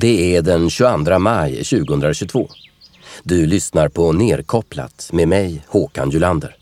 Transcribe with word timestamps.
Det 0.00 0.36
är 0.36 0.42
den 0.42 0.70
22 0.70 1.18
maj 1.18 1.64
2022. 1.64 2.48
Du 3.22 3.46
lyssnar 3.46 3.88
på 3.88 4.12
Nerkopplat 4.12 5.10
med 5.12 5.28
mig, 5.28 5.62
Håkan 5.68 6.10
Julander. 6.10 6.56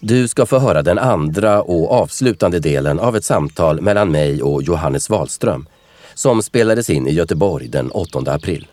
Du 0.00 0.28
ska 0.28 0.46
få 0.46 0.58
höra 0.58 0.82
den 0.82 0.98
andra 0.98 1.62
och 1.62 1.92
avslutande 1.92 2.60
delen 2.60 3.00
av 3.00 3.16
ett 3.16 3.24
samtal 3.24 3.80
mellan 3.80 4.10
mig 4.10 4.42
och 4.42 4.62
Johannes 4.62 5.10
Wahlström 5.10 5.66
som 6.14 6.42
spelades 6.42 6.90
in 6.90 7.06
i 7.06 7.12
Göteborg 7.12 7.68
den 7.68 7.90
8 7.90 8.18
april. 8.26 8.66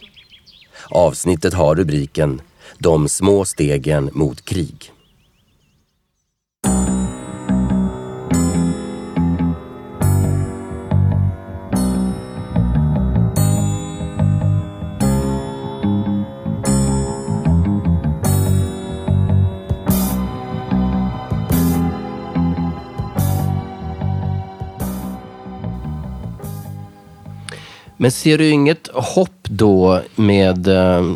Avsnittet 0.90 1.54
har 1.54 1.76
rubriken 1.76 2.42
De 2.78 3.10
små 3.10 3.46
stegen 3.46 4.10
mot 4.14 4.46
krig. 4.46 4.92
Men 27.98 28.12
ser 28.12 28.38
du 28.38 28.50
inget 28.50 28.88
hopp 28.94 29.44
då 29.44 30.02
med 30.16 30.68
eh, 30.68 31.16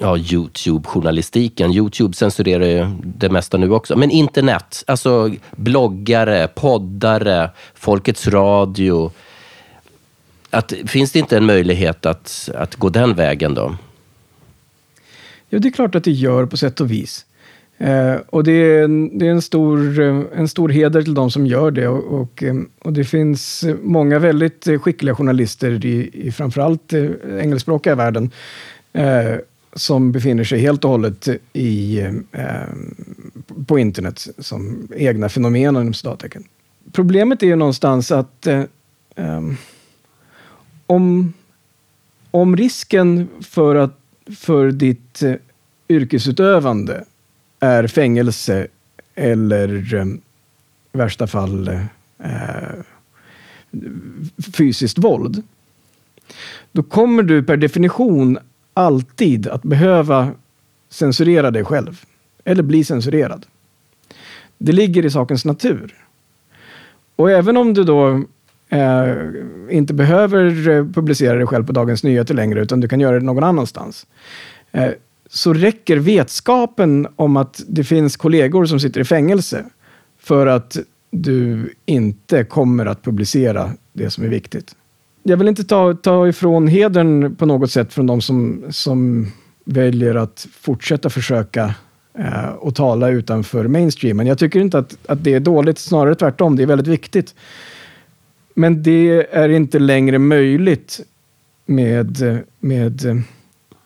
ja, 0.00 0.16
Youtube-journalistiken? 0.16 1.72
Youtube 1.72 2.14
censurerar 2.14 2.66
ju 2.66 2.86
det 3.02 3.30
mesta 3.30 3.56
nu 3.56 3.70
också. 3.70 3.96
Men 3.96 4.10
internet, 4.10 4.84
alltså 4.86 5.30
bloggare, 5.56 6.48
poddare, 6.48 7.50
Folkets 7.74 8.28
Radio. 8.28 9.12
Att, 10.50 10.72
finns 10.86 11.12
det 11.12 11.18
inte 11.18 11.36
en 11.36 11.46
möjlighet 11.46 12.06
att, 12.06 12.50
att 12.54 12.76
gå 12.76 12.88
den 12.88 13.14
vägen 13.14 13.54
då? 13.54 13.76
Ja, 15.48 15.58
det 15.58 15.68
är 15.68 15.72
klart 15.72 15.94
att 15.94 16.04
det 16.04 16.10
gör 16.10 16.46
på 16.46 16.56
sätt 16.56 16.80
och 16.80 16.90
vis. 16.90 17.26
Eh, 17.80 18.16
och 18.30 18.44
det 18.44 18.52
är, 18.52 18.84
en, 18.84 19.18
det 19.18 19.26
är 19.26 19.30
en, 19.30 19.42
stor, 19.42 20.00
eh, 20.00 20.22
en 20.34 20.48
stor 20.48 20.68
heder 20.68 21.02
till 21.02 21.14
de 21.14 21.30
som 21.30 21.46
gör 21.46 21.70
det. 21.70 21.88
Och, 21.88 22.20
och, 22.20 22.42
eh, 22.42 22.54
och 22.78 22.92
det 22.92 23.04
finns 23.04 23.62
eh, 23.62 23.76
många 23.82 24.18
väldigt 24.18 24.68
skickliga 24.80 25.14
journalister 25.14 25.86
i, 25.86 26.10
i 26.12 26.32
framförallt 26.32 26.92
engelskspråkiga 27.40 27.94
världen 27.94 28.30
eh, 28.92 29.34
som 29.72 30.12
befinner 30.12 30.44
sig 30.44 30.58
helt 30.60 30.84
och 30.84 30.90
hållet 30.90 31.28
i, 31.52 32.00
eh, 32.32 32.50
på 33.66 33.78
internet 33.78 34.26
som 34.38 34.88
egna 34.96 35.28
fenomen 35.28 35.76
inom 35.76 35.94
citattecken. 35.94 36.44
Problemet 36.92 37.42
är 37.42 37.46
ju 37.46 37.56
någonstans 37.56 38.12
att 38.12 38.46
eh, 38.46 38.62
om, 40.86 41.32
om 42.30 42.56
risken 42.56 43.28
för, 43.40 43.76
att, 43.76 43.98
för 44.36 44.70
ditt 44.70 45.22
yrkesutövande 45.88 47.04
är 47.60 47.86
fängelse 47.86 48.66
eller 49.14 49.94
eh, 49.94 50.06
i 50.92 50.98
värsta 50.98 51.26
fall 51.26 51.68
eh, 52.18 52.80
fysiskt 54.54 54.98
våld. 54.98 55.42
Då 56.72 56.82
kommer 56.82 57.22
du 57.22 57.42
per 57.42 57.56
definition 57.56 58.38
alltid 58.74 59.46
att 59.46 59.62
behöva 59.62 60.30
censurera 60.88 61.50
dig 61.50 61.64
själv. 61.64 62.04
Eller 62.44 62.62
bli 62.62 62.84
censurerad. 62.84 63.46
Det 64.58 64.72
ligger 64.72 65.04
i 65.04 65.10
sakens 65.10 65.44
natur. 65.44 65.94
Och 67.16 67.30
även 67.30 67.56
om 67.56 67.74
du 67.74 67.84
då 67.84 68.24
eh, 68.68 69.14
inte 69.70 69.94
behöver 69.94 70.50
publicera 70.92 71.34
dig 71.36 71.46
själv 71.46 71.66
på 71.66 71.72
Dagens 71.72 72.04
Nyheter 72.04 72.34
längre, 72.34 72.60
utan 72.60 72.80
du 72.80 72.88
kan 72.88 73.00
göra 73.00 73.18
det 73.18 73.24
någon 73.24 73.44
annanstans. 73.44 74.06
Eh, 74.72 74.90
så 75.32 75.52
räcker 75.52 75.96
vetskapen 75.96 77.08
om 77.16 77.36
att 77.36 77.62
det 77.68 77.84
finns 77.84 78.16
kollegor 78.16 78.66
som 78.66 78.80
sitter 78.80 79.00
i 79.00 79.04
fängelse 79.04 79.64
för 80.18 80.46
att 80.46 80.76
du 81.10 81.72
inte 81.86 82.44
kommer 82.44 82.86
att 82.86 83.02
publicera 83.02 83.70
det 83.92 84.10
som 84.10 84.24
är 84.24 84.28
viktigt. 84.28 84.76
Jag 85.22 85.36
vill 85.36 85.48
inte 85.48 85.64
ta, 85.64 85.94
ta 85.94 86.28
ifrån 86.28 86.66
hedern 86.66 87.36
på 87.36 87.46
något 87.46 87.70
sätt 87.70 87.92
från 87.92 88.06
de 88.06 88.20
som, 88.20 88.64
som 88.70 89.26
väljer 89.64 90.14
att 90.14 90.48
fortsätta 90.60 91.10
försöka 91.10 91.74
eh, 92.14 92.48
och 92.48 92.74
tala 92.74 93.08
utanför 93.08 93.68
mainstreamen. 93.68 94.26
Jag 94.26 94.38
tycker 94.38 94.60
inte 94.60 94.78
att, 94.78 94.96
att 95.06 95.24
det 95.24 95.34
är 95.34 95.40
dåligt, 95.40 95.78
snarare 95.78 96.14
tvärtom. 96.14 96.56
Det 96.56 96.62
är 96.62 96.66
väldigt 96.66 96.86
viktigt. 96.86 97.34
Men 98.54 98.82
det 98.82 99.26
är 99.32 99.48
inte 99.48 99.78
längre 99.78 100.18
möjligt 100.18 101.00
med, 101.66 102.42
med 102.60 103.22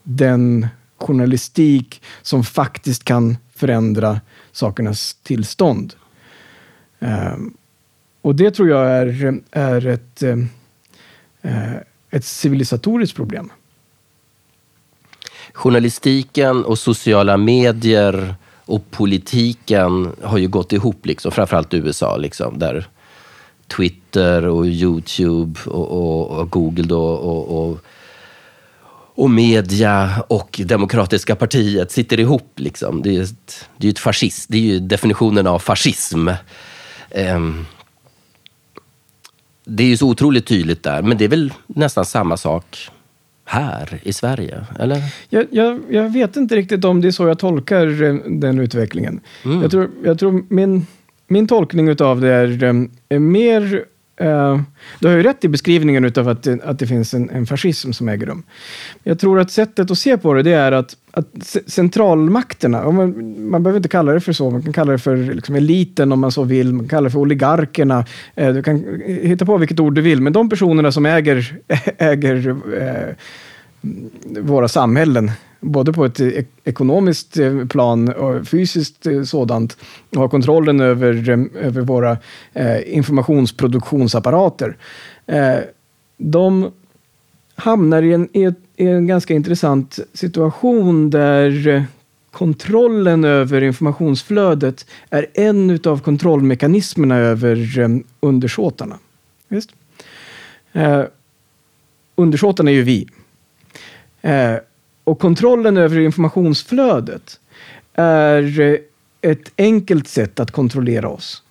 den 0.02 0.66
journalistik 1.06 2.02
som 2.22 2.44
faktiskt 2.44 3.04
kan 3.04 3.36
förändra 3.54 4.20
sakernas 4.52 5.14
tillstånd. 5.14 5.94
Ehm, 7.00 7.54
och 8.22 8.34
det 8.34 8.50
tror 8.50 8.68
jag 8.68 8.86
är, 8.86 9.40
är 9.50 9.86
ett, 9.86 10.22
eh, 10.22 11.74
ett 12.10 12.24
civilisatoriskt 12.24 13.16
problem. 13.16 13.52
Journalistiken 15.52 16.64
och 16.64 16.78
sociala 16.78 17.36
medier 17.36 18.34
och 18.64 18.90
politiken 18.90 20.12
har 20.22 20.38
ju 20.38 20.48
gått 20.48 20.72
ihop, 20.72 21.06
liksom, 21.06 21.32
framförallt 21.32 21.74
i 21.74 21.76
USA, 21.76 22.16
liksom, 22.16 22.58
där 22.58 22.88
Twitter 23.76 24.48
och 24.48 24.66
Youtube 24.66 25.60
och, 25.66 25.88
och, 25.90 26.38
och 26.38 26.50
Google 26.50 26.84
då, 26.84 27.02
och, 27.04 27.70
och 27.70 27.78
och 29.14 29.30
media 29.30 30.10
och 30.28 30.60
Demokratiska 30.64 31.36
partiet 31.36 31.90
sitter 31.92 32.20
ihop. 32.20 32.52
Liksom. 32.56 33.02
Det 33.02 33.08
är 33.08 33.12
ju 33.12 33.22
ett, 33.22 33.68
det 33.76 33.86
är 33.86 33.90
ett 33.90 33.98
fascist, 33.98 34.48
det 34.48 34.56
är 34.56 34.62
ju 34.62 34.80
definitionen 34.80 35.46
av 35.46 35.58
fascism. 35.58 36.28
Um, 37.34 37.66
det 39.64 39.82
är 39.82 39.86
ju 39.86 39.96
så 39.96 40.08
otroligt 40.08 40.46
tydligt 40.46 40.82
där, 40.82 41.02
men 41.02 41.18
det 41.18 41.24
är 41.24 41.28
väl 41.28 41.52
nästan 41.66 42.04
samma 42.04 42.36
sak 42.36 42.90
här 43.44 44.00
i 44.02 44.12
Sverige? 44.12 44.66
Eller? 44.78 45.02
Jag, 45.28 45.46
jag, 45.50 45.80
jag 45.90 46.12
vet 46.12 46.36
inte 46.36 46.56
riktigt 46.56 46.84
om 46.84 47.00
det 47.00 47.08
är 47.08 47.12
så 47.12 47.26
jag 47.28 47.38
tolkar 47.38 48.02
eh, 48.02 48.14
den 48.14 48.58
utvecklingen. 48.58 49.20
Mm. 49.44 49.62
Jag, 49.62 49.70
tror, 49.70 49.90
jag 50.04 50.18
tror 50.18 50.44
min, 50.48 50.86
min 51.26 51.46
tolkning 51.46 52.00
av 52.00 52.20
det 52.20 52.28
är, 52.28 52.64
eh, 52.64 52.74
är 53.08 53.18
mer 53.18 53.84
Uh, 54.20 54.60
du 55.00 55.08
har 55.08 55.16
ju 55.16 55.22
rätt 55.22 55.44
i 55.44 55.48
beskrivningen 55.48 56.12
av 56.16 56.28
att, 56.28 56.46
att 56.46 56.78
det 56.78 56.86
finns 56.86 57.14
en, 57.14 57.30
en 57.30 57.46
fascism 57.46 57.92
som 57.92 58.08
äger 58.08 58.26
rum. 58.26 58.42
Jag 59.02 59.18
tror 59.18 59.40
att 59.40 59.50
sättet 59.50 59.90
att 59.90 59.98
se 59.98 60.18
på 60.18 60.34
det, 60.34 60.42
det 60.42 60.52
är 60.52 60.72
att, 60.72 60.96
att 61.10 61.56
centralmakterna, 61.66 62.90
man, 62.90 63.34
man 63.50 63.62
behöver 63.62 63.76
inte 63.76 63.88
kalla 63.88 64.12
det 64.12 64.20
för 64.20 64.32
så, 64.32 64.50
man 64.50 64.62
kan 64.62 64.72
kalla 64.72 64.92
det 64.92 64.98
för 64.98 65.16
liksom 65.16 65.54
eliten 65.54 66.12
om 66.12 66.20
man 66.20 66.32
så 66.32 66.44
vill, 66.44 66.72
man 66.72 66.80
kan 66.80 66.88
kalla 66.88 67.04
det 67.04 67.10
för 67.10 67.18
oligarkerna, 67.18 68.04
uh, 68.40 68.48
du 68.48 68.62
kan 68.62 69.02
eh, 69.02 69.28
hitta 69.28 69.46
på 69.46 69.56
vilket 69.56 69.80
ord 69.80 69.94
du 69.94 70.00
vill, 70.00 70.20
men 70.20 70.32
de 70.32 70.48
personerna 70.48 70.92
som 70.92 71.06
äger, 71.06 71.56
äger 71.98 72.48
uh, 72.48 73.14
våra 74.40 74.68
samhällen, 74.68 75.30
både 75.64 75.92
på 75.92 76.04
ett 76.04 76.20
eh, 76.20 76.44
ekonomiskt 76.64 77.36
eh, 77.36 77.66
plan 77.66 78.08
och 78.08 78.46
fysiskt 78.46 79.06
eh, 79.06 79.22
sådant, 79.22 79.76
och 80.10 80.20
ha 80.20 80.28
kontrollen 80.28 80.80
över, 80.80 81.30
över 81.60 81.80
våra 81.80 82.16
informationsproduktionsapparater. 82.86 84.76
De 86.16 86.70
hamnar 87.54 88.02
i 88.02 88.12
en, 88.12 88.28
i, 88.32 88.54
en 88.76 89.06
ganska 89.06 89.34
intressant 89.34 89.98
situation 90.12 91.10
där 91.10 91.84
kontrollen 92.30 93.24
över 93.24 93.62
informationsflödet 93.62 94.86
är 95.10 95.26
en 95.34 95.80
av 95.84 96.00
kontrollmekanismerna 96.00 97.16
över 97.16 97.78
undersåtarna. 98.20 98.98
Visst? 99.48 99.70
Eh, 100.72 101.02
undersåtarna 102.14 102.70
är 102.70 102.74
ju 102.74 102.82
vi. 102.82 103.08
Eh, 104.22 104.54
och 105.04 105.18
kontrollen 105.18 105.76
över 105.76 105.98
informationsflödet 105.98 107.40
är 107.94 108.60
eh, 108.60 108.78
ett 109.20 109.52
enkelt 109.58 110.08
sätt 110.08 110.40
att 110.40 110.50
kontrollera 110.50 111.08
oss. 111.08 111.42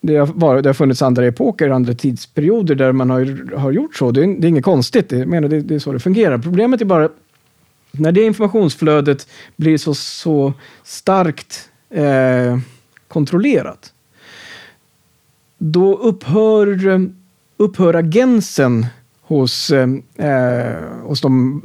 Det 0.00 0.16
har, 0.16 0.26
varit, 0.26 0.62
det 0.62 0.68
har 0.68 0.74
funnits 0.74 1.02
andra 1.02 1.26
epoker, 1.26 1.70
andra 1.70 1.94
tidsperioder 1.94 2.74
där 2.74 2.92
man 2.92 3.10
har, 3.10 3.56
har 3.56 3.72
gjort 3.72 3.96
så. 3.96 4.10
Det 4.10 4.24
är, 4.24 4.40
det 4.40 4.46
är 4.46 4.48
inget 4.48 4.64
konstigt, 4.64 5.08
det, 5.08 5.26
menar, 5.26 5.48
det, 5.48 5.60
det 5.60 5.74
är 5.74 5.78
så 5.78 5.92
det 5.92 6.00
fungerar. 6.00 6.38
Problemet 6.38 6.80
är 6.80 6.84
bara 6.84 7.08
när 7.90 8.12
det 8.12 8.22
informationsflödet 8.22 9.28
blir 9.56 9.78
så, 9.78 9.94
så 9.94 10.52
starkt 10.84 11.70
eh, 11.90 12.58
kontrollerat, 13.08 13.92
då 15.58 15.96
upphör, 15.96 17.00
upphör 17.56 17.94
agensen 17.94 18.86
hos, 19.20 19.70
eh, 19.70 20.76
hos 21.02 21.20
de 21.20 21.62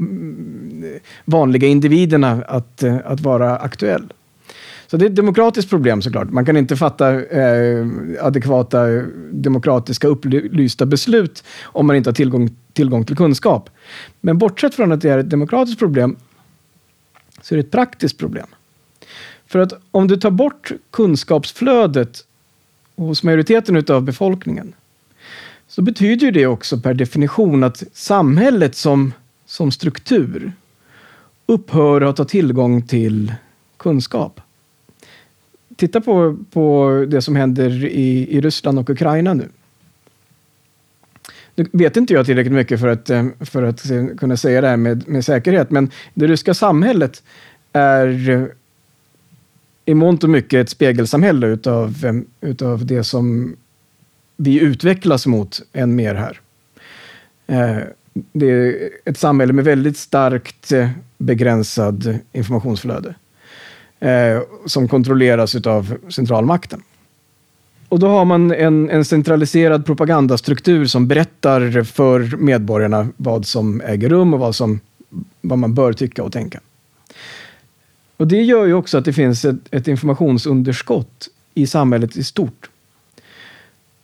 vanliga 1.25 1.67
individerna 1.67 2.43
att, 2.47 2.83
eh, 2.83 2.97
att 3.05 3.21
vara 3.21 3.57
aktuell. 3.57 4.13
Så 4.87 4.97
det 4.97 5.05
är 5.05 5.09
ett 5.09 5.15
demokratiskt 5.15 5.69
problem 5.69 6.01
såklart. 6.01 6.31
Man 6.31 6.45
kan 6.45 6.57
inte 6.57 6.75
fatta 6.75 7.21
eh, 7.23 7.85
adekvata 8.21 8.87
demokratiska 9.31 10.07
upplysta 10.07 10.85
beslut 10.85 11.43
om 11.63 11.87
man 11.87 11.95
inte 11.95 12.09
har 12.09 12.15
tillgång, 12.15 12.55
tillgång 12.73 13.05
till 13.05 13.17
kunskap. 13.17 13.69
Men 14.21 14.37
bortsett 14.37 14.75
från 14.75 14.91
att 14.91 15.01
det 15.01 15.09
är 15.09 15.17
ett 15.17 15.29
demokratiskt 15.29 15.79
problem 15.79 16.15
så 17.41 17.55
är 17.55 17.57
det 17.57 17.63
ett 17.63 17.71
praktiskt 17.71 18.17
problem. 18.17 18.47
För 19.47 19.59
att 19.59 19.73
om 19.91 20.07
du 20.07 20.17
tar 20.17 20.31
bort 20.31 20.71
kunskapsflödet 20.91 22.25
hos 22.95 23.23
majoriteten 23.23 23.85
av 23.87 24.01
befolkningen 24.01 24.73
så 25.67 25.81
betyder 25.81 26.31
det 26.31 26.47
också 26.47 26.79
per 26.79 26.93
definition 26.93 27.63
att 27.63 27.83
samhället 27.93 28.75
som, 28.75 29.13
som 29.45 29.71
struktur 29.71 30.53
upphör 31.45 32.01
att 32.01 32.17
ha 32.17 32.25
tillgång 32.25 32.81
till 32.81 33.33
kunskap. 33.77 34.41
Titta 35.75 36.01
på, 36.01 36.37
på 36.51 37.05
det 37.07 37.21
som 37.21 37.35
händer 37.35 37.85
i, 37.85 38.27
i 38.29 38.41
Ryssland 38.41 38.79
och 38.79 38.89
Ukraina 38.89 39.33
nu. 39.33 39.49
Nu 41.55 41.67
vet 41.71 41.97
inte 41.97 42.13
jag 42.13 42.25
tillräckligt 42.25 42.53
mycket 42.53 42.79
för 42.79 42.87
att, 42.87 43.09
eh, 43.09 43.25
för 43.39 43.63
att 43.63 43.89
eh, 43.89 44.05
kunna 44.17 44.37
säga 44.37 44.61
det 44.61 44.67
här 44.67 44.77
med, 44.77 45.07
med 45.07 45.25
säkerhet, 45.25 45.71
men 45.71 45.91
det 46.13 46.27
ryska 46.27 46.53
samhället 46.53 47.23
är 47.73 48.29
eh, 48.29 48.45
i 49.85 49.93
mångt 49.93 50.23
och 50.23 50.29
mycket 50.29 50.59
ett 50.59 50.69
spegelsamhälle 50.69 51.47
utav, 51.47 52.23
utav 52.41 52.85
det 52.85 53.03
som 53.03 53.55
vi 54.37 54.59
utvecklas 54.59 55.27
mot 55.27 55.61
än 55.73 55.95
mer 55.95 56.15
här. 56.15 56.39
Det 58.13 58.51
är 58.51 58.89
ett 59.05 59.17
samhälle 59.17 59.53
med 59.53 59.65
väldigt 59.65 59.97
starkt 59.97 60.71
eh, 60.71 60.89
begränsad 61.17 62.19
informationsflöde 62.31 63.15
eh, 63.99 64.41
som 64.65 64.87
kontrolleras 64.87 65.55
av 65.55 65.97
centralmakten. 66.09 66.81
Och 67.89 67.99
då 67.99 68.07
har 68.07 68.25
man 68.25 68.51
en, 68.51 68.89
en 68.89 69.05
centraliserad 69.05 69.85
propagandastruktur 69.85 70.85
som 70.85 71.07
berättar 71.07 71.83
för 71.83 72.37
medborgarna 72.37 73.07
vad 73.17 73.45
som 73.45 73.81
äger 73.81 74.09
rum 74.09 74.33
och 74.33 74.39
vad, 74.39 74.55
som, 74.55 74.79
vad 75.41 75.59
man 75.59 75.73
bör 75.73 75.93
tycka 75.93 76.23
och 76.23 76.31
tänka. 76.31 76.59
Och 78.17 78.27
det 78.27 78.41
gör 78.41 78.65
ju 78.65 78.73
också 78.73 78.97
att 78.97 79.05
det 79.05 79.13
finns 79.13 79.45
ett, 79.45 79.55
ett 79.71 79.87
informationsunderskott 79.87 81.29
i 81.53 81.67
samhället 81.67 82.17
i 82.17 82.23
stort. 82.23 82.69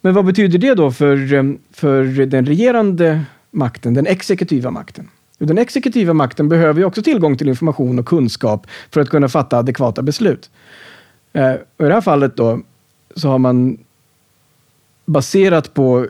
Men 0.02 0.14
vad 0.14 0.26
betyder 0.26 0.60
det 0.60 0.74
då 0.74 0.92
för, 0.92 1.34
eh, 1.34 1.44
för 1.72 2.26
den 2.26 2.46
regerande 2.46 3.22
makten, 3.52 3.94
den 3.94 4.08
exekutiva 4.08 4.72
makten? 4.72 5.10
Den 5.38 5.58
exekutiva 5.58 6.14
makten 6.14 6.50
behöver 6.50 6.80
ju 6.80 6.86
också 6.86 7.02
tillgång 7.02 7.38
till 7.38 7.50
information 7.50 8.00
och 8.00 8.06
kunskap 8.06 8.68
för 8.92 9.02
att 9.02 9.10
kunna 9.10 9.30
fatta 9.30 9.58
adekvata 9.58 10.02
beslut. 10.02 10.50
Eh, 11.34 11.54
och 11.78 11.86
I 11.86 11.88
det 11.88 11.94
här 11.94 12.02
fallet 12.02 12.38
då 12.38 12.62
så 13.16 13.30
har 13.30 13.38
man 13.38 13.78
baserat 15.06 15.74
på 15.74 16.08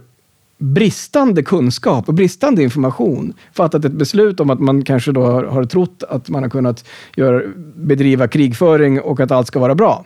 bristande 0.57 1.43
kunskap 1.43 2.07
och 2.07 2.13
bristande 2.13 2.63
information 2.63 3.33
fattat 3.53 3.85
ett 3.85 3.91
beslut 3.91 4.39
om 4.39 4.49
att 4.49 4.59
man 4.59 4.83
kanske 4.83 5.11
då 5.11 5.25
har, 5.25 5.43
har 5.43 5.65
trott 5.65 6.03
att 6.09 6.29
man 6.29 6.43
har 6.43 6.49
kunnat 6.49 6.85
göra, 7.15 7.41
bedriva 7.75 8.27
krigföring 8.27 9.01
och 9.01 9.19
att 9.19 9.31
allt 9.31 9.47
ska 9.47 9.59
vara 9.59 9.75
bra. 9.75 10.05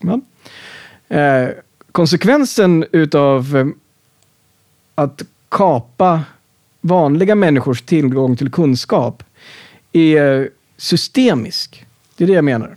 Ja. 0.00 0.20
Eh, 1.16 1.48
konsekvensen 1.92 2.84
utav 2.92 3.56
eh, 3.56 3.66
att 4.94 5.22
kapa 5.48 6.20
vanliga 6.80 7.34
människors 7.34 7.82
tillgång 7.82 8.36
till 8.36 8.50
kunskap 8.50 9.22
är 9.92 10.50
systemisk. 10.76 11.86
Det 12.16 12.24
är 12.24 12.28
det 12.28 12.34
jag 12.34 12.44
menar. 12.44 12.76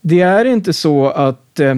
Det 0.00 0.20
är 0.20 0.44
inte 0.44 0.72
så 0.72 1.08
att 1.08 1.60
eh, 1.60 1.74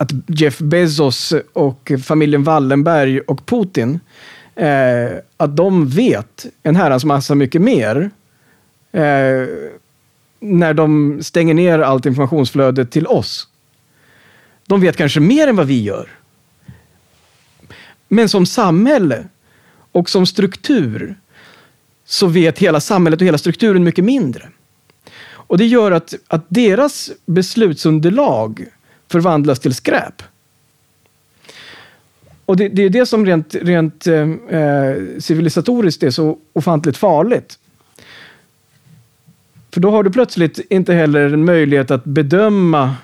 att 0.00 0.10
Jeff 0.26 0.58
Bezos 0.58 1.32
och 1.52 1.92
familjen 2.04 2.44
Wallenberg 2.44 3.20
och 3.20 3.46
Putin, 3.46 4.00
eh, 4.54 5.18
att 5.36 5.56
de 5.56 5.88
vet 5.88 6.46
en 6.62 6.76
herrans 6.76 7.04
massa 7.04 7.34
mycket 7.34 7.62
mer 7.62 8.10
eh, 8.92 9.46
när 10.40 10.74
de 10.74 11.18
stänger 11.22 11.54
ner 11.54 11.78
allt 11.78 12.06
informationsflöde 12.06 12.86
till 12.86 13.06
oss. 13.06 13.48
De 14.66 14.80
vet 14.80 14.96
kanske 14.96 15.20
mer 15.20 15.48
än 15.48 15.56
vad 15.56 15.66
vi 15.66 15.82
gör. 15.82 16.08
Men 18.08 18.28
som 18.28 18.46
samhälle 18.46 19.24
och 19.92 20.10
som 20.10 20.26
struktur 20.26 21.16
så 22.04 22.26
vet 22.26 22.58
hela 22.58 22.80
samhället 22.80 23.20
och 23.20 23.26
hela 23.26 23.38
strukturen 23.38 23.84
mycket 23.84 24.04
mindre. 24.04 24.48
Och 25.32 25.58
det 25.58 25.66
gör 25.66 25.90
att, 25.92 26.14
att 26.28 26.44
deras 26.48 27.10
beslutsunderlag 27.26 28.66
förvandlas 29.08 29.60
till 29.60 29.74
skräp. 29.74 30.22
Och 32.44 32.56
det, 32.56 32.68
det 32.68 32.82
är 32.82 32.90
det 32.90 33.06
som 33.06 33.26
rent, 33.26 33.54
rent 33.54 34.06
eh, 34.06 34.30
eh 34.30 34.96
civilisatoriskt 35.18 36.02
är 36.02 36.10
så 36.10 36.38
ofantligt 36.52 36.96
farligt. 36.96 37.58
För 39.70 39.80
då 39.80 39.90
har 39.90 40.02
du 40.02 40.10
plötsligt 40.10 40.58
inte 40.70 40.94
heller 40.94 41.32
en 41.32 41.44
möjlighet 41.44 41.90
att 41.90 42.04
bedöma 42.04 42.94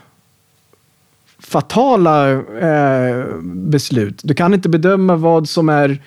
fatala 1.38 2.30
eh, 2.32 3.26
beslut. 3.42 4.20
Du 4.24 4.34
kan 4.34 4.54
inte 4.54 4.68
bedöma 4.68 5.16
vad 5.16 5.48
som 5.48 5.68
är 5.68 6.02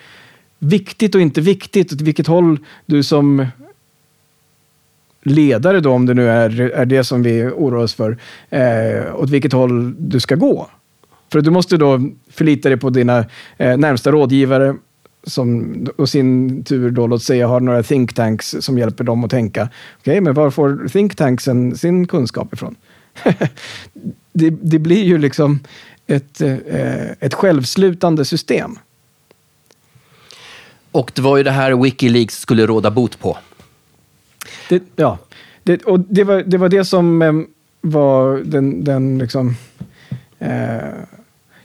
viktigt 0.60 1.14
och 1.14 1.20
inte 1.20 1.40
viktigt, 1.40 1.92
åt 1.92 2.00
vilket 2.00 2.26
håll 2.26 2.58
du 2.86 3.02
som 3.02 3.46
ledare 5.22 5.80
då, 5.80 5.92
om 5.92 6.06
det 6.06 6.14
nu 6.14 6.28
är, 6.28 6.60
är 6.60 6.84
det 6.84 7.04
som 7.04 7.22
vi 7.22 7.44
oroar 7.44 7.82
oss 7.82 7.94
för, 7.94 8.18
eh, 8.50 9.14
åt 9.14 9.30
vilket 9.30 9.52
håll 9.52 9.94
du 9.98 10.20
ska 10.20 10.34
gå. 10.34 10.70
För 11.32 11.40
du 11.40 11.50
måste 11.50 11.76
då 11.76 12.00
förlita 12.30 12.68
dig 12.68 12.78
på 12.78 12.90
dina 12.90 13.24
eh, 13.58 13.76
närmsta 13.76 14.10
rådgivare 14.10 14.76
som 15.24 15.74
och 15.96 16.08
sin 16.08 16.62
tur 16.64 16.90
då, 16.90 17.06
låt 17.06 17.22
säga, 17.22 17.48
har 17.48 17.60
några 17.60 17.82
think 17.82 18.14
tanks 18.14 18.56
som 18.60 18.78
hjälper 18.78 19.04
dem 19.04 19.24
att 19.24 19.30
tänka. 19.30 19.62
Okej, 19.62 20.12
okay, 20.12 20.20
men 20.20 20.34
var 20.34 20.50
får 20.50 20.88
think 20.88 21.16
tanksen 21.16 21.76
sin 21.76 22.06
kunskap 22.06 22.54
ifrån? 22.54 22.76
det, 24.32 24.50
det, 24.50 24.78
blir 24.78 25.04
ju 25.04 25.18
liksom 25.18 25.60
ett, 26.06 26.40
eh, 26.40 27.10
ett 27.20 27.34
självslutande 27.34 28.24
system. 28.24 28.78
Och 30.92 31.12
det 31.14 31.22
var 31.22 31.36
ju 31.36 31.42
det 31.42 31.50
här 31.50 31.72
Wikileaks 31.72 32.40
skulle 32.40 32.66
råda 32.66 32.90
bot 32.90 33.18
på. 33.18 33.38
Det, 34.68 34.82
ja, 34.96 35.18
det, 35.62 35.82
och 35.82 36.00
det 36.00 36.24
var, 36.24 36.42
det 36.46 36.58
var 36.58 36.68
det 36.68 36.84
som 36.84 37.22
eh, 37.22 37.32
var 37.80 38.38
den, 38.38 38.84
den 38.84 39.18
liksom... 39.18 39.56
Eh, 40.38 40.48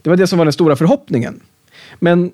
det 0.01 0.09
var 0.09 0.15
det 0.15 0.27
som 0.27 0.37
var 0.37 0.45
den 0.45 0.53
stora 0.53 0.75
förhoppningen. 0.75 1.39
Men 1.99 2.31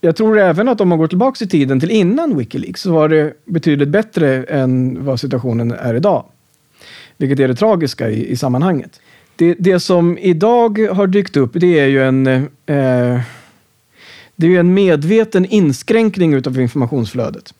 jag 0.00 0.16
tror 0.16 0.38
även 0.38 0.68
att 0.68 0.80
om 0.80 0.88
man 0.88 0.98
går 0.98 1.06
tillbaka 1.06 1.44
i 1.44 1.48
tiden 1.48 1.80
till 1.80 1.90
innan 1.90 2.38
Wikileaks 2.38 2.82
så 2.82 2.92
var 2.92 3.08
det 3.08 3.32
betydligt 3.44 3.88
bättre 3.88 4.44
än 4.44 5.04
vad 5.04 5.20
situationen 5.20 5.72
är 5.72 5.94
idag. 5.94 6.24
Vilket 7.16 7.40
är 7.40 7.48
det 7.48 7.54
tragiska 7.54 8.10
i, 8.10 8.30
i 8.30 8.36
sammanhanget. 8.36 9.00
Det, 9.36 9.54
det 9.58 9.80
som 9.80 10.18
idag 10.18 10.78
har 10.92 11.06
dykt 11.06 11.36
upp 11.36 11.50
det 11.52 11.78
är 11.78 11.86
ju 11.86 12.02
en 12.02 12.26
eh, 12.66 13.20
det 14.40 14.46
är 14.46 14.50
ju 14.50 14.58
en 14.58 14.74
medveten 14.74 15.44
inskränkning 15.44 16.34
utav 16.34 16.60
informationsflödet. 16.60 17.54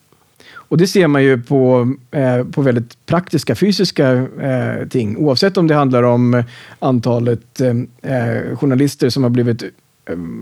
Och 0.52 0.78
det 0.78 0.86
ser 0.86 1.06
man 1.06 1.22
ju 1.22 1.42
på, 1.42 1.94
eh, 2.10 2.44
på 2.44 2.62
väldigt 2.62 3.06
praktiska 3.06 3.54
fysiska 3.54 4.12
eh, 4.40 4.88
ting. 4.88 5.16
Oavsett 5.16 5.56
om 5.56 5.66
det 5.66 5.74
handlar 5.74 6.02
om 6.02 6.42
antalet 6.78 7.60
eh, 7.60 8.12
eh 8.12 8.56
journalister 8.56 9.10
som 9.10 9.22
har 9.22 9.30
blivit 9.30 9.62
eh, 9.62 9.68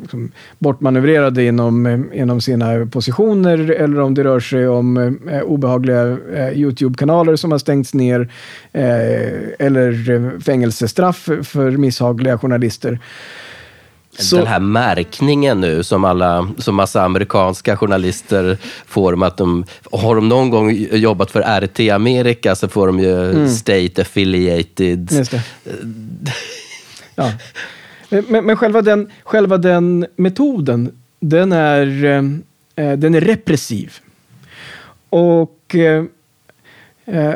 liksom, 0.03 0.33
bortmanövrerade 0.59 1.45
inom, 1.45 1.87
eh, 1.87 2.01
inom 2.13 2.41
sina 2.41 2.87
positioner 2.87 3.71
eller 3.71 4.01
om 4.01 4.15
det 4.15 4.25
rör 4.25 4.41
sig 4.41 4.69
om 4.69 5.19
obehagliga 5.45 6.19
Youtube-kanaler 6.53 7.37
som 7.37 7.53
har 7.53 7.59
stängts 7.59 7.95
ner 7.95 8.33
eller 9.59 10.41
fängelsestraff 10.41 11.29
för 11.43 11.71
misshagliga 11.71 12.39
journalister. 12.39 12.99
Så... 14.19 14.37
Den 14.37 14.47
här 14.47 14.61
märkningen 14.61 15.61
nu 15.61 15.83
som 15.83 16.05
alla, 16.05 16.49
som 16.59 16.75
massa 16.75 17.03
amerikanska 17.03 17.77
journalister 17.77 18.59
får 18.87 19.13
om 19.13 19.23
att 19.23 19.37
de, 19.37 19.65
har 19.93 20.15
de 20.15 20.29
någon 20.29 20.51
gång 20.51 20.87
jobbat 20.93 21.31
för 21.31 21.61
RT 21.61 21.81
Amerika 21.81 22.57
så 22.57 22.69
får 22.69 22.87
de 22.87 23.01
ju 23.01 23.31
mm. 23.31 23.49
state 23.49 24.03
affiliated. 24.03 25.11
Ja. 27.15 27.33
Men, 28.09 28.47
men 28.47 28.57
själva, 28.57 28.83
den, 28.83 29.11
själva 29.25 29.59
den 29.59 30.07
metoden, 30.17 30.93
den 31.21 31.53
är, 31.53 32.05
eh, 32.75 32.93
den 32.93 33.15
är 33.15 33.21
repressiv. 33.21 33.93
Och, 35.09 35.75
eh, 35.75 36.05
eh 37.07 37.35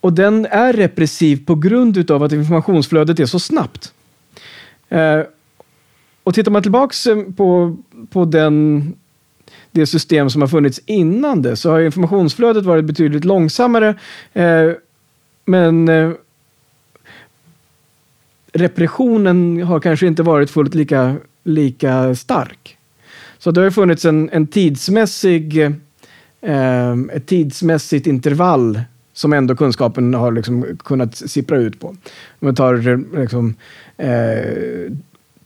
och 0.00 0.12
den 0.12 0.46
är 0.46 0.72
repressiv 0.72 1.46
på 1.46 1.54
grund 1.54 2.10
av 2.10 2.22
att 2.22 2.32
informationsflödet 2.32 3.20
är 3.20 3.26
så 3.26 3.38
snabbt. 3.38 3.92
Och 6.30 6.34
tittar 6.34 6.50
man 6.50 6.62
tillbaks 6.62 7.06
eh, 7.06 7.22
på, 7.36 7.76
på 8.10 8.24
den, 8.24 8.92
det 9.70 9.86
system 9.86 10.30
som 10.30 10.40
har 10.40 10.48
funnits 10.48 10.80
innan 10.86 11.42
det 11.42 11.56
så 11.56 11.70
har 11.70 11.80
informationsflödet 11.80 12.64
varit 12.64 12.84
betydligt 12.84 13.24
långsammare. 13.24 13.94
Eh, 14.32 14.70
men, 15.44 15.88
eh, 15.88 16.10
repressionen 18.52 19.62
har 19.62 19.80
kanske 19.80 20.06
inte 20.06 20.22
varit 20.22 20.50
fullt 20.50 20.74
lika, 20.74 21.16
lika 21.44 22.14
stark. 22.14 22.78
Så 23.38 23.50
det 23.50 23.60
har 23.60 23.70
funnits 23.70 24.04
en, 24.04 24.30
en 24.32 24.46
tidsmässig, 24.46 25.60
eh, 26.40 26.92
ett 27.12 27.26
tidsmässigt 27.26 28.06
intervall 28.06 28.80
som 29.12 29.32
ändå 29.32 29.56
kunskapen 29.56 30.14
har 30.14 30.32
liksom 30.32 30.78
kunnat 30.78 31.16
sippra 31.16 31.56
ut 31.58 31.80
på. 31.80 31.88
Om 31.88 31.96
man 32.38 32.54
tar 32.54 32.88
eh, 32.88 33.20
liksom, 33.20 33.54
eh, 33.96 34.92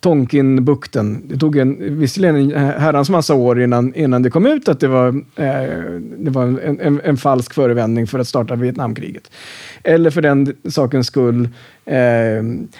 Tonkinbukten. 0.05 1.23
Det 1.29 1.39
tog 1.39 1.57
en, 1.57 1.99
visserligen 1.99 2.37
en 2.37 2.81
herrans 2.81 3.11
massa 3.11 3.35
år 3.35 3.63
innan, 3.63 3.95
innan 3.95 4.23
det 4.23 4.31
kom 4.31 4.47
ut 4.47 4.69
att 4.69 4.81
det 4.81 4.89
var, 4.89 5.09
eh, 5.37 5.55
det 6.19 6.31
var 6.31 6.43
en, 6.43 6.81
en, 6.81 7.01
en, 7.05 7.17
falsk 7.17 7.55
förevändning 7.55 8.07
för 8.07 8.19
att 8.19 8.29
starta 8.29 8.57
Vietnamkriget. 8.57 9.31
Eller 9.83 10.11
för 10.11 10.23
den 10.23 10.55
sakens 10.69 11.07
skull 11.07 11.49
eh, 11.85 11.97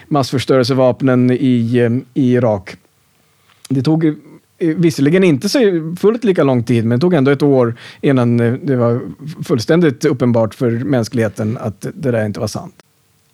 massförstörelsevapnen 0.09 1.31
i, 1.31 1.77
eh, 1.77 2.23
i 2.23 2.33
Irak. 2.33 2.77
Det 3.69 3.83
tog 3.83 4.05
eh, 4.05 4.15
visserligen 4.59 5.25
inte 5.25 5.49
så 5.49 5.59
fullt 6.01 6.25
lika 6.25 6.45
lång 6.45 6.63
tid, 6.63 6.85
men 6.85 6.99
det 6.99 7.01
tog 7.01 7.15
ändå 7.15 7.31
ett 7.31 7.43
år 7.43 7.75
innan 8.01 8.37
det 8.37 8.77
var 8.77 9.01
fullständigt 9.45 10.05
uppenbart 10.05 10.55
för 10.55 10.71
mänskligheten 10.71 11.59
att 11.61 11.87
det 11.95 12.11
där 12.11 12.27
inte 12.27 12.41
var 12.41 12.47
sant. 12.47 12.75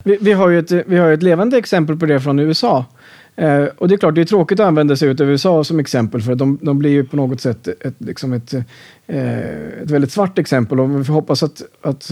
Vi, 0.03 0.17
vi 0.21 0.33
har 0.33 0.49
ju 0.49 0.59
ett, 0.59 0.71
vi 0.71 0.97
har 0.97 1.11
ett 1.11 1.23
levande 1.23 1.57
exempel 1.57 1.97
på 1.97 2.05
det 2.05 2.21
från 2.21 2.39
USA 2.39 2.85
Eh, 3.35 3.65
och 3.77 3.87
det 3.87 3.95
är 3.95 3.97
klart, 3.97 4.15
det 4.15 4.21
är 4.21 4.25
tråkigt 4.25 4.59
att 4.59 4.67
använda 4.67 4.95
sig 4.95 5.09
av 5.09 5.21
USA 5.21 5.63
som 5.63 5.79
exempel 5.79 6.21
för 6.21 6.35
de, 6.35 6.59
de 6.61 6.79
blir 6.79 6.89
ju 6.89 7.03
på 7.03 7.15
något 7.15 7.41
sätt 7.41 7.67
ett, 7.67 7.95
liksom 7.97 8.33
ett, 8.33 8.53
eh, 9.07 9.39
ett 9.81 9.91
väldigt 9.91 10.11
svart 10.11 10.39
exempel 10.39 10.79
och 10.79 10.99
vi 10.99 11.03
får 11.03 11.13
hoppas 11.13 11.43
att, 11.43 11.61
att 11.81 12.11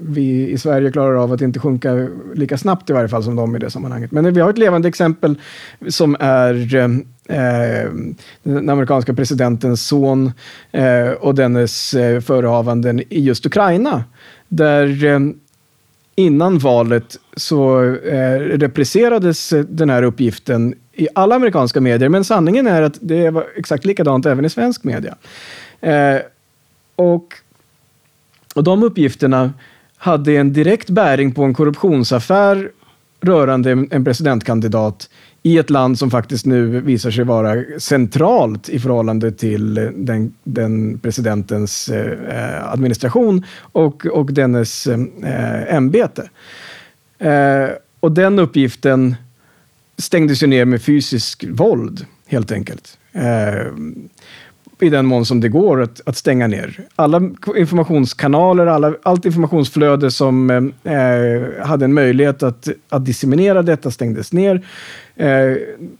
vi 0.00 0.50
i 0.50 0.58
Sverige 0.58 0.92
klarar 0.92 1.14
av 1.14 1.32
att 1.32 1.40
inte 1.40 1.60
sjunka 1.60 2.08
lika 2.34 2.58
snabbt 2.58 2.90
i 2.90 2.92
varje 2.92 3.08
fall 3.08 3.22
som 3.24 3.36
de 3.36 3.56
i 3.56 3.58
det 3.58 3.70
sammanhanget. 3.70 4.12
Men 4.12 4.34
vi 4.34 4.40
har 4.40 4.50
ett 4.50 4.58
levande 4.58 4.88
exempel 4.88 5.40
som 5.88 6.16
är 6.20 6.74
eh, 6.74 6.84
eh 7.38 7.90
den 8.42 8.70
amerikanska 8.70 9.14
presidentens 9.14 9.86
son 9.86 10.32
eh, 10.72 11.10
och 11.10 11.34
dennes 11.34 11.94
eh, 11.94 12.20
förehavanden 12.20 13.00
i 13.00 13.20
just 13.20 13.46
Ukraina. 13.46 14.04
Där 14.48 15.30
innan 16.16 16.58
valet 16.58 17.18
så 17.36 17.84
eh, 17.94 18.38
replicerades 18.38 19.52
eh, 19.52 19.64
den 19.64 19.90
här 19.90 20.02
uppgiften 20.02 20.74
i 20.92 21.08
alla 21.14 21.34
amerikanska 21.34 21.80
medier, 21.80 22.08
men 22.08 22.24
sanningen 22.24 22.66
är 22.66 22.82
att 22.82 22.98
det 23.00 23.30
var 23.30 23.46
exakt 23.56 23.84
likadant 23.84 24.26
även 24.26 24.44
i 24.44 24.50
svensk 24.50 24.84
media. 24.84 25.16
Eh, 25.80 26.18
och, 26.96 27.34
och 28.54 28.64
de 28.64 28.82
uppgifterna 28.82 29.52
hade 29.96 30.36
en 30.36 30.52
direkt 30.52 30.90
bäring 30.90 31.32
på 31.32 31.44
en 31.44 31.54
korruptionsaffär 31.54 32.70
rörande 33.20 33.70
en 33.90 34.04
presidentkandidat 34.04 35.10
i 35.46 35.58
ett 35.58 35.70
land 35.70 35.98
som 35.98 36.10
faktiskt 36.10 36.46
nu 36.46 36.80
visar 36.80 37.10
sig 37.10 37.24
vara 37.24 37.64
centralt 37.78 38.68
i 38.68 38.78
förhållande 38.78 39.32
till 39.32 39.74
den, 39.94 40.34
den 40.44 40.98
presidentens 40.98 41.88
eh, 41.88 42.72
administration 42.72 43.44
och, 43.58 44.06
och 44.06 44.32
dennes 44.32 44.86
eh, 44.86 45.74
ämbete. 45.74 46.30
Eh, 47.18 47.68
och 48.00 48.12
den 48.12 48.38
uppgiften 48.38 49.14
stängdes 49.98 50.42
ju 50.42 50.46
ner 50.46 50.64
med 50.64 50.82
fysisk 50.82 51.44
våld, 51.48 52.06
helt 52.26 52.52
enkelt. 52.52 52.98
Eh, 53.12 53.72
i 54.80 54.90
den 54.90 55.06
mån 55.06 55.26
som 55.26 55.40
det 55.40 55.48
går 55.48 55.82
att, 55.82 56.00
att 56.06 56.16
stänga 56.16 56.46
ner. 56.46 56.80
Alla 56.96 57.30
informationskanaler, 57.56 58.66
alla, 58.66 58.94
allt 59.02 59.24
informationsflöde 59.24 60.10
som 60.10 60.50
eh, 60.50 61.66
hade 61.66 61.84
en 61.84 61.94
möjlighet 61.94 62.42
att, 62.42 62.68
att 62.88 63.04
disseminera 63.04 63.62
detta 63.62 63.90
stängdes 63.90 64.32
ner. 64.32 64.66
Eh, 65.16 65.52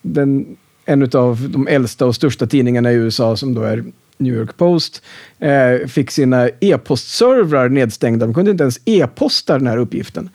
den, 0.03 0.57
en 0.85 1.03
av 1.03 1.49
de 1.51 1.69
äldsta 1.69 2.07
och 2.07 2.15
största 2.15 2.47
tidningarna 2.47 2.93
i 2.93 2.95
USA 2.95 3.37
som 3.37 3.55
då 3.55 3.63
är 3.63 3.85
New 4.19 4.35
York 4.35 4.57
Post 4.57 5.03
eh, 5.39 5.87
fick 5.87 6.11
sina 6.11 6.49
e-postservrar 6.61 7.69
nedstängda. 7.69 8.27
De 8.27 8.35
kunde 8.35 8.51
inte 8.51 8.65
ens 8.65 8.81
e-posta 8.85 9.59
den 9.59 9.67
här 9.67 9.77
uppgiften. 9.77 10.31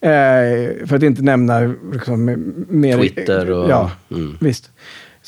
Eh, 0.00 0.86
för 0.86 0.94
att 0.96 1.02
inte 1.02 1.22
nämna 1.22 1.74
liksom, 1.92 2.24
mer... 2.68 2.98
Twitter 2.98 3.50
och... 3.50 3.70
Ja, 3.70 3.90
mm. 4.10 4.36
visst. 4.40 4.70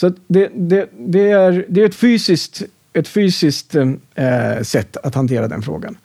Så 0.00 0.12
det, 0.26 0.50
det, 0.54 0.88
det, 0.98 1.30
är, 1.30 1.64
det 1.68 1.80
är 1.80 1.86
ett 1.86 1.94
fysiskt, 1.94 2.62
ett 2.92 3.08
fysiskt 3.08 3.74
eh, 3.74 4.62
sätt 4.62 4.96
att 4.96 5.14
hantera 5.14 5.48
den 5.48 5.62
frågan. 5.62 5.96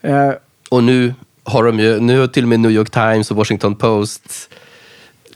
Eh, 0.00 0.30
och 0.70 0.84
nu 0.84 1.14
har 1.44 1.64
de 1.64 1.80
ju, 1.80 2.00
nu 2.00 2.18
har 2.18 2.26
till 2.26 2.44
och 2.44 2.48
med 2.48 2.60
New 2.60 2.70
York 2.70 2.90
Times 2.90 3.30
och 3.30 3.36
Washington 3.36 3.74
Post 3.74 4.50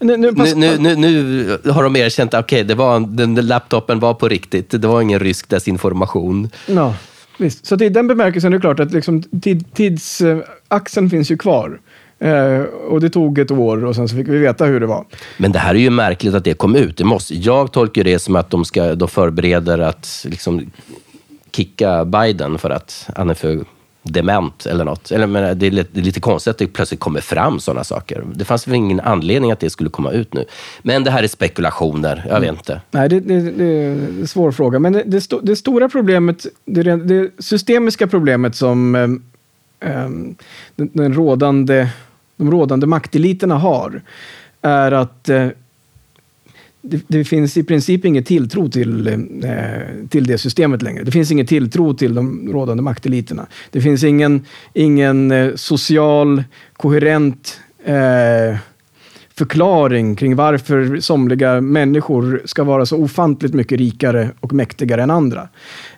nu, 0.01 0.17
nu, 0.17 0.33
nu, 0.33 0.79
nu, 0.79 0.97
nu, 0.97 1.71
har 1.71 1.83
de 1.83 1.97
erkänt 1.97 2.35
att 2.35 2.45
okay, 2.45 2.63
den, 2.63 3.17
den 3.17 3.35
laptopen 3.47 4.01
var 4.01 4.15
på 4.15 4.29
riktigt. 4.29 4.71
Det 4.71 4.89
var 4.89 5.03
ingen 5.03 5.19
rysk 5.19 5.49
desinformation. 5.49 6.49
Ja, 6.67 6.95
visst. 7.39 7.67
Så 7.67 7.75
i 7.85 7.89
den 7.89 8.09
bemärkelsen 8.09 8.53
är 8.53 8.57
det 8.57 8.61
klart 8.61 8.81
att 8.81 8.93
liksom, 8.93 9.23
tid, 9.23 9.75
tidsaxeln 9.75 11.11
finns 11.11 11.31
ju 11.31 11.37
kvar. 11.37 11.81
Eh, 12.21 12.63
och 12.63 13.01
det 13.01 13.11
tog 13.11 13.39
ett 13.39 13.51
år 13.51 13.85
och 13.85 13.95
sen 13.97 14.09
så 14.09 14.17
fick 14.17 14.29
vi 14.29 14.39
veta 14.39 14.65
hur 14.65 14.81
det 14.81 14.87
var. 14.87 15.05
Men 15.37 15.53
det 15.53 15.59
här 15.59 15.75
är 15.75 15.79
ju 15.79 15.91
märkligt 15.91 16.35
att 16.35 16.45
det 16.45 16.55
kom 16.55 16.77
ut. 16.77 16.97
Det 16.97 17.05
måste, 17.05 17.35
jag 17.35 17.73
tolkar 17.73 18.05
det 18.05 18.19
som 18.19 18.37
att 18.37 18.51
de, 18.51 18.65
ska, 18.65 18.95
de 18.95 19.09
förbereder 19.09 19.79
att 19.79 20.27
liksom 20.29 20.71
kicka 21.53 22.05
Biden 22.05 22.59
för 22.59 22.71
att 22.71 23.11
han 23.17 23.31
är 23.31 23.35
för 23.35 23.65
dement 24.03 24.67
eller 24.67 24.85
något. 24.85 25.11
Eller, 25.11 25.27
men 25.27 25.59
det, 25.59 25.67
är 25.67 25.71
lite, 25.71 25.91
det 25.93 26.01
är 26.01 26.05
lite 26.05 26.21
konstigt 26.21 26.51
att 26.51 26.59
det 26.59 26.67
plötsligt 26.67 27.01
kommer 27.01 27.21
fram 27.21 27.61
sådana 27.61 27.85
saker. 27.85 28.25
Det 28.35 28.45
fanns 28.45 28.69
väl 28.69 28.75
ingen 28.75 29.01
anledning 29.01 29.53
att 29.53 29.61
det 29.61 29.71
skulle 29.71 29.91
komma 29.91 30.11
ut 30.11 30.35
nu. 30.35 30.45
Men 30.83 31.05
det 31.05 31.11
här 31.11 31.23
är 31.23 31.29
spekulationer, 31.29 32.25
jag 32.29 32.41
vet 32.41 32.49
mm. 32.49 32.55
inte. 32.55 32.81
Nej, 32.91 33.09
det, 33.09 33.21
det, 33.21 33.41
det, 33.51 33.65
är 33.65 33.93
en 33.93 34.27
svår 34.27 34.53
fråga. 34.53 34.79
Men 34.79 34.93
det, 34.93 35.03
det, 35.07 35.41
det 35.43 35.57
stora 35.57 35.89
problemet, 35.89 36.47
det, 36.65 36.83
det 36.83 37.31
systemiska 37.39 38.07
problemet 38.07 38.57
som 38.57 38.95
um, 38.95 40.37
den, 40.77 40.91
den 40.93 41.15
rådande 41.15 41.89
de 42.41 42.51
rådande 42.51 42.87
makteliterna 42.87 43.59
har 43.59 44.03
är 44.63 44.93
att 44.93 45.29
eh, 45.29 45.49
det, 46.83 47.05
det, 47.09 47.25
finns 47.25 47.57
i 47.57 47.65
princip 47.65 48.05
ingen 48.05 48.25
tilltro 48.25 48.69
till, 48.69 49.07
eh, 49.07 50.09
till 50.09 50.27
det 50.27 50.39
systemet 50.39 50.83
längre. 50.83 51.05
Det 51.05 51.11
finns 51.11 51.31
ingen 51.31 51.47
tilltro 51.47 51.95
till 51.95 52.15
de 52.15 52.49
rådande 52.53 52.83
makteliterna. 52.83 53.47
Det 53.71 53.81
finns 53.81 54.05
ingen, 54.05 54.47
ingen 54.75 55.31
eh, 55.31 55.55
social, 55.55 56.45
koherent 56.77 57.61
eh, 57.85 58.57
förklaring 59.41 60.17
kring 60.17 60.37
varför 60.37 61.01
somliga 61.01 61.61
människor 61.61 62.43
ska 62.45 62.65
vara 62.65 62.87
så 62.87 62.97
ofantligt 62.97 63.55
mycket 63.55 63.79
rikare 63.79 64.31
och 64.41 64.53
mäktigare 64.53 65.03
än 65.03 65.11
andra. 65.11 65.49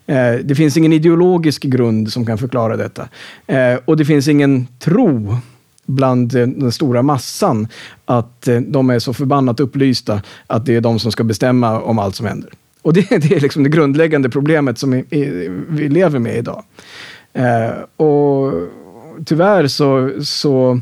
Eh, 0.06 0.34
det 0.44 0.54
finns 0.54 0.76
ingen 0.76 0.92
ideologisk 0.92 1.62
grund 1.62 2.12
som 2.12 2.26
kan 2.26 2.38
förklara 2.38 2.76
detta. 2.76 3.08
Eh, 3.46 3.78
och 3.84 3.96
det 3.96 4.04
finns 4.04 4.28
ingen 4.28 4.66
tro 4.78 5.36
bland 5.86 6.34
eh, 6.34 6.46
den 6.46 6.72
stora 6.72 7.02
massan 7.02 7.68
att 8.04 8.48
eh, 8.48 8.60
de 8.60 8.90
är 8.90 8.98
så 8.98 9.14
förbannat 9.14 9.60
upplysta 9.60 10.22
att 10.46 10.66
det 10.66 10.76
är 10.76 10.80
de 10.80 10.98
som 10.98 11.12
ska 11.12 11.24
bestämma 11.24 11.80
om 11.80 11.98
allt 11.98 12.16
som 12.16 12.26
händer. 12.26 12.50
Och 12.82 12.92
det, 12.92 13.00
det 13.10 13.32
är 13.32 13.40
liksom 13.40 13.62
det 13.62 13.70
grundläggande 13.70 14.30
problemet 14.30 14.78
som 14.78 15.04
vi 15.68 15.88
lever 15.88 16.18
med 16.18 16.36
idag. 16.36 16.64
Eh, 17.32 18.04
och 18.06 18.52
tyvärr 19.24 19.66
så, 19.66 20.10
så 20.24 20.80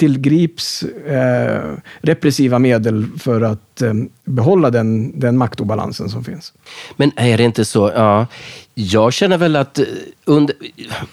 tillgrips 0.00 0.82
eh, 0.82 1.74
repressiva 2.00 2.58
medel 2.58 3.06
för 3.18 3.40
att 3.40 3.82
eh, 3.82 3.92
behålla 4.24 4.70
den, 4.70 5.20
den 5.20 5.38
maktobalansen 5.38 6.08
som 6.08 6.24
finns. 6.24 6.52
Men 6.96 7.12
är 7.16 7.36
det 7.38 7.44
inte 7.44 7.64
så, 7.64 7.92
ja, 7.94 8.26
jag 8.74 9.12
känner 9.12 9.38
väl 9.38 9.56
att 9.56 9.78
eh, 9.78 9.84
under, 10.24 10.56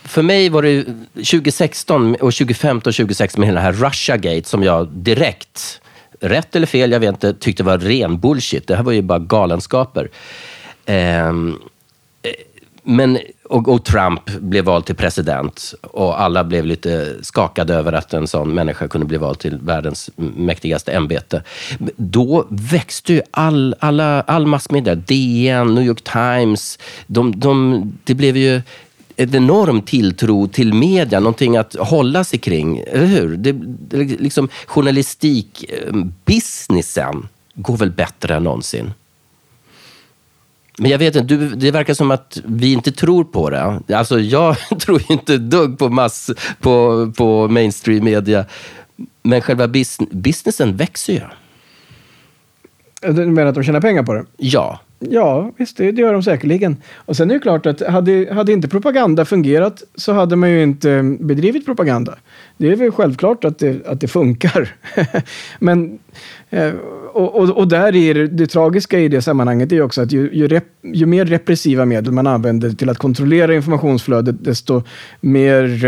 för 0.04 0.22
mig 0.22 0.50
var 0.50 0.62
det 0.62 0.84
2016 1.14 2.12
och 2.12 2.20
2015 2.20 2.90
och 2.90 2.96
2016 2.96 3.40
med 3.40 3.48
hela 3.48 3.60
det 3.60 3.66
här 3.66 3.74
Russiagate 3.74 4.50
som 4.50 4.64
jag 4.64 4.88
direkt, 4.88 5.82
rätt 6.20 6.56
eller 6.56 6.68
fel, 6.68 6.92
jag 6.92 7.00
vet 7.00 7.10
inte, 7.10 7.34
tyckte 7.34 7.64
var 7.64 7.78
ren 7.78 8.20
bullshit. 8.20 8.68
Det 8.68 8.76
här 8.76 8.84
var 8.84 8.92
ju 8.92 9.02
bara 9.02 9.20
galenskaper. 9.20 10.10
Eh, 10.86 11.34
men, 12.90 13.20
och, 13.44 13.68
och, 13.68 13.84
Trump 13.84 14.30
blev 14.40 14.66
vald 14.66 14.86
till 14.86 14.96
president 14.96 15.74
och 15.82 16.22
alla 16.22 16.44
blev 16.44 16.66
lite 16.66 17.16
skakade 17.22 17.74
över 17.74 17.94
att 17.94 18.14
en 18.14 18.28
sån 18.28 18.54
människa 18.54 18.88
kunde 18.88 19.08
bli 19.08 19.18
vald 19.18 19.40
till 19.40 19.58
världens 19.58 20.10
mäktigaste 20.16 20.92
ämbete. 20.92 21.44
Då 21.96 22.46
växte 22.50 23.14
ju 23.14 23.22
all, 23.32 23.76
alla, 23.80 24.22
all 24.22 24.46
massmedia, 24.46 24.96
DN, 24.96 25.76
New 25.76 25.84
York 25.84 26.02
Times, 26.02 26.80
de, 27.08 27.40
de, 27.40 27.82
det 28.04 28.14
blev 28.14 28.38
ju 28.38 28.62
en 29.16 29.36
enorm 29.36 29.82
tilltro 29.82 30.48
till 30.48 30.74
media, 30.74 31.20
någonting 31.20 31.58
att 31.58 31.74
hålla 31.74 32.24
sig 32.24 32.40
kring. 32.40 32.78
Eller 32.78 33.06
hur? 33.06 33.38
Det, 33.38 33.52
det, 33.90 33.98
liksom, 33.98 34.50
journalistikbusinessen 34.68 37.28
går 37.54 37.78
väl 37.78 37.92
bättre 37.92 38.36
än 38.36 38.44
någonsin? 38.44 38.92
Men 40.80 40.92
jag 40.92 41.00
vet 41.00 41.16
inte, 41.16 41.36
du, 41.36 41.50
det 41.50 41.72
verkar 41.72 41.94
som 41.94 42.12
att 42.12 42.42
vi 42.46 42.74
inte 42.74 42.92
tror 42.92 43.24
på 43.24 43.50
det. 43.50 43.82
Alltså 43.96 44.20
jag 44.20 44.58
tror 44.80 45.02
inte 45.10 45.38
dugg 45.38 45.80
på, 45.80 45.90
mass, 45.90 46.32
på, 46.60 47.12
på 47.18 47.48
mainstream 47.48 48.04
media. 48.04 48.46
Men 49.24 49.42
själva 49.42 49.68
bus 49.68 49.98
businessen 50.12 50.78
växer 50.78 51.14
ju. 51.14 51.22
Du 53.14 53.26
menar 53.26 53.50
att 53.50 53.56
de 53.56 53.64
tjänar 53.64 53.82
pengar 53.82 54.04
på 54.04 54.14
det? 54.14 54.26
Ja. 54.38 54.80
Ja, 55.00 55.52
visst, 55.58 55.78
det, 55.78 55.92
det 55.92 56.02
gör 56.02 56.14
de 56.14 56.24
säkerligen. 56.24 56.78
Och 56.96 57.18
sen 57.18 57.30
är 57.30 57.34
det 57.34 57.40
klart 57.40 57.66
att 57.66 57.82
hade, 57.82 58.34
hade 58.34 58.52
inte 58.52 58.68
propaganda 58.68 59.26
fungerat 59.26 59.84
så 59.96 60.14
hade 60.14 60.36
man 60.36 60.50
ju 60.50 60.64
inte 60.64 61.18
bedrivit 61.20 61.66
propaganda. 61.66 62.16
Det 62.58 62.72
är 62.72 62.76
väl 62.76 62.92
självklart 62.92 63.46
att 63.46 63.60
det, 63.60 63.88
att 63.88 64.02
det 64.02 64.08
funkar. 64.08 64.76
Men, 65.60 66.00
eh, 66.50 66.74
och, 67.18 67.36
och, 67.36 67.58
och 67.58 67.68
där 67.68 67.96
är 67.96 68.14
det, 68.14 68.28
det 68.28 68.48
tragiska 68.48 69.00
i 69.00 69.08
det 69.08 69.22
sammanhanget 69.22 69.72
är 69.72 69.82
också 69.82 70.02
att 70.02 70.12
ju, 70.12 70.30
ju, 70.34 70.48
rep, 70.48 70.64
ju 70.94 71.06
mer 71.06 71.26
repressiva 71.26 71.86
medel 71.86 72.14
man 72.14 72.28
använder 72.28 72.70
till 72.70 72.90
att 72.90 72.98
kontrollera 72.98 73.56
informationsflödet, 73.56 74.36
desto 74.44 74.84
mer 75.22 75.86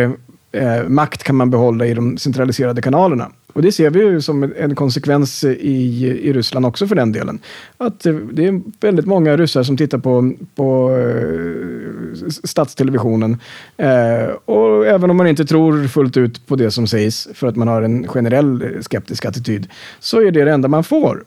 eh, 0.52 0.84
makt 0.88 1.24
kan 1.24 1.36
man 1.36 1.50
behålla 1.50 1.86
i 1.86 1.94
de 1.94 2.18
centraliserade 2.18 2.82
kanalerna. 2.82 3.32
Och 3.60 3.64
det 3.64 3.72
ser 3.72 3.90
vi 3.90 4.00
ju 4.00 4.22
som 4.22 4.54
en 4.58 4.76
konsekvens 4.76 5.44
i, 5.44 6.08
i 6.24 6.34
Ryssland 6.34 6.66
också 6.66 6.88
för 6.88 6.96
den 6.96 7.12
delen. 7.12 7.40
Att 7.78 8.06
eh, 8.06 8.14
det 8.14 8.46
är 8.46 8.62
väldigt 8.80 9.06
många 9.06 9.38
ryssar 9.38 9.64
som 9.64 9.78
tittar 9.78 9.98
på, 9.98 10.34
på 10.56 10.98
eh, 10.98 12.30
statstelevisionen. 12.44 13.38
Eh, 13.78 14.30
och 14.46 14.88
även 14.88 15.10
om 15.10 15.18
man 15.18 15.28
inte 15.28 15.46
tror 15.46 15.88
fullt 15.88 16.18
ut 16.18 16.48
på 16.48 16.56
det 16.56 16.72
som 16.72 16.88
sägs, 16.88 17.28
för 17.34 17.48
att 17.48 17.56
man 17.56 17.68
har 17.68 17.82
en 17.82 18.08
generell 18.08 18.62
eh, 18.62 18.82
skeptisk 18.82 19.26
attityd, 19.26 19.68
så 20.00 20.22
är 20.22 20.32
det 20.32 20.46
det 20.46 20.52
enda 20.52 20.68
man 20.68 20.84
får. 20.84 21.24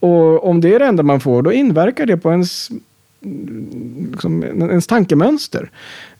Och 0.00 0.48
om 0.48 0.60
det 0.60 0.74
är 0.74 0.78
det 0.78 0.86
enda 0.86 1.02
man 1.02 1.20
får, 1.20 1.42
då 1.42 1.52
inverkar 1.52 2.06
det 2.06 2.16
på 2.16 2.30
ens, 2.30 2.70
mm, 3.24 4.08
liksom, 4.12 4.42
ens 4.44 4.86
tankemönster. 4.86 5.70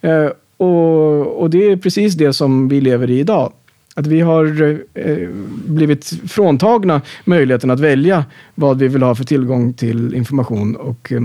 Eh, 0.00 0.28
och, 0.56 1.42
och 1.42 1.50
det 1.50 1.70
är 1.70 1.76
precis 1.76 2.14
det 2.14 2.32
som 2.32 2.68
vi 2.68 2.80
lever 2.80 3.10
i 3.10 3.18
idag. 3.18 3.52
Att 3.94 4.06
vi 4.06 4.20
har 4.20 4.78
eh, 4.94 5.28
blivit 5.66 6.12
fråntagna 6.26 7.00
möjligheten 7.24 7.70
att 7.70 7.80
välja 7.80 8.24
vad 8.54 8.78
vi 8.78 8.88
vill 8.88 9.02
ha 9.02 9.14
för 9.14 9.24
tillgång 9.24 9.72
till 9.72 10.14
information 10.14 10.76
och, 10.76 11.12
eh, 11.12 11.22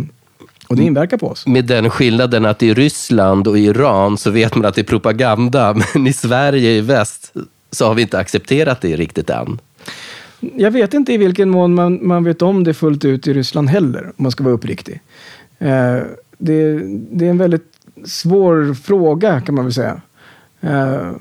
och 0.67 0.75
det 0.75 0.83
inverkar 0.83 1.17
på 1.17 1.27
oss. 1.27 1.47
Med 1.47 1.65
den 1.65 1.89
skillnaden 1.89 2.45
att 2.45 2.63
i 2.63 2.73
Ryssland 2.73 3.47
och 3.47 3.59
Iran 3.59 4.17
så 4.17 4.31
vet 4.31 4.55
man 4.55 4.65
att 4.65 4.75
det 4.75 4.81
är 4.81 4.85
propaganda, 4.85 5.75
men 5.93 6.07
i 6.07 6.13
Sverige 6.13 6.71
i 6.71 6.81
väst 6.81 7.33
så 7.71 7.85
har 7.85 7.95
vi 7.95 8.01
inte 8.01 8.19
accepterat 8.19 8.81
det 8.81 8.95
riktigt 8.95 9.29
än. 9.29 9.59
Jag 10.39 10.71
vet 10.71 10.93
inte 10.93 11.13
i 11.13 11.17
vilken 11.17 11.49
mån 11.49 11.73
man, 11.73 12.07
man 12.07 12.23
vet 12.23 12.41
om 12.41 12.63
det 12.63 12.73
fullt 12.73 13.05
ut 13.05 13.27
i 13.27 13.33
Ryssland 13.33 13.69
heller, 13.69 14.03
om 14.05 14.23
man 14.23 14.31
ska 14.31 14.43
vara 14.43 14.53
uppriktig. 14.53 15.01
Eh, 15.59 15.97
det, 16.37 16.79
det, 17.11 17.25
är 17.25 17.29
en 17.29 17.37
väldigt 17.37 17.67
svår 18.05 18.73
fråga 18.73 19.41
kan 19.41 19.55
man 19.55 19.65
väl 19.65 19.73
säga. 19.73 20.01
Eh, 20.61 21.11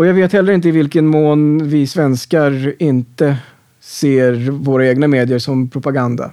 och 0.00 0.06
jag 0.06 0.14
vet 0.14 0.32
heller 0.32 0.52
inte 0.52 0.68
i 0.68 0.70
vilken 0.70 1.06
mån 1.06 1.68
vi 1.68 1.86
svenskar 1.86 2.74
inte 2.78 3.36
ser 3.80 4.50
våra 4.50 4.88
egna 4.88 5.08
medier 5.08 5.38
som 5.38 5.68
propaganda. 5.68 6.30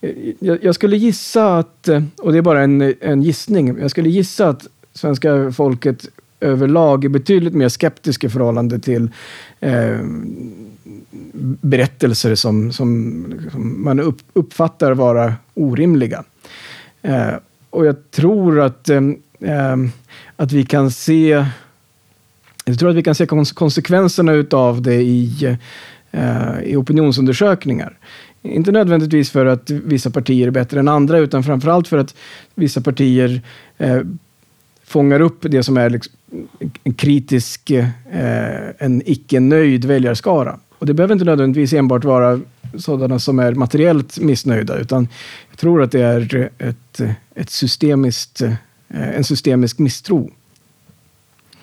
Eh, 0.00 0.10
jag, 0.40 0.74
skulle 0.74 0.96
gissa 0.96 1.58
att, 1.58 1.88
eh, 1.88 2.02
och 2.22 2.32
det 2.32 2.38
är 2.38 2.42
bara 2.42 2.62
en, 2.62 2.94
en 3.00 3.22
gissning, 3.22 3.78
jag 3.80 3.90
skulle 3.90 4.08
gissa 4.08 4.48
att 4.48 4.66
svenska 4.94 5.52
folket 5.52 6.08
överlag 6.40 7.04
är 7.04 7.08
betydligt 7.08 7.54
mer 7.54 7.68
skeptiska 7.68 8.26
i 8.26 8.30
förhållande 8.30 8.78
till 8.78 9.10
eh, 9.60 9.98
berättelser 11.60 12.34
som, 12.34 12.72
som, 12.72 13.24
som 13.52 13.84
man 13.84 14.00
upp, 14.00 14.18
uppfattar 14.32 14.92
vara 14.92 15.34
orimliga. 15.54 16.24
Eh, 17.02 17.34
och 17.70 17.86
jag 17.86 18.10
tror 18.10 18.60
att, 18.60 18.88
eh, 18.88 19.02
eh 19.40 19.76
att 20.36 20.52
vi 20.52 20.64
kan 20.64 20.90
se 20.90 21.44
jag 22.64 22.78
tror 22.78 22.90
att 22.90 22.96
vi 22.96 23.02
kan 23.02 23.14
se 23.14 23.26
konsekvenserna 23.54 24.32
utav 24.32 24.82
det 24.82 25.02
i, 25.02 25.56
eh, 26.10 26.60
i 26.64 26.76
opinionsundersökningar. 26.76 27.98
Inte 28.42 28.72
nödvändigtvis 28.72 29.30
för 29.30 29.46
att 29.46 29.70
vissa 29.70 30.10
partier 30.10 30.46
är 30.46 30.50
bättre 30.50 30.80
än 30.80 30.88
andra, 30.88 31.18
utan 31.18 31.42
framförallt 31.42 31.88
för 31.88 31.98
att 31.98 32.14
vissa 32.54 32.80
partier 32.80 33.42
eh, 33.78 34.00
fångar 34.84 35.20
upp 35.20 35.38
det 35.40 35.62
som 35.62 35.76
är 35.76 35.90
liksom 35.90 36.12
en 36.84 36.94
kritisk, 36.94 37.70
eh, 37.70 37.86
en 38.78 39.02
icke-nöjd 39.06 39.84
väljarskara. 39.84 40.58
Och 40.78 40.86
det 40.86 40.94
behöver 40.94 41.12
inte 41.12 41.24
nödvändigtvis 41.24 41.72
enbart 41.72 42.04
vara 42.04 42.40
sådana 42.78 43.18
som 43.18 43.38
är 43.38 43.54
materiellt 43.54 44.18
missnöjda, 44.18 44.78
utan 44.78 45.08
jag 45.50 45.58
tror 45.58 45.82
att 45.82 45.92
det 45.92 46.00
är 46.00 46.50
ett, 46.58 47.00
ett 47.34 47.50
systemiskt, 47.50 48.42
eh, 48.42 48.54
en 48.88 49.24
systemisk 49.24 49.78
misstro 49.78 50.30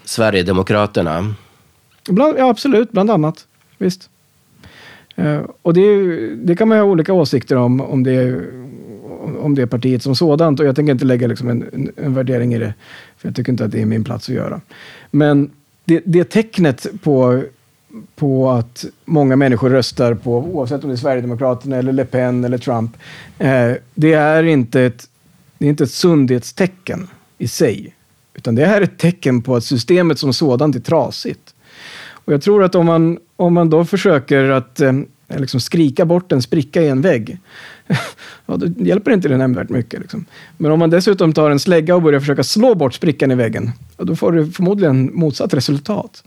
Sverigedemokraterna? 0.05 1.35
Bland, 2.09 2.37
ja, 2.37 2.49
absolut, 2.49 2.91
bland 2.91 3.11
annat. 3.11 3.47
Visst. 3.77 4.09
Uh, 5.19 5.41
och 5.61 5.73
det, 5.73 6.35
det, 6.35 6.55
kan 6.55 6.67
man 6.67 6.77
ha 6.77 6.85
olika 6.85 7.13
åsikter 7.13 7.55
om, 7.55 7.81
om 7.81 8.03
det, 8.03 8.45
om 9.39 9.55
det 9.55 9.67
partiet 9.67 10.03
som 10.03 10.15
sådant. 10.15 10.59
Och 10.59 10.65
jag 10.65 10.75
tänker 10.75 10.93
inte 10.93 11.05
lägga 11.05 11.27
liksom 11.27 11.49
en, 11.49 11.69
en, 11.73 11.91
en, 11.95 12.13
värdering 12.13 12.53
i 12.53 12.57
det, 12.57 12.73
för 13.17 13.27
jag 13.27 13.35
tycker 13.35 13.51
inte 13.51 13.65
att 13.65 13.71
det 13.71 13.81
är 13.81 13.85
min 13.85 14.03
plats 14.03 14.29
att 14.29 14.35
göra. 14.35 14.61
Men 15.11 15.51
det, 15.85 16.01
det 16.05 16.23
tecknet 16.23 16.87
på, 17.03 17.43
på 18.15 18.49
att 18.49 18.85
många 19.05 19.35
människor 19.35 19.69
röstar 19.69 20.13
på, 20.13 20.37
oavsett 20.37 20.83
om 20.83 20.89
det 20.89 20.95
är 20.95 20.97
Sverigedemokraterna, 20.97 21.77
eller 21.77 21.93
Le 21.93 22.05
Pen 22.05 22.43
eller 22.43 22.57
Trump, 22.57 22.97
uh, 23.43 23.73
det 23.95 24.13
är 24.13 24.43
inte 24.43 24.81
ett, 24.81 25.09
det 25.57 25.65
är 25.65 25.69
inte 25.69 25.83
ett 25.83 25.91
sundhetstecken 25.91 27.07
i 27.37 27.47
sig. 27.47 27.95
Utan 28.33 28.55
det 28.55 28.65
här 28.65 28.77
är 28.77 28.81
ett 28.81 28.97
tecken 28.97 29.41
på 29.41 29.55
att 29.55 29.63
systemet 29.63 30.19
som 30.19 30.33
sådant 30.33 30.75
är 30.75 30.79
trasigt. 30.79 31.55
Och 32.09 32.33
jag 32.33 32.41
tror 32.41 32.63
att 32.63 32.75
om 32.75 32.85
man, 32.85 33.19
om 33.35 33.53
man 33.53 33.69
då 33.69 33.85
försöker 33.85 34.49
att 34.49 34.81
eh, 34.81 34.93
liksom 35.27 35.59
skrika 35.59 36.05
bort 36.05 36.31
en 36.31 36.41
spricka 36.41 36.81
i 36.81 36.87
en 36.87 37.01
vägg, 37.01 37.37
ja, 38.45 38.57
då 38.57 38.85
hjälper 38.85 39.11
inte 39.11 39.27
det 39.27 39.37
nämnvärt 39.37 39.69
mycket. 39.69 39.99
Liksom. 39.99 40.25
Men 40.57 40.71
om 40.71 40.79
man 40.79 40.89
dessutom 40.89 41.33
tar 41.33 41.51
en 41.51 41.59
slägga 41.59 41.95
och 41.95 42.01
börjar 42.01 42.19
försöka 42.19 42.43
slå 42.43 42.75
bort 42.75 42.93
sprickan 42.93 43.31
i 43.31 43.35
väggen, 43.35 43.71
ja, 43.97 44.03
då 44.03 44.15
får 44.15 44.31
du 44.31 44.51
förmodligen 44.51 45.09
motsatt 45.13 45.53
resultat. 45.53 46.23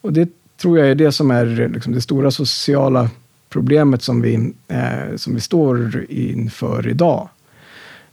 Och 0.00 0.12
det 0.12 0.28
tror 0.56 0.78
jag 0.78 0.90
är 0.90 0.94
det 0.94 1.12
som 1.12 1.30
är 1.30 1.70
liksom, 1.74 1.92
det 1.92 2.00
stora 2.00 2.30
sociala 2.30 3.10
problemet 3.48 4.02
som 4.02 4.20
vi, 4.20 4.52
eh, 4.68 5.16
som 5.16 5.34
vi 5.34 5.40
står 5.40 6.06
inför 6.08 6.88
idag. 6.88 7.28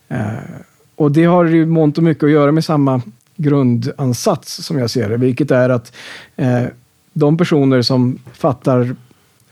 Eh, 0.08 0.34
och 0.96 1.12
det 1.12 1.24
har 1.24 1.46
ju 1.46 1.66
mångt 1.66 1.98
och 1.98 2.04
mycket 2.04 2.24
att 2.24 2.32
göra 2.32 2.52
med 2.52 2.66
samma 2.66 3.02
grundansats 3.42 4.66
som 4.66 4.80
jag 4.80 4.90
ser 4.90 5.10
det, 5.10 5.18
vilket 5.18 5.52
är 5.52 5.70
att 5.70 5.94
eh, 6.36 6.64
de 7.14 7.38
personer 7.38 7.82
som 7.82 8.20
fattar 8.34 8.96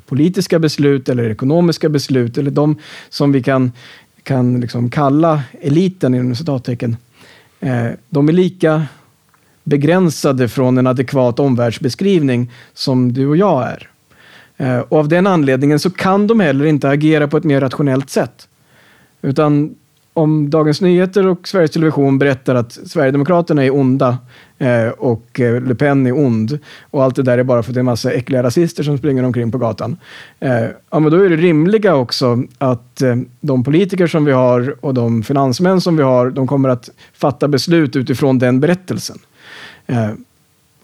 politiska 0.05 0.59
beslut 0.59 1.09
eller 1.09 1.29
ekonomiska 1.29 1.89
beslut, 1.89 2.37
eller 2.37 2.51
de 2.51 2.75
som 3.09 3.31
vi 3.31 3.43
kan, 3.43 3.71
kan 4.23 4.59
liksom 4.59 4.89
kalla 4.89 5.43
eliten 5.61 6.15
inom 6.15 6.35
citattecken, 6.35 6.97
eh, 7.59 7.87
de 8.09 8.29
är 8.29 8.33
lika 8.33 8.85
begränsade 9.63 10.47
från 10.47 10.77
en 10.77 10.87
adekvat 10.87 11.39
omvärldsbeskrivning 11.39 12.51
som 12.73 13.13
du 13.13 13.27
och 13.27 13.37
jag 13.37 13.67
är. 13.67 13.89
Eh, 14.57 14.79
och 14.79 14.97
av 14.97 15.07
den 15.07 15.27
anledningen 15.27 15.79
så 15.79 15.89
kan 15.89 16.27
de 16.27 16.39
heller 16.39 16.65
inte 16.65 16.89
agera 16.89 17.27
på 17.27 17.37
ett 17.37 17.43
mer 17.43 17.61
rationellt 17.61 18.09
sätt. 18.09 18.47
Utan 19.21 19.75
om 20.13 20.49
Dagens 20.49 20.81
Nyheter 20.81 21.27
och 21.27 21.47
Sveriges 21.47 21.71
Television 21.71 22.19
berättar 22.19 22.55
att 22.55 22.71
Sverigedemokraterna 22.71 23.65
är 23.65 23.75
onda 23.75 24.17
eh, 24.57 24.87
och 24.87 25.39
eh, 25.39 25.61
Le 25.61 25.75
Pen 25.75 26.07
är 26.07 26.17
ond 26.17 26.59
och 26.81 27.03
allt 27.03 27.15
det 27.15 27.23
där 27.23 27.37
är 27.37 27.43
bara 27.43 27.63
för 27.63 27.71
att 27.71 27.73
det 27.73 27.77
är 27.77 27.81
en 27.81 27.85
massa 27.85 28.11
äckliga 28.11 28.43
rasister 28.43 28.83
som 28.83 28.97
springer 28.97 29.23
omkring 29.23 29.51
på 29.51 29.57
gatan. 29.57 29.97
Eh, 30.39 30.63
ja, 30.89 30.99
men 30.99 31.11
då 31.11 31.25
är 31.25 31.29
det 31.29 31.35
rimliga 31.35 31.95
också 31.95 32.43
att 32.57 33.01
de 33.41 33.63
politiker 33.63 34.07
som 34.07 34.25
vi 34.25 34.31
har 34.31 34.75
och 34.81 34.93
de 34.93 35.23
finansmän 35.23 35.81
som 35.81 35.97
vi 35.97 36.03
har, 36.03 36.29
de 36.29 36.47
kommer 36.47 36.69
att 36.69 36.89
fatta 37.13 37.47
beslut 37.47 37.95
utifrån 37.95 38.39
den 38.39 38.59
berättelsen. 38.59 39.17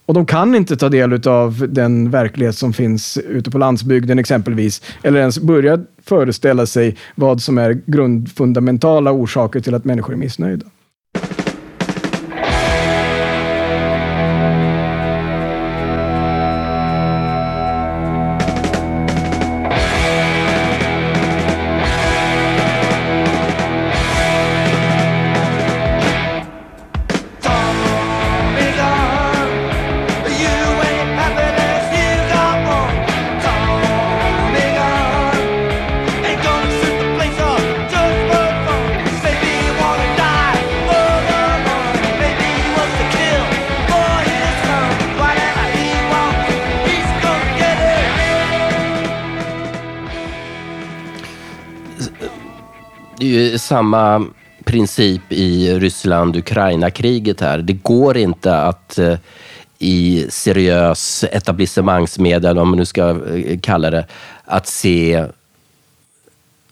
Och 0.06 0.14
de 0.14 0.26
kan 0.26 0.56
inte 0.56 0.78
ta 0.78 0.90
del 0.90 1.28
av 1.28 1.66
den 1.70 2.12
verklighet 2.12 2.56
som 2.56 2.74
finns 2.74 3.18
ute 3.18 3.52
på 3.52 3.58
landsbygden 3.58 4.20
exempelvis, 4.20 4.82
eller 5.04 5.20
ens 5.20 5.40
börja 5.40 5.80
föreställa 6.06 6.66
sig 6.66 6.98
vad 7.16 7.42
som 7.42 7.58
är 7.58 7.82
grundfundamentala 7.86 9.12
orsaker 9.12 9.60
till 9.60 9.76
att 9.76 9.86
människor 9.86 10.14
är 10.14 10.18
missnöjda. 10.18 10.66
Samma 53.66 54.26
princip 54.66 55.22
i 55.30 55.80
Ryssland-Ukraina-kriget 55.80 57.42
här. 57.42 57.58
Det 57.58 57.74
går 57.74 58.18
inte 58.18 58.58
att 58.58 58.98
eh, 58.98 59.18
i 59.80 60.26
seriös 60.30 61.24
etablissemangsmedia, 61.32 62.50
eller 62.50 62.62
vad 62.62 62.68
man 62.68 62.78
nu 62.78 62.86
ska 62.86 63.10
eh, 63.10 63.60
kalla 63.60 63.90
det, 63.90 64.06
att 64.46 64.68
se 64.68 65.26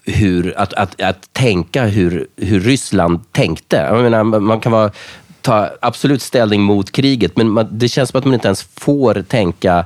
hur, 0.05 0.53
att, 0.57 0.73
att, 0.73 1.01
att 1.01 1.33
tänka 1.33 1.85
hur, 1.85 2.27
hur 2.35 2.59
Ryssland 2.59 3.31
tänkte. 3.31 3.75
Jag 3.75 4.03
menar, 4.03 4.23
man 4.23 4.59
kan 4.59 4.71
vara, 4.71 4.91
ta 5.41 5.69
absolut 5.81 6.21
ställning 6.21 6.61
mot 6.61 6.91
kriget, 6.91 7.37
men 7.37 7.49
man, 7.49 7.67
det 7.71 7.89
känns 7.89 8.09
som 8.09 8.19
att 8.19 8.25
man 8.25 8.33
inte 8.33 8.47
ens 8.47 8.63
får 8.63 9.21
tänka 9.27 9.85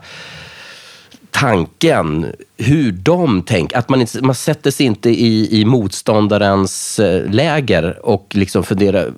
tanken, 1.31 2.33
hur 2.57 2.91
de 2.91 3.41
tänker. 3.41 3.77
Att 3.77 3.89
man, 3.89 4.01
inte, 4.01 4.21
man 4.21 4.35
sätter 4.35 4.71
sig 4.71 4.85
inte 4.85 5.09
i, 5.09 5.61
i 5.61 5.65
motståndarens 5.65 6.99
eh, 6.99 7.31
läger 7.31 8.05
och 8.05 8.27
liksom 8.35 8.63
funderar 8.63 9.11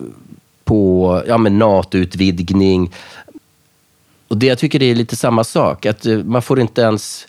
på 0.63 1.23
ja, 1.28 1.38
NATO-utvidgning. 1.38 2.91
Och 4.28 4.38
det, 4.38 4.45
jag 4.45 4.58
tycker 4.58 4.80
det 4.80 4.86
är 4.86 4.95
lite 4.95 5.15
samma 5.15 5.43
sak, 5.43 5.86
att 5.86 6.06
eh, 6.06 6.17
man 6.17 6.41
får 6.41 6.60
inte 6.60 6.82
ens 6.82 7.28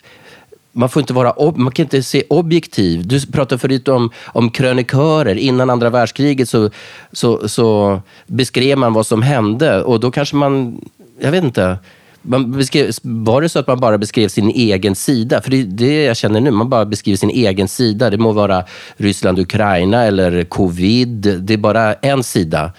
man 0.71 0.89
får 0.89 0.99
inte 0.99 1.13
vara 1.13 1.51
man 1.55 1.71
kan 1.71 1.83
inte 1.83 2.03
se 2.03 2.23
objektiv. 2.29 3.07
Du 3.07 3.27
pratade 3.27 3.59
förut 3.59 3.87
om, 3.87 4.09
om 4.25 4.49
krönikörer. 4.49 5.35
Innan 5.35 5.69
andra 5.69 5.89
världskriget 5.89 6.49
så, 6.49 6.69
så, 7.11 7.47
så 7.49 7.99
beskrev 8.27 8.77
man 8.77 8.93
vad 8.93 9.07
som 9.07 9.21
hände 9.21 9.83
och 9.83 9.99
då 9.99 10.11
kanske 10.11 10.35
man, 10.35 10.81
jag 11.19 11.31
vet 11.31 11.43
inte, 11.43 11.77
man 12.21 12.51
beskrev, 12.51 12.91
var 13.03 13.41
det 13.41 13.49
så 13.49 13.59
att 13.59 13.67
man 13.67 13.79
bara 13.79 13.97
beskrev 13.97 14.27
sin 14.27 14.49
egen 14.49 14.95
sida? 14.95 15.41
För 15.41 15.51
det 15.51 15.61
är 15.61 15.63
det 15.63 16.03
jag 16.03 16.17
känner 16.17 16.41
nu, 16.41 16.51
man 16.51 16.69
bara 16.69 16.85
beskriver 16.85 17.17
sin 17.17 17.29
egen 17.29 17.67
sida. 17.67 18.09
Det 18.09 18.17
må 18.17 18.31
vara 18.31 18.65
Ryssland, 18.97 19.39
Ukraina 19.39 20.03
eller 20.03 20.43
covid. 20.43 21.39
Det 21.39 21.53
är 21.53 21.57
bara 21.57 21.93
en 21.93 22.23
sida. 22.23 22.71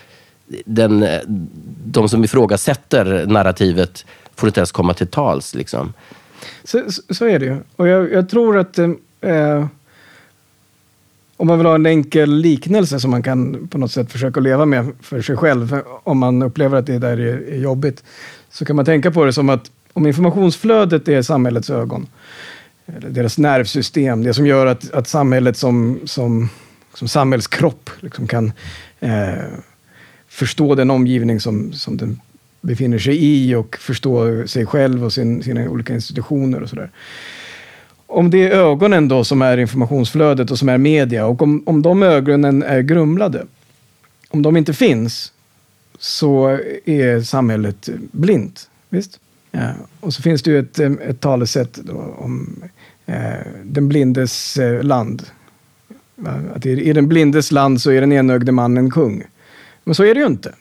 Den, 0.64 1.07
de 1.85 2.09
som 2.09 2.24
ifrågasätter 2.24 3.26
narrativet 3.26 4.05
får 4.35 4.48
inte 4.48 4.61
ens 4.61 4.72
komma 4.72 4.94
till 4.94 5.07
tals. 5.07 5.55
Liksom. 5.55 5.92
Så, 6.64 6.83
så 7.11 7.26
är 7.26 7.38
det 7.38 7.44
ju. 7.44 7.57
Och 7.76 7.88
jag, 7.88 8.12
jag 8.12 8.28
tror 8.28 8.59
att 8.59 8.78
eh, 8.78 9.66
om 11.37 11.46
man 11.46 11.59
vill 11.59 11.66
ha 11.66 11.74
en 11.74 11.87
enkel 11.87 12.35
liknelse 12.35 13.00
som 13.00 13.11
man 13.11 13.22
kan 13.22 13.68
på 13.68 13.78
något 13.78 13.92
sätt 13.92 14.12
försöka 14.12 14.40
leva 14.40 14.64
med 14.64 14.92
för 15.00 15.22
sig 15.22 15.37
själv, 15.37 15.81
om 16.02 16.18
man 16.18 16.42
upplever 16.42 16.78
att 16.78 16.87
det 16.87 16.98
där 16.98 17.20
är, 17.20 17.52
är 17.52 17.59
jobbigt, 17.59 18.05
så 18.52 18.64
kan 18.64 18.76
man 18.76 18.84
tänka 18.84 19.10
på 19.10 19.24
det 19.24 19.32
som 19.32 19.48
att 19.48 19.70
om 19.92 20.06
informationsflödet 20.06 21.08
är 21.08 21.22
samhällets 21.22 21.70
ögon, 21.70 22.06
eller 22.86 23.10
deras 23.10 23.38
nervsystem, 23.38 24.22
det 24.22 24.34
som 24.34 24.46
gör 24.46 24.66
att, 24.66 24.92
att 24.92 25.08
samhället 25.08 25.56
som, 25.56 26.00
som, 26.04 26.48
som 26.94 27.08
samhällskropp 27.08 27.90
liksom 28.00 28.26
kan 28.26 28.52
eh, 29.00 29.34
förstå 30.28 30.74
den 30.74 30.90
omgivning 30.90 31.40
som, 31.40 31.72
som 31.72 31.96
den 31.96 32.20
befinner 32.60 32.98
sig 32.98 33.24
i 33.24 33.54
och 33.54 33.76
förstå 33.76 34.46
sig 34.46 34.66
själv 34.66 35.04
och 35.04 35.12
sin, 35.12 35.42
sina 35.42 35.68
olika 35.68 35.94
institutioner 35.94 36.62
och 36.62 36.68
sådär. 36.68 36.90
Om 38.06 38.30
det 38.30 38.48
är 38.48 38.50
ögonen 38.50 39.08
då 39.08 39.24
som 39.24 39.42
är 39.42 39.58
informationsflödet 39.58 40.50
och 40.50 40.58
som 40.58 40.68
är 40.68 40.78
media 40.78 41.26
och 41.26 41.42
om, 41.42 41.62
om 41.66 41.82
de 41.82 42.02
ögonen 42.02 42.62
är 42.62 42.80
grumlade, 42.80 43.46
om 44.30 44.42
de 44.42 44.56
inte 44.56 44.72
finns, 44.72 45.32
så 46.02 46.58
är 46.84 47.20
samhället 47.20 47.88
blint. 48.12 48.70
Visst? 48.88 49.20
Ja. 49.50 49.72
Och 50.00 50.14
så 50.14 50.22
finns 50.22 50.42
det 50.42 50.50
ju 50.50 50.58
ett, 50.58 50.78
ett 50.78 51.20
talesätt 51.20 51.80
om 52.16 52.62
eh, 53.06 53.14
den 53.64 53.88
blindes 53.88 54.56
eh, 54.56 54.82
land. 54.82 55.22
Att 56.54 56.66
i, 56.66 56.70
i 56.70 56.92
den 56.92 57.08
blindes 57.08 57.52
land 57.52 57.82
så 57.82 57.90
är 57.90 58.00
den 58.00 58.12
enögde 58.12 58.52
mannen 58.52 58.90
kung. 58.90 59.24
Men 59.84 59.94
så 59.94 60.04
är 60.04 60.14
det 60.14 60.20
ju 60.20 60.26
inte. 60.26 60.54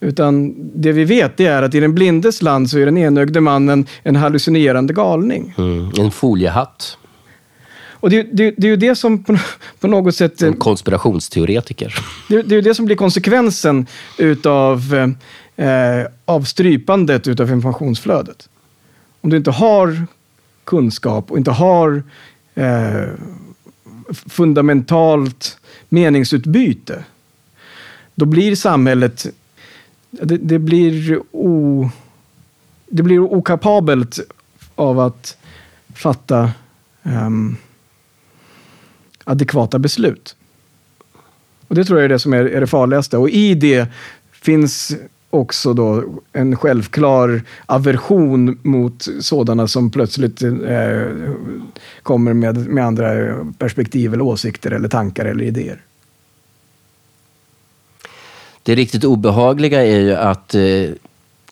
Utan 0.00 0.54
det 0.74 0.92
vi 0.92 1.04
vet 1.04 1.36
det 1.36 1.46
är 1.46 1.62
att 1.62 1.74
i 1.74 1.80
den 1.80 1.94
blindes 1.94 2.42
land 2.42 2.70
så 2.70 2.78
är 2.78 2.84
den 2.84 2.98
enögde 2.98 3.40
mannen 3.40 3.86
en 4.02 4.16
hallucinerande 4.16 4.92
galning. 4.92 5.54
Mm, 5.58 5.90
en 5.98 6.10
foliehatt. 6.10 6.98
Och 8.00 8.10
det, 8.10 8.22
det, 8.22 8.54
det, 8.56 8.66
är 8.66 8.70
ju 8.70 8.76
det 8.76 8.96
som 8.96 9.24
på, 9.24 9.36
på 9.80 9.88
något 9.88 10.14
sätt... 10.14 10.42
En 10.42 10.56
konspirationsteoretiker. 10.56 11.94
Det, 12.28 12.42
det 12.42 12.54
är 12.54 12.56
ju 12.56 12.62
det 12.62 12.74
som 12.74 12.86
blir 12.86 12.96
konsekvensen 12.96 13.86
utav 14.18 14.94
eh, 15.56 16.06
av 16.24 16.42
strypandet 16.42 17.28
utav 17.28 17.50
informationsflödet. 17.50 18.48
Om 19.20 19.30
du 19.30 19.36
inte 19.36 19.50
har 19.50 20.06
kunskap 20.64 21.30
och 21.30 21.38
inte 21.38 21.50
har 21.50 22.02
eh, 22.54 23.08
fundamentalt 24.28 25.58
meningsutbyte, 25.88 27.04
då 28.14 28.24
blir 28.24 28.56
samhället 28.56 29.26
det, 30.10 30.36
det, 30.36 30.58
blir 30.58 31.22
o, 31.30 31.90
det 32.86 33.02
blir 33.02 33.20
okapabelt 33.20 34.18
av 34.74 35.00
att 35.00 35.36
fatta 35.94 36.50
um, 37.02 37.56
adekvata 39.30 39.78
beslut. 39.78 40.36
Och 41.68 41.74
det 41.74 41.84
tror 41.84 41.98
jag 41.98 42.04
är 42.04 42.08
det 42.08 42.18
som 42.18 42.32
är, 42.32 42.44
är 42.44 42.60
det 42.60 42.66
farligaste. 42.66 43.18
Och 43.18 43.30
i 43.30 43.54
det 43.54 43.88
finns 44.32 44.92
också 45.30 45.72
då 45.72 46.04
en 46.32 46.56
självklar 46.56 47.42
aversion 47.66 48.58
mot 48.62 49.08
sådana 49.20 49.68
som 49.68 49.90
plötsligt 49.90 50.42
eh, 50.42 51.02
kommer 52.02 52.32
med, 52.32 52.68
med 52.68 52.84
andra 52.84 53.08
perspektiv 53.58 54.14
eller 54.14 54.24
åsikter 54.24 54.70
eller 54.70 54.88
tankar 54.88 55.24
eller 55.24 55.44
idéer. 55.44 55.80
Det 58.62 58.74
riktigt 58.74 59.04
obehagliga 59.04 59.84
är 59.84 60.00
ju 60.00 60.14
att, 60.14 60.54
eh, 60.54 60.90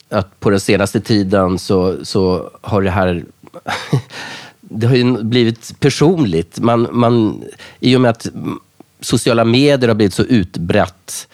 att 0.08 0.40
på 0.40 0.50
den 0.50 0.60
senaste 0.60 1.00
tiden 1.00 1.58
så, 1.58 2.04
så 2.04 2.50
har 2.60 2.82
det 2.82 2.90
här 2.90 3.24
det 4.70 4.86
har 4.86 4.96
ju 4.96 5.22
blivit 5.22 5.80
personligt. 5.80 6.60
Man, 6.60 6.88
man, 6.92 7.44
I 7.80 7.96
och 7.96 8.00
med 8.00 8.10
att 8.10 8.26
sociala 9.00 9.44
medier 9.44 9.88
har 9.88 9.94
blivit 9.94 10.14
så 10.14 10.22
utbrett 10.22 11.28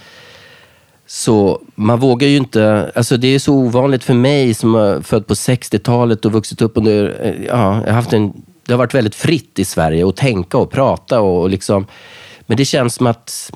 så 1.06 1.62
man 1.74 2.00
vågar 2.00 2.28
ju 2.28 2.36
inte... 2.36 2.92
Alltså 2.94 3.16
det 3.16 3.28
är 3.28 3.38
så 3.38 3.54
ovanligt 3.54 4.04
för 4.04 4.14
mig 4.14 4.54
som 4.54 4.74
är 4.74 5.00
född 5.00 5.26
på 5.26 5.34
60-talet 5.34 6.24
och 6.24 6.32
vuxit 6.32 6.62
upp 6.62 6.72
under... 6.74 7.16
Eh, 7.20 7.44
ja, 7.46 7.80
jag 7.80 7.86
har 7.86 7.92
haft 7.92 8.12
en, 8.12 8.32
det 8.66 8.72
har 8.72 8.78
varit 8.78 8.94
väldigt 8.94 9.14
fritt 9.14 9.58
i 9.58 9.64
Sverige 9.64 10.08
att 10.08 10.16
tänka 10.16 10.58
och 10.58 10.70
prata 10.70 11.20
och, 11.20 11.42
och 11.42 11.50
liksom... 11.50 11.86
Men 12.46 12.56
det 12.56 12.64
känns 12.64 12.94
som 12.94 13.06
att 13.06 13.52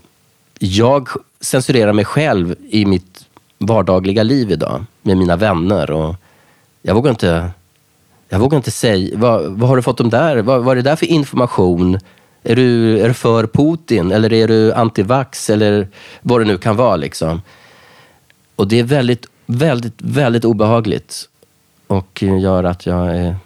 jag 0.59 1.09
censurerar 1.41 1.93
mig 1.93 2.05
själv 2.05 2.55
i 2.71 2.85
mitt 2.85 3.27
vardagliga 3.59 4.23
liv 4.23 4.51
idag 4.51 4.85
med 5.03 5.17
mina 5.17 5.37
vänner. 5.37 5.91
Och 5.91 6.15
jag 6.83 6.95
vågar 6.95 7.11
inte, 7.11 7.51
jag 8.29 8.39
vågar 8.39 8.57
inte 8.57 8.71
säga, 8.71 9.17
vad, 9.19 9.45
vad 9.45 9.69
har 9.69 9.77
du 9.77 9.83
fått 9.83 9.99
dem 9.99 10.11
där? 10.11 10.37
Vad, 10.37 10.65
vad 10.65 10.73
är 10.73 10.83
det 10.83 10.91
där 10.91 10.97
för 10.97 11.07
information? 11.07 11.99
Är 12.43 12.57
du, 12.57 12.99
är 13.01 13.09
du 13.09 13.15
för 13.15 13.47
Putin 13.47 14.13
eller 14.13 14.33
är 14.33 14.49
du 14.49 14.73
antivax 14.73 15.51
eller 15.51 15.89
vad 16.21 16.41
det 16.41 16.45
nu 16.45 16.59
kan 16.59 16.77
vara. 16.77 16.97
Liksom. 16.97 17.43
Och 18.57 18.69
det 18.69 18.79
är 18.79 18.85
väldigt, 18.85 19.27
väldigt, 19.47 19.95
väldigt 19.99 20.45
obehagligt 20.45 21.29
och 21.87 22.23
gör 22.23 22.65
att 22.65 22.87
jag 22.87 23.17
är... 23.17 23.37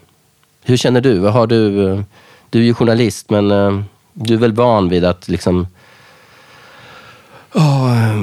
Hur 0.63 0.77
känner 0.77 1.01
du? 1.01 1.21
Har 1.21 1.47
du? 1.47 1.73
Du 2.51 2.59
är 2.59 2.63
ju 2.63 2.75
journalist, 2.75 3.31
men 3.31 3.51
eh, 3.51 3.83
du 4.13 4.35
är 4.35 4.39
väl 4.39 4.53
van 4.53 4.89
vid 4.89 5.05
att 5.05 5.29
liksom 5.29 5.67
oh, 7.55 8.17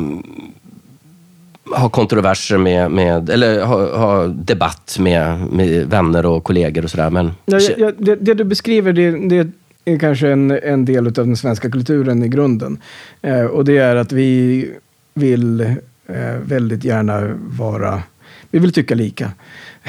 ha 1.71 1.89
kontroverser 1.89 2.57
med, 2.57 2.91
med 2.91 3.29
eller 3.29 3.61
ha, 3.65 3.97
ha 3.97 4.27
debatt 4.27 4.97
med, 4.99 5.39
med, 5.51 5.85
vänner 5.85 6.25
och 6.25 6.43
kollegor 6.43 6.83
och 6.83 6.91
sådär. 6.91 7.09
Men... 7.09 7.31
Ja, 7.45 7.59
ja, 7.77 7.91
det, 7.97 8.15
det, 8.15 8.33
du 8.33 8.43
beskriver, 8.43 8.93
det, 8.93 9.11
det 9.11 9.47
är 9.85 9.99
kanske 9.99 10.29
en, 10.31 10.51
en 10.51 10.85
del 10.85 11.07
av 11.07 11.13
den 11.13 11.37
svenska 11.37 11.71
kulturen 11.71 12.23
i 12.23 12.27
grunden. 12.27 12.77
Eh, 13.21 13.45
och 13.45 13.65
det 13.65 13.77
är 13.77 13.95
att 13.95 14.11
vi 14.11 14.71
vill 15.13 15.61
eh, 15.61 16.35
väldigt 16.43 16.83
gärna 16.83 17.37
vara, 17.37 18.03
vi 18.51 18.59
vill 18.59 18.73
tycka 18.73 18.95
lika. 18.95 19.31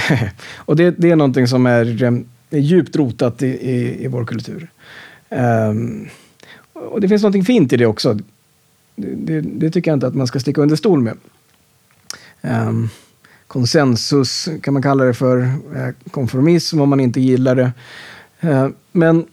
och 0.56 0.76
det, 0.76 0.94
det 0.98 1.10
är 1.10 1.16
någonting 1.16 1.48
som 1.48 1.66
är, 1.66 2.02
är 2.50 2.58
djupt 2.58 2.96
rotat 2.96 3.42
i, 3.42 3.46
i, 3.46 4.04
i 4.04 4.08
vår 4.08 4.24
kultur. 4.24 4.70
Um, 5.70 6.08
och 6.72 7.00
det 7.00 7.08
finns 7.08 7.22
någonting 7.22 7.44
fint 7.44 7.72
i 7.72 7.76
det 7.76 7.86
också 7.86 8.18
det, 8.96 9.40
det, 9.40 9.70
tycker 9.70 9.90
jag 9.90 9.96
inte 9.96 10.06
att 10.06 10.14
man 10.14 10.26
ska 10.26 10.40
sticka 10.40 10.60
under 10.60 10.76
stol 10.76 11.00
med. 11.00 11.16
Ehm, 12.42 12.88
konsensus 13.46 14.48
kan 14.62 14.74
man 14.74 14.82
kalla 14.82 15.04
det 15.04 15.14
för. 15.14 15.38
Eh, 15.76 16.10
konformism 16.10 16.80
om 16.80 16.88
man 16.88 17.00
inte 17.00 17.20
gillar 17.20 17.54
det. 17.54 17.72
Ehm, 18.40 18.74
men 18.92 19.26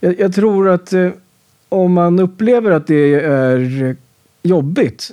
jag, 0.00 0.34
tror 0.34 0.68
att 0.68 0.92
eh, 0.92 1.10
om 1.68 1.92
man 1.92 2.18
upplever 2.18 2.70
att 2.70 2.86
det 2.86 3.14
är 3.14 3.96
jobbigt 4.42 5.12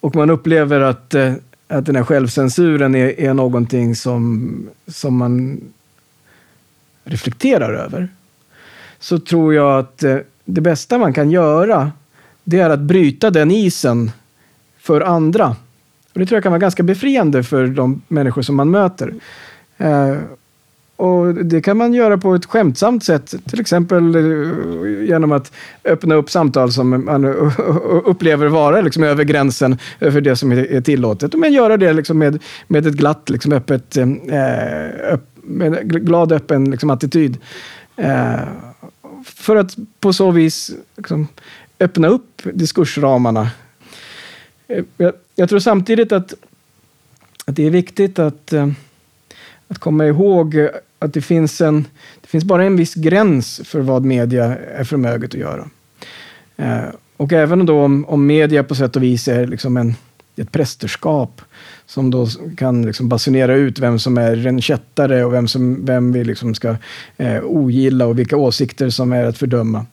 och 0.00 0.16
man 0.16 0.30
upplever 0.30 0.80
att, 0.80 1.14
eh, 1.14 1.34
att 1.68 1.86
den 1.86 1.96
här 1.96 2.04
självcensuren 2.04 2.94
är, 2.94 3.20
är 3.20 3.34
någonting 3.34 3.96
som, 3.96 4.68
som 4.86 5.16
man 5.16 5.60
reflekterar 7.04 7.74
över 7.74 8.08
så 8.98 9.18
tror 9.18 9.54
jag 9.54 9.78
att 9.78 10.04
det 10.44 10.60
bästa 10.60 10.98
man 10.98 11.12
kan 11.12 11.30
göra, 11.30 11.92
det 12.44 12.58
är 12.58 12.70
att 12.70 12.80
bryta 12.80 13.30
den 13.30 13.50
isen 13.50 14.10
för 14.78 15.00
andra. 15.00 15.56
Och 16.12 16.20
det 16.20 16.26
tror 16.26 16.36
jag 16.36 16.42
kan 16.42 16.52
vara 16.52 16.60
ganska 16.60 16.82
befriande 16.82 17.42
för 17.42 17.66
de 17.66 18.02
människor 18.08 18.42
som 18.42 18.56
man 18.56 18.70
möter. 18.70 19.14
Eh, 19.78 20.16
och 20.96 21.34
det 21.34 21.60
kan 21.60 21.76
man 21.76 21.94
göra 21.94 22.18
på 22.18 22.34
ett 22.34 22.46
skämtsamt 22.46 23.04
sätt, 23.04 23.34
till 23.50 23.60
exempel 23.60 24.14
eh, 24.14 25.08
genom 25.08 25.32
att 25.32 25.52
öppna 25.84 26.14
upp 26.14 26.30
samtal 26.30 26.72
som 26.72 27.04
man 27.04 27.24
upplever 28.04 28.46
vara 28.46 28.80
liksom 28.80 29.02
över 29.02 29.24
gränsen 29.24 29.78
för 29.98 30.20
det 30.20 30.36
som 30.36 30.52
är 30.52 30.80
tillåtet. 30.80 31.34
Men 31.34 31.52
göra 31.52 31.76
det 31.76 31.92
liksom 31.92 32.18
med, 32.18 32.42
med 32.68 32.86
ett 32.86 32.94
glatt, 32.94 33.30
liksom 33.30 33.52
öppet, 33.52 33.96
eh, 33.96 34.08
öpp, 35.12 35.24
med 35.42 35.74
en 35.74 35.88
glad, 35.88 36.32
öppen 36.32 36.70
liksom 36.70 36.90
attityd. 36.90 37.38
Eh, 37.96 38.40
för 39.24 39.56
att 39.56 39.76
på 40.00 40.12
så 40.12 40.30
vis 40.30 40.70
liksom, 40.96 41.28
öppna 41.80 42.08
upp 42.08 42.42
diskursramarna. 42.54 43.50
Eh, 44.72 44.84
jag, 44.96 45.12
jag, 45.34 45.48
tror 45.48 45.58
samtidigt 45.58 46.12
att, 46.12 46.34
att 47.46 47.56
det 47.56 47.66
är 47.66 47.70
viktigt 47.70 48.18
att, 48.18 48.52
eh, 48.52 48.68
att 49.68 49.78
komma 49.78 50.06
ihåg 50.06 50.68
att 50.98 51.14
det 51.14 51.22
finns, 51.22 51.60
en, 51.60 51.84
det 52.20 52.28
finns 52.28 52.44
bara 52.44 52.64
en 52.64 52.76
viss 52.76 52.94
gräns 52.94 53.60
för 53.64 53.80
vad 53.80 54.04
media 54.04 54.56
är 54.56 54.84
förmöget 54.84 55.34
att 55.34 55.40
göra. 55.40 55.70
Eh, 56.56 56.84
och 57.16 57.32
även 57.32 57.66
då 57.66 57.80
om, 57.80 58.04
om 58.04 58.26
media 58.26 58.64
på 58.64 58.74
sätt 58.74 58.96
och 58.96 59.02
vis 59.02 59.28
är 59.28 59.46
liksom 59.46 59.76
en, 59.76 59.94
ett 60.36 60.52
prästerskap 60.52 61.40
som 61.86 62.10
då 62.10 62.26
kan 62.56 62.86
liksom 62.86 63.08
basunera 63.08 63.54
ut 63.54 63.78
vem 63.78 63.98
som 63.98 64.18
är 64.18 64.46
en 64.46 64.60
kättare 64.60 65.24
och 65.24 65.32
vem, 65.32 65.48
som, 65.48 65.84
vem 65.84 66.12
vi 66.12 66.24
liksom 66.24 66.54
ska 66.54 66.76
eh, 67.16 67.44
ogilla 67.44 68.06
och 68.06 68.18
vilka 68.18 68.36
åsikter 68.36 68.90
som 68.90 69.12
är 69.12 69.24
att 69.24 69.38
fördöma. 69.38 69.86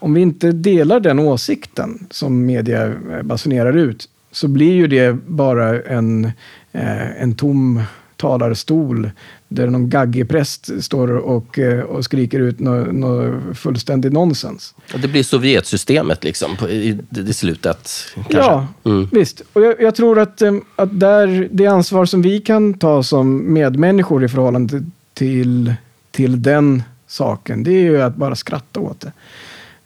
Om 0.00 0.14
vi 0.14 0.20
inte 0.20 0.52
delar 0.52 1.00
den 1.00 1.18
åsikten 1.18 2.06
som 2.10 2.46
media 2.46 2.86
eh, 2.86 3.22
basunerar 3.22 3.76
ut 3.76 4.08
så 4.32 4.48
blir 4.48 4.72
ju 4.72 4.86
det 4.86 5.12
bara 5.26 5.82
en, 5.82 6.24
eh, 6.72 7.22
en 7.22 7.34
tom 7.34 7.82
talarstol 8.20 9.10
där 9.48 9.66
någon 9.66 9.90
gaggig 9.90 10.28
präst 10.28 10.84
står 10.84 11.16
och, 11.16 11.58
eh, 11.58 11.80
och 11.80 12.04
skriker 12.04 12.40
ut 12.40 12.60
något 12.60 12.94
no, 12.94 13.40
fullständigt 13.54 14.12
nonsens. 14.12 14.74
Det 15.02 15.08
blir 15.08 15.22
Sovjetsystemet 15.22 16.24
liksom 16.24 16.50
i, 16.68 16.98
i 17.16 17.32
slutet? 17.32 17.90
Kanske. 18.14 18.36
Ja, 18.36 18.66
mm. 18.84 19.08
visst. 19.12 19.42
Och 19.52 19.62
jag, 19.62 19.80
jag, 19.80 19.94
tror 19.94 20.18
att, 20.18 20.42
att 20.76 21.00
där, 21.00 21.48
det 21.50 21.66
ansvar 21.66 22.04
som 22.04 22.22
vi 22.22 22.40
kan 22.40 22.74
ta 22.74 23.02
som 23.02 23.52
medmänniskor 23.52 24.24
i 24.24 24.28
förhållande 24.28 24.82
till, 25.14 25.74
till 26.10 26.42
den 26.42 26.82
saken, 27.06 27.62
det 27.62 27.72
är 27.72 27.82
ju 27.82 28.02
att 28.02 28.16
bara 28.16 28.36
skratta 28.36 28.80
åt 28.80 29.00
det. 29.00 29.12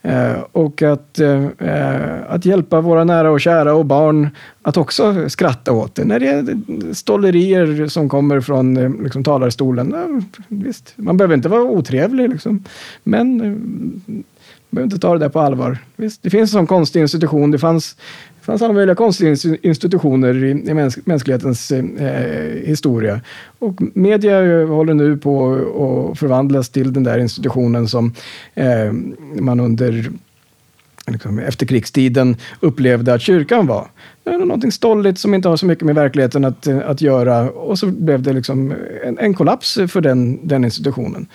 Eh, 0.04 0.40
och 0.52 0.82
att, 0.82 1.18
eh, 1.18 1.44
eh, 1.58 2.20
att 2.28 2.44
hjälpa 2.44 2.80
våra 2.80 3.04
nära 3.04 3.30
och 3.30 3.40
kära 3.40 3.74
och 3.74 3.86
barn 3.86 4.28
att 4.62 4.76
också 4.76 5.28
skratta 5.28 5.72
åt 5.72 5.94
det. 5.94 6.04
När 6.04 6.20
det 6.20 6.26
är 6.26 6.94
stollerier 6.94 7.86
som 7.86 8.08
kommer 8.08 8.40
från 8.40 8.76
eh, 8.76 8.90
liksom, 9.02 9.24
talarstolen. 9.24 9.94
visst, 10.48 10.92
man 10.96 11.16
behöver 11.16 11.34
inte 11.34 11.48
vara 11.48 11.62
otrevlig, 11.62 12.30
liksom. 12.30 12.64
men 13.02 13.40
eh, 13.40 14.24
behöver 14.70 14.86
inte 14.86 14.98
ta 14.98 15.12
det 15.12 15.18
där 15.18 15.28
på 15.28 15.40
allvar. 15.40 15.78
Visst, 15.96 16.22
det 16.22 16.30
finns 16.30 16.50
en 16.50 16.58
sån 16.58 16.66
konstig 16.66 17.00
institution. 17.00 17.50
Det 17.50 17.58
fanns, 17.58 17.96
det 18.44 18.46
fanns 18.46 18.62
alla 18.62 18.72
möjliga 18.72 18.94
konstiga 18.94 19.36
institutioner 19.62 20.44
i, 20.44 20.50
i 20.50 20.74
mäns 20.74 20.98
mänsklighetens 21.06 21.70
eh, 21.72 22.64
historia. 22.64 23.20
Och 23.58 23.80
media 23.94 24.66
håller 24.66 24.94
nu 24.94 25.16
på 25.16 25.54
att 26.12 26.18
förvandlas 26.18 26.68
till 26.68 26.92
den 26.92 27.02
där 27.02 27.18
institutionen 27.18 27.88
som 27.88 28.14
eh, 28.54 28.92
man 29.40 29.60
under 29.60 30.10
liksom, 31.06 31.38
efterkrigstiden 31.38 32.36
upplevde 32.60 33.14
att 33.14 33.22
kyrkan 33.22 33.66
var. 33.66 33.88
Det 34.24 34.38
någonting 34.38 34.72
stolligt 34.72 35.18
som 35.18 35.34
inte 35.34 35.48
har 35.48 35.56
så 35.56 35.66
mycket 35.66 35.84
med 35.84 35.94
verkligheten 35.94 36.44
att, 36.44 36.66
att 36.66 37.00
göra. 37.00 37.50
Och 37.50 37.78
så 37.78 37.86
blev 37.86 38.22
det 38.22 38.32
liksom 38.32 38.74
en, 39.04 39.18
en 39.18 39.34
kollaps 39.34 39.78
för 39.88 40.00
den, 40.00 40.48
den 40.48 40.64
institutionen. 40.64 41.26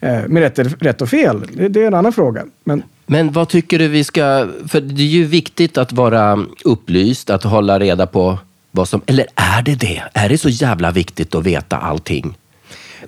Eh, 0.00 0.28
med 0.28 0.42
rätt, 0.42 0.82
rätt 0.82 1.02
och 1.02 1.08
fel, 1.08 1.40
det, 1.52 1.68
det, 1.68 1.82
är 1.82 1.86
en 1.86 1.94
annan 1.94 2.12
fråga. 2.12 2.44
Men, 2.64 2.82
men 3.10 3.32
vad 3.32 3.48
tycker 3.48 3.78
du 3.78 3.88
vi 3.88 4.04
ska... 4.04 4.48
För 4.68 4.80
det 4.80 5.02
är 5.02 5.06
ju 5.06 5.24
viktigt 5.24 5.78
att 5.78 5.92
vara 5.92 6.46
upplyst, 6.64 7.30
att 7.30 7.44
hålla 7.44 7.78
reda 7.78 8.06
på 8.06 8.38
vad 8.70 8.88
som... 8.88 9.02
Eller 9.06 9.26
är 9.34 9.62
det 9.62 9.74
det? 9.74 10.02
Är 10.12 10.28
det 10.28 10.38
så 10.38 10.48
jävla 10.48 10.90
viktigt 10.90 11.34
att 11.34 11.46
veta 11.46 11.76
allting? 11.76 12.38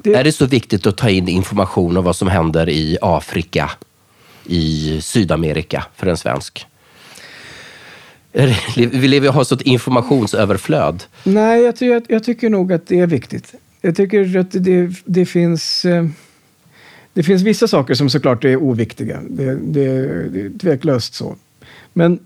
Det, 0.03 0.15
är 0.15 0.25
det 0.25 0.33
så 0.33 0.47
viktigt 0.47 0.87
att 0.87 0.97
ta 0.97 1.11
in 1.11 1.29
information 1.29 1.97
om 1.97 2.05
vad 2.05 2.17
som 2.17 2.29
händer 2.29 2.69
i 2.69 2.99
Afrika? 3.03 3.71
i 4.51 4.99
Sydamerika 5.03 5.85
för 5.97 6.07
en 6.07 6.17
svensk? 6.17 6.67
Vi 8.77 9.09
lever 9.09 9.29
och 9.29 9.35
har 9.35 9.45
sånt 9.45 9.63
informationsöverflöd. 9.63 11.05
Nej, 11.25 11.63
jag, 11.63 11.75
jag, 11.79 12.03
jag, 12.09 12.25
tycker 12.25 12.51
nog 12.51 12.73
att 12.73 12.87
det 12.87 13.01
är 13.01 13.07
viktigt. 13.07 13.55
Jag 13.81 13.97
tycker 13.97 14.39
att 14.39 14.51
det, 14.51 14.91
det 15.05 15.27
finns... 15.27 15.85
Eh, 15.85 16.07
det 17.13 17.23
finns 17.23 17.43
vissa 17.43 17.69
saker 17.69 17.95
som 17.95 18.11
såklart 18.11 18.45
är 18.45 18.57
oviktiga. 18.57 19.21
Det, 19.31 19.55
det, 19.55 19.85
det 20.29 20.41
är 20.41 20.59
tveklöst 20.59 21.15
så. 21.15 21.37
Men 21.93 22.19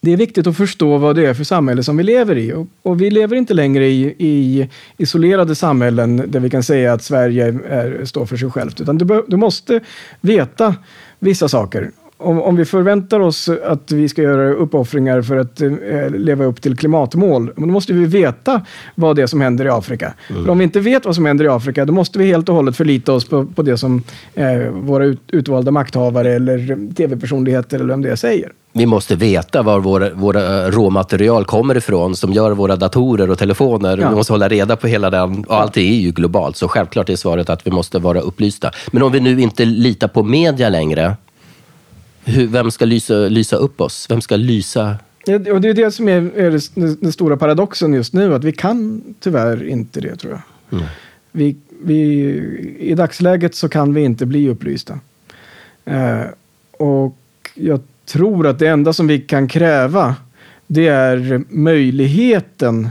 det 0.00 0.12
är 0.12 0.16
viktigt 0.16 0.46
att 0.46 0.56
förstå 0.56 0.98
vad 0.98 1.16
det 1.16 1.26
är 1.26 1.34
för 1.34 1.44
samhälle 1.44 1.82
som 1.82 1.96
vi 1.96 2.02
lever 2.02 2.38
i. 2.38 2.52
Och, 2.52 2.66
och 2.82 3.00
vi 3.00 3.10
lever 3.10 3.36
inte 3.36 3.54
längre 3.54 3.86
i, 3.86 4.14
i, 4.18 4.68
isolerade 4.96 5.54
samhällen 5.54 6.24
där 6.26 6.40
vi 6.40 6.50
kan 6.50 6.62
säga 6.62 6.92
att 6.92 7.02
Sverige 7.02 7.46
är, 7.68 8.04
står 8.04 8.26
för 8.26 8.36
sig 8.36 8.50
självt. 8.50 8.80
Utan 8.80 8.98
du, 8.98 9.24
du 9.28 9.36
måste 9.36 9.80
veta 10.20 10.74
vissa 11.18 11.48
saker 11.48 11.90
om, 12.22 12.42
om 12.42 12.56
vi 12.56 12.64
förväntar 12.64 13.20
oss 13.20 13.48
att 13.48 13.92
vi 13.92 14.08
ska 14.08 14.22
göra 14.22 14.52
uppoffringar 14.52 15.22
för 15.22 15.36
att 15.36 15.60
eh, 15.60 15.70
leva 16.10 16.44
upp 16.44 16.62
till 16.62 16.76
klimatmål, 16.76 17.52
då 17.56 17.66
måste 17.66 17.92
vi 17.92 18.04
veta 18.04 18.60
vad 18.94 19.16
det 19.16 19.22
är 19.22 19.26
som 19.26 19.40
händer 19.40 19.64
i 19.64 19.68
Afrika. 19.68 20.14
Mm. 20.30 20.44
För 20.44 20.52
om 20.52 20.58
vi 20.58 20.64
inte 20.64 20.80
vet 20.80 21.04
vad 21.04 21.14
som 21.14 21.26
händer 21.26 21.44
i 21.44 21.48
Afrika, 21.48 21.84
då 21.84 21.92
måste 21.92 22.18
vi 22.18 22.26
helt 22.26 22.48
och 22.48 22.54
hållet 22.54 22.76
förlita 22.76 23.12
oss 23.12 23.28
på, 23.28 23.44
på 23.44 23.62
det 23.62 23.78
som 23.78 24.02
eh, 24.34 24.56
våra 24.72 25.04
ut, 25.04 25.20
utvalda 25.28 25.70
makthavare 25.70 26.32
eller 26.32 26.94
tv-personligheter 26.94 27.76
eller 27.76 27.88
vem 27.88 28.02
det 28.02 28.16
säger. 28.16 28.52
Vi 28.74 28.86
måste 28.86 29.16
veta 29.16 29.62
var 29.62 29.80
våra, 29.80 30.14
våra 30.14 30.70
råmaterial 30.70 31.44
kommer 31.44 31.76
ifrån 31.76 32.16
som 32.16 32.32
gör 32.32 32.50
våra 32.50 32.76
datorer 32.76 33.30
och 33.30 33.38
telefoner. 33.38 33.98
Ja. 33.98 34.08
Vi 34.08 34.14
måste 34.14 34.32
hålla 34.32 34.48
reda 34.48 34.76
på 34.76 34.86
hela 34.86 35.10
den. 35.10 35.44
Och 35.44 35.54
allt 35.54 35.76
är 35.76 35.80
ju 35.80 36.10
globalt, 36.10 36.56
så 36.56 36.68
självklart 36.68 37.08
är 37.08 37.16
svaret 37.16 37.50
att 37.50 37.66
vi 37.66 37.70
måste 37.70 37.98
vara 37.98 38.20
upplysta. 38.20 38.70
Men 38.90 39.02
om 39.02 39.12
vi 39.12 39.20
nu 39.20 39.40
inte 39.40 39.64
litar 39.64 40.08
på 40.08 40.22
media 40.22 40.68
längre, 40.68 41.16
hur, 42.24 42.46
vem 42.46 42.70
ska 42.70 42.84
lysa, 42.84 43.14
lysa 43.14 43.56
upp 43.56 43.80
oss? 43.80 44.06
Vem 44.10 44.20
ska 44.20 44.36
lysa? 44.36 44.96
Och 45.26 45.60
det 45.60 45.68
är 45.68 45.74
det 45.74 45.90
som 45.90 46.08
är, 46.08 46.30
är 46.36 46.50
den 47.00 47.12
stora 47.12 47.36
paradoxen 47.36 47.94
just 47.94 48.12
nu, 48.12 48.34
att 48.34 48.44
vi 48.44 48.52
kan 48.52 49.02
tyvärr 49.20 49.68
inte 49.68 50.00
det 50.00 50.16
tror 50.16 50.32
jag. 50.32 50.78
Mm. 50.78 50.90
Vi, 51.32 51.56
vi, 51.82 51.98
I 52.78 52.94
dagsläget 52.94 53.54
så 53.54 53.68
kan 53.68 53.94
vi 53.94 54.00
inte 54.00 54.26
bli 54.26 54.48
upplysta. 54.48 54.98
Eh, 55.84 56.22
och 56.72 57.16
jag 57.54 57.80
tror 58.04 58.46
att 58.46 58.58
det 58.58 58.66
enda 58.66 58.92
som 58.92 59.06
vi 59.06 59.20
kan 59.20 59.48
kräva, 59.48 60.16
det 60.66 60.88
är 60.88 61.44
möjligheten 61.48 62.90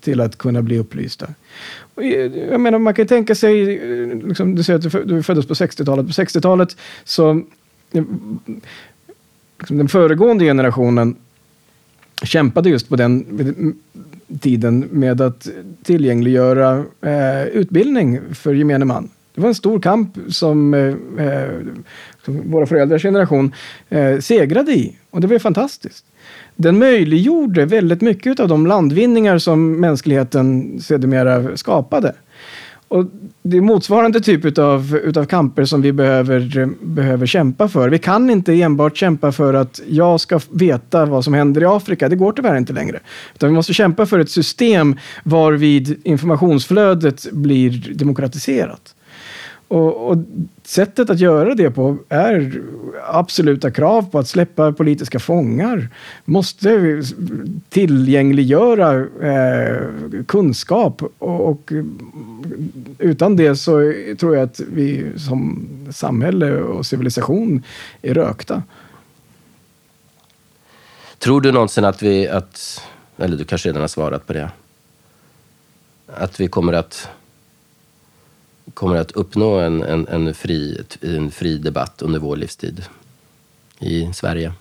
till 0.00 0.20
att 0.20 0.38
kunna 0.38 0.62
bli 0.62 0.78
upplysta. 0.78 1.28
Jag 2.50 2.60
menar, 2.60 2.78
man 2.78 2.94
kan 2.94 3.06
tänka 3.06 3.34
sig, 3.34 3.78
liksom, 4.24 4.54
du 4.54 4.62
säger 4.62 4.78
att 4.78 5.08
du 5.08 5.22
föddes 5.22 5.46
på 5.46 5.54
60-talet. 5.54 6.06
På 6.06 6.12
60-talet 6.12 6.76
så 7.04 7.42
liksom 7.90 9.78
den 9.78 9.88
föregående 9.88 10.44
generationen 10.44 11.16
kämpade 12.22 12.70
just 12.70 12.88
på 12.88 12.96
den 12.96 13.24
tiden 14.40 14.88
med 14.90 15.20
att 15.20 15.48
tillgängliggöra 15.82 16.84
eh, 17.00 17.44
utbildning 17.46 18.20
för 18.34 18.54
gemene 18.54 18.84
man. 18.84 19.08
Det 19.34 19.40
var 19.40 19.48
en 19.48 19.54
stor 19.54 19.80
kamp 19.80 20.18
som, 20.28 20.74
eh, 20.74 21.26
eh 21.26 21.50
som 22.24 22.50
våra 22.50 22.66
föräldrars 22.66 23.02
generation 23.02 23.52
eh, 23.88 24.18
segrade 24.18 24.72
i 24.72 24.96
och 25.10 25.20
det 25.20 25.26
var 25.26 25.38
fantastiskt. 25.38 26.04
Den 26.56 26.78
möjliggjorde 26.78 27.64
väldigt 27.64 28.00
mycket 28.00 28.40
av 28.40 28.48
de 28.48 28.66
landvinningar 28.66 29.38
som 29.38 29.80
mänskligheten 29.80 30.78
sedermera 30.80 31.56
skapade. 31.56 32.14
Och 32.88 33.04
det 33.42 33.56
är 33.56 33.60
motsvarande 33.60 34.20
typ 34.20 34.58
av 34.58 34.96
utav 35.04 35.24
kamper 35.24 35.64
som 35.64 35.82
vi 35.82 35.92
behöver, 35.92 36.68
behöver 36.84 37.26
kämpa 37.26 37.68
för. 37.68 37.88
Vi 37.88 37.98
kan 37.98 38.30
inte 38.30 38.52
enbart 38.52 38.96
kämpa 38.96 39.32
för 39.32 39.54
att 39.54 39.80
jag 39.88 40.20
ska 40.20 40.40
veta 40.50 41.04
vad 41.04 41.24
som 41.24 41.34
händer 41.34 41.62
i 41.62 41.64
Afrika. 41.64 42.08
Det 42.08 42.16
går 42.16 42.32
tyvärr 42.32 42.56
inte 42.56 42.72
längre. 42.72 43.00
Utan 43.34 43.48
vi 43.48 43.54
måste 43.54 43.74
kämpa 43.74 44.06
för 44.06 44.18
ett 44.18 44.30
system 44.30 44.96
varvid 45.24 46.00
informationsflödet 46.04 47.32
blir 47.32 47.94
demokratiserat. 47.94 48.95
Och, 49.68 50.10
och, 50.10 50.18
sättet 50.62 51.10
att 51.10 51.20
göra 51.20 51.54
det 51.54 51.70
på 51.70 51.98
är 52.08 52.62
absoluta 53.08 53.70
krav 53.70 54.10
på 54.10 54.18
att 54.18 54.28
släppa 54.28 54.72
politiska 54.72 55.18
fångar. 55.18 55.88
Måste 56.24 57.02
tillgängliggöra 57.68 59.06
eh, 59.22 59.82
kunskap 60.26 61.02
och, 61.18 61.48
och, 61.48 61.72
utan 62.98 63.36
det 63.36 63.56
så 63.56 63.92
tror 64.18 64.36
jag 64.36 64.42
att 64.42 64.60
vi 64.72 65.12
som 65.16 65.68
samhälle 65.90 66.60
och 66.60 66.86
civilisation 66.86 67.62
är 68.02 68.14
rökta. 68.14 68.62
Tror 71.18 71.40
du 71.40 71.52
någonsin 71.52 71.84
att 71.84 72.02
vi, 72.02 72.28
att, 72.28 72.82
eller 73.16 73.36
du 73.36 73.44
kanske 73.44 73.68
redan 73.68 73.80
har 73.80 73.88
svarat 73.88 74.26
på 74.26 74.32
det, 74.32 74.50
att 76.06 76.40
vi 76.40 76.48
kommer 76.48 76.72
att 76.72 77.08
kommer 78.74 78.96
att 78.96 79.12
uppnå 79.12 79.58
en, 79.58 79.82
en, 79.82 80.08
en, 80.08 80.34
fri, 80.34 80.84
en 81.00 81.30
fri 81.30 81.58
debatt 81.58 82.02
under 82.02 82.18
vår 82.18 82.36
livstid 82.36 82.84
i 83.78 84.12
Sverige? 84.12 84.52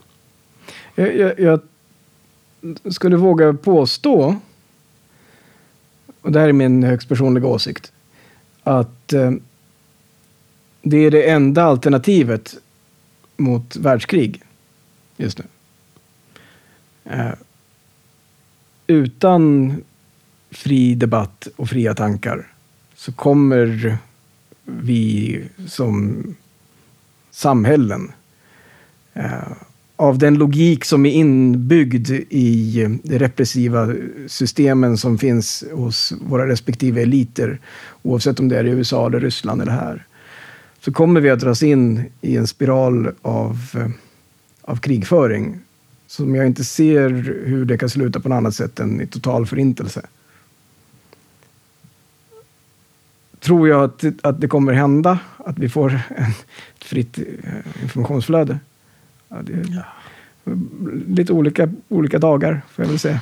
Jag, 0.95 1.15
jag, 1.17 1.39
jag 1.39 1.61
skulle 2.93 3.17
våga 3.17 3.53
påstå, 3.53 4.35
och 6.21 6.31
det 6.31 6.39
här 6.39 6.49
är 6.49 6.53
min 6.53 6.83
högst 6.83 7.09
personliga 7.09 7.47
åsikt, 7.47 7.91
att 8.63 9.13
eh, 9.13 9.31
det 10.81 10.97
är 10.97 11.11
det 11.11 11.29
enda 11.29 11.63
alternativet 11.63 12.55
mot 13.37 13.75
världskrig 13.75 14.43
just 15.17 15.37
nu. 15.37 15.45
Eh, 17.03 17.33
utan 18.87 19.73
fri 20.51 20.95
debatt 20.95 21.47
och 21.55 21.69
fria 21.69 21.93
tankar 21.93 22.54
så 23.05 23.11
kommer 23.11 23.97
vi 24.65 25.41
som 25.67 26.23
samhällen 27.31 28.11
eh, 29.13 29.51
av 29.95 30.17
den 30.17 30.35
logik 30.35 30.85
som 30.85 31.05
är 31.05 31.11
inbyggd 31.11 32.09
i 32.29 32.73
de 33.03 33.17
repressiva 33.17 33.93
systemen 34.27 34.97
som 34.97 35.17
finns 35.17 35.63
hos 35.73 36.13
våra 36.21 36.47
respektive 36.47 37.01
eliter, 37.01 37.59
oavsett 38.01 38.39
om 38.39 38.49
det 38.49 38.59
är 38.59 38.63
i 38.63 38.69
USA, 38.69 39.07
eller 39.07 39.19
Ryssland 39.19 39.61
eller 39.61 39.71
här, 39.71 40.05
så 40.79 40.91
kommer 40.91 41.21
vi 41.21 41.29
att 41.29 41.39
dras 41.39 41.63
in 41.63 42.03
i 42.21 42.37
en 42.37 42.47
spiral 42.47 43.11
av, 43.21 43.57
eh, 43.73 43.89
av 44.61 44.75
krigföring 44.75 45.59
som 46.07 46.35
jag 46.35 46.45
inte 46.45 46.63
ser 46.63 47.09
hur 47.45 47.65
det 47.65 47.77
kan 47.77 47.89
sluta 47.89 48.19
på 48.19 48.29
något 48.29 48.35
annat 48.37 48.55
sätt 48.55 48.79
än 48.79 49.01
i 49.01 49.07
total 49.07 49.45
förintelse. 49.45 50.05
Tror 53.45 53.69
jag 53.69 53.83
att, 53.83 54.03
att 54.21 54.41
det 54.41 54.47
kommer 54.47 54.73
hända, 54.73 55.19
att 55.37 55.59
vi 55.59 55.69
får 55.69 55.89
en, 55.89 56.31
ett 56.77 56.83
fritt 56.83 57.17
eh, 57.17 57.83
informationsflöde. 57.83 58.59
Ja, 59.29 59.37
ja. 59.69 59.83
Lite 61.07 61.33
olika, 61.33 61.69
olika 61.89 62.19
dagar, 62.19 62.61
får 62.71 62.85
jag 62.85 62.89
väl 62.89 62.99
säga. 62.99 63.19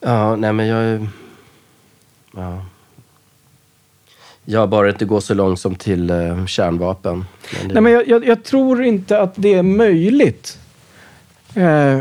Ja, 0.00 0.36
nej 0.36 0.52
men 0.52 0.66
jag... 0.66 1.06
Ja. 2.36 2.64
Jag 4.44 4.68
bara 4.68 4.90
inte 4.90 5.04
gå 5.04 5.20
så 5.20 5.34
långt 5.34 5.60
som 5.60 5.74
till 5.74 6.10
uh, 6.10 6.46
kärnvapen. 6.46 7.24
Men 7.58 7.68
det... 7.68 7.74
Nej, 7.74 7.82
men 7.82 7.92
jag, 7.92 8.08
jag, 8.08 8.26
jag, 8.26 8.44
tror 8.44 8.84
inte 8.84 9.20
att 9.20 9.32
det 9.36 9.54
är 9.54 9.62
möjligt 9.62 10.58
eh, 11.54 11.98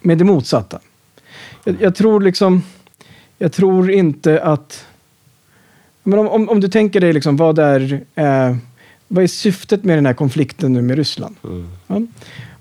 med 0.00 0.18
det 0.18 0.24
motsatta. 0.24 0.78
Jag, 1.64 1.76
jag, 1.80 1.94
tror 1.94 2.20
liksom... 2.20 2.62
Jag 3.38 3.52
tror 3.52 3.90
inte 3.90 4.42
att 4.42 4.86
men 6.06 6.18
om, 6.18 6.28
om, 6.28 6.48
om, 6.48 6.60
du 6.60 6.68
tänker 6.68 7.00
dig, 7.00 7.12
liksom, 7.12 7.36
vad, 7.36 7.58
är, 7.58 8.00
eh, 8.14 8.56
vad 9.08 9.24
är 9.24 9.28
syftet 9.28 9.84
med 9.84 9.98
den 9.98 10.06
här 10.06 10.14
konflikten 10.14 10.72
nu 10.72 10.82
med 10.82 10.96
Ryssland? 10.96 11.36
Mm. 11.44 11.66
Ja? 11.86 12.00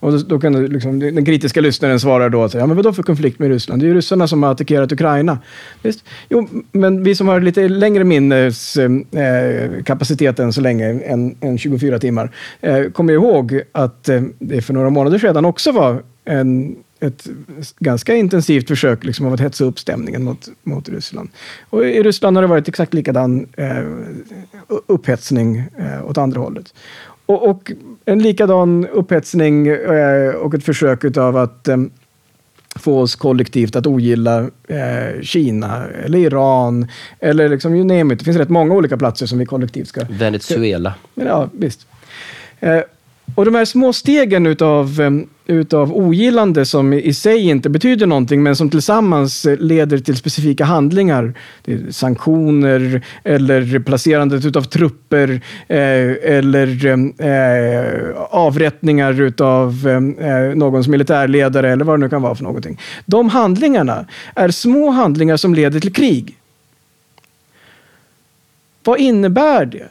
Och 0.06 0.12
då, 0.12 0.18
då, 0.18 0.40
kan 0.40 0.54
du, 0.54 0.68
liksom, 0.68 1.00
den 1.00 1.26
kritiska 1.26 1.62
lyssnare 1.62 2.00
svarar 2.00 2.30
då 2.30 2.44
att 2.44 2.54
ja, 2.54 2.66
men 2.66 2.78
vadå 2.78 2.94
för 2.94 3.04
konflikt 3.04 3.40
med 3.40 3.50
Ryssland? 3.50 3.82
Det 3.82 3.86
är 3.86 3.88
ju 3.88 3.94
ryssarna 3.94 4.28
som 4.28 4.44
har 4.44 4.52
attackerat 4.52 4.92
Ukraina. 4.92 5.40
Visst? 5.82 6.06
Jo, 6.30 6.48
men 6.72 7.04
vi 7.04 7.16
som 7.16 7.28
har 7.28 7.42
lite 7.42 7.68
längre 7.68 8.04
minneskapacitet 8.04 10.40
eh, 10.40 10.46
än 10.46 10.54
så 10.54 10.62
länge, 10.62 11.00
än, 11.00 11.36
än 11.42 11.58
24 11.58 12.00
timmar, 12.00 12.32
eh, 12.62 12.84
kommer 12.84 13.14
ihåg 13.14 13.62
att 13.72 14.10
eh, 14.10 14.22
det 14.40 14.62
för 14.62 14.74
några 14.74 14.90
månader 14.90 15.20
sedan 15.20 15.46
också 15.46 15.72
var 15.72 16.04
en 16.26 16.76
ett 17.00 17.28
ganska 17.80 18.16
intensivt 18.16 18.68
försök 18.68 19.04
liksom, 19.04 19.26
av 19.26 19.34
att 19.34 19.40
hetsa 19.40 19.64
upp 19.64 19.80
stämningen 19.80 20.24
mot, 20.24 20.50
mot 20.64 20.90
Ryssland. 20.90 21.30
Och 21.70 21.86
I 21.86 22.04
Ryssland 22.04 22.38
har 22.38 22.42
det 22.42 22.48
varit 22.48 22.68
exakt 22.68 22.94
likadan 22.94 23.48
eh, 23.58 23.84
upphetsning 24.88 25.58
eh, 25.58 26.10
åt 26.10 26.18
andra 26.18 26.42
hållet. 26.42 26.74
Och, 27.26 27.50
och 27.50 27.72
en 28.06 28.20
likadan 28.20 28.88
upphetsning 28.88 29.68
eh, 29.68 30.36
och 30.36 30.54
ett 30.54 30.64
försök 30.64 31.18
av 31.18 31.38
att 31.38 31.68
eh, 31.68 31.78
få 32.76 33.00
oss 33.00 33.16
kollektivt 33.16 33.76
att 33.76 33.88
ogilla 33.88 34.50
eh, 34.68 35.22
Kina 35.22 35.88
eller 35.88 36.20
Iran 36.20 36.88
eller 37.20 37.50
liksom 37.50 37.76
you 37.76 37.84
name 37.84 38.14
it. 38.14 38.20
Det 38.20 38.26
finns 38.26 38.38
rätt 38.38 38.50
många 38.50 38.74
olika 38.74 38.98
platser 38.98 39.26
som 39.26 39.40
vi 39.40 39.46
kollektivt 39.46 39.88
ska... 39.88 40.02
Venezuela. 40.10 40.94
Ja, 41.16 41.50
visst. 41.54 41.88
Eh, 42.60 42.80
och 43.36 43.46
de 43.46 43.56
här 43.56 43.66
små 43.66 43.94
stegen 43.94 44.46
utav, 44.46 45.02
utav 45.48 45.94
ogillande 45.98 46.66
som 46.66 46.94
i 46.94 47.14
sig 47.14 47.50
inte 47.50 47.70
betyder 47.70 48.06
någonting 48.06 48.44
men 48.44 48.56
som 48.56 48.70
tillsammans 48.70 49.48
leder 49.60 49.98
till 49.98 50.18
specifika 50.18 50.66
handlingar. 50.66 51.34
sanktioner 51.90 53.06
eller 53.24 53.80
placerandet 53.80 54.46
utav 54.46 54.62
trupper 54.62 55.42
eh, 55.68 56.36
eller 56.38 56.88
eh, 57.22 58.16
avrättningar 58.30 59.22
utav 59.22 59.88
eh, 60.20 60.56
någons 60.56 60.88
militärledare 60.88 61.72
eller 61.72 61.86
vad 61.86 62.00
det 62.00 62.04
nu 62.04 62.10
kan 62.10 62.22
vara 62.22 62.36
för 62.36 62.44
någonting. 62.44 62.80
De 63.06 63.30
handlingarna 63.30 64.06
är 64.36 64.50
små 64.50 64.90
handlingar 64.90 65.38
som 65.38 65.54
leder 65.54 65.80
till 65.80 65.94
krig. 65.94 66.38
Vad 68.84 69.00
innebär 69.00 69.66
det? 69.66 69.88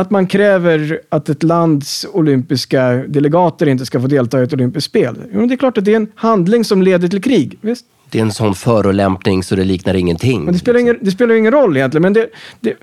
Att 0.00 0.10
man 0.10 0.26
kräver 0.26 1.00
att 1.08 1.28
ett 1.28 1.42
lands 1.42 2.06
olympiska 2.12 2.90
delegater 2.90 3.68
inte 3.68 3.86
ska 3.86 4.00
få 4.00 4.06
delta 4.06 4.40
i 4.40 4.42
ett 4.42 4.52
olympiskt 4.52 4.90
spel. 4.90 5.16
Jo, 5.32 5.46
det 5.46 5.54
är 5.54 5.56
klart 5.56 5.78
att 5.78 5.84
det 5.84 5.92
är 5.92 5.96
en 5.96 6.12
handling 6.14 6.64
som 6.64 6.82
leder 6.82 7.08
till 7.08 7.22
krig. 7.22 7.58
Visst? 7.60 7.86
Det 8.10 8.18
är 8.18 8.22
en 8.22 8.32
sån 8.32 8.54
förolämpning 8.54 9.42
så 9.42 9.56
det 9.56 9.64
liknar 9.64 9.94
ingenting. 9.94 10.44
Men 10.44 10.52
det 10.52 10.60
spelar, 10.60 10.80
ingen, 10.80 10.98
det 11.00 11.10
spelar 11.10 11.34
ingen 11.34 11.52
roll 11.52 11.76
egentligen. 11.76 12.02
Men, 12.02 12.12
det, 12.12 12.28
det, 12.60 12.76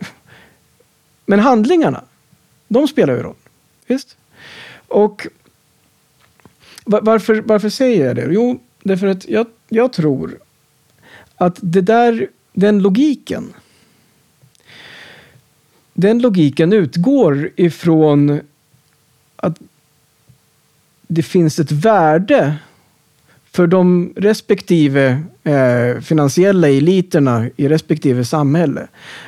men 1.26 1.40
handlingarna, 1.40 2.04
de 2.68 2.88
spelar 2.88 3.16
ju 3.16 3.22
roll. 3.22 3.36
Visst? 3.88 4.18
Och 4.88 5.28
varför, 6.86 7.42
varför 7.46 7.70
säger 7.70 8.06
jag 8.06 8.16
det? 8.16 8.28
Jo, 8.32 8.60
därför 8.84 9.08
att 9.08 9.30
jag, 9.30 9.48
jag 9.70 9.94
tror 9.94 10.38
att 11.36 11.60
det 11.62 11.82
där, 11.82 12.28
den 12.54 12.80
logiken 12.80 13.54
den 16.00 16.20
logiken 16.20 16.74
utgår 16.74 17.50
ifrån 17.56 18.40
att 19.36 19.58
det 21.08 21.24
finns 21.24 21.60
ett 21.60 21.72
värde 21.72 22.56
för 23.52 23.68
de 23.68 24.14
respektive 24.16 25.24
eh, 25.44 26.02
finansiella 26.02 26.70
eliterna 26.70 27.50
i 27.56 27.68
respektive 27.68 28.26
samhälle 28.26 28.88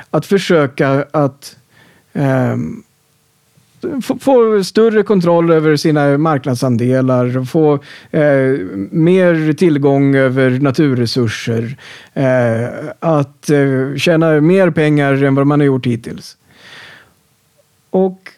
att 0.09 0.25
försöka 0.25 1.05
att 1.11 1.57
eh, 2.13 2.57
få, 4.03 4.17
få, 4.19 4.63
större 4.63 5.03
kontroll 5.03 5.51
över 5.51 5.75
sina 5.75 6.17
marknadsandelar, 6.17 7.45
få 7.45 7.73
eh, 8.11 8.59
mer 8.91 9.53
tillgång 9.53 10.15
över 10.15 10.49
naturresurser, 10.49 11.77
eh, 12.13 12.69
att 12.99 13.49
eh, 13.49 13.95
tjäna 13.97 14.41
mer 14.41 14.71
pengar 14.71 15.23
än 15.23 15.35
vad 15.35 15.47
man 15.47 15.59
har 15.59 15.65
gjort 15.65 15.85
hittills. 15.85 16.35
Och 17.89 18.31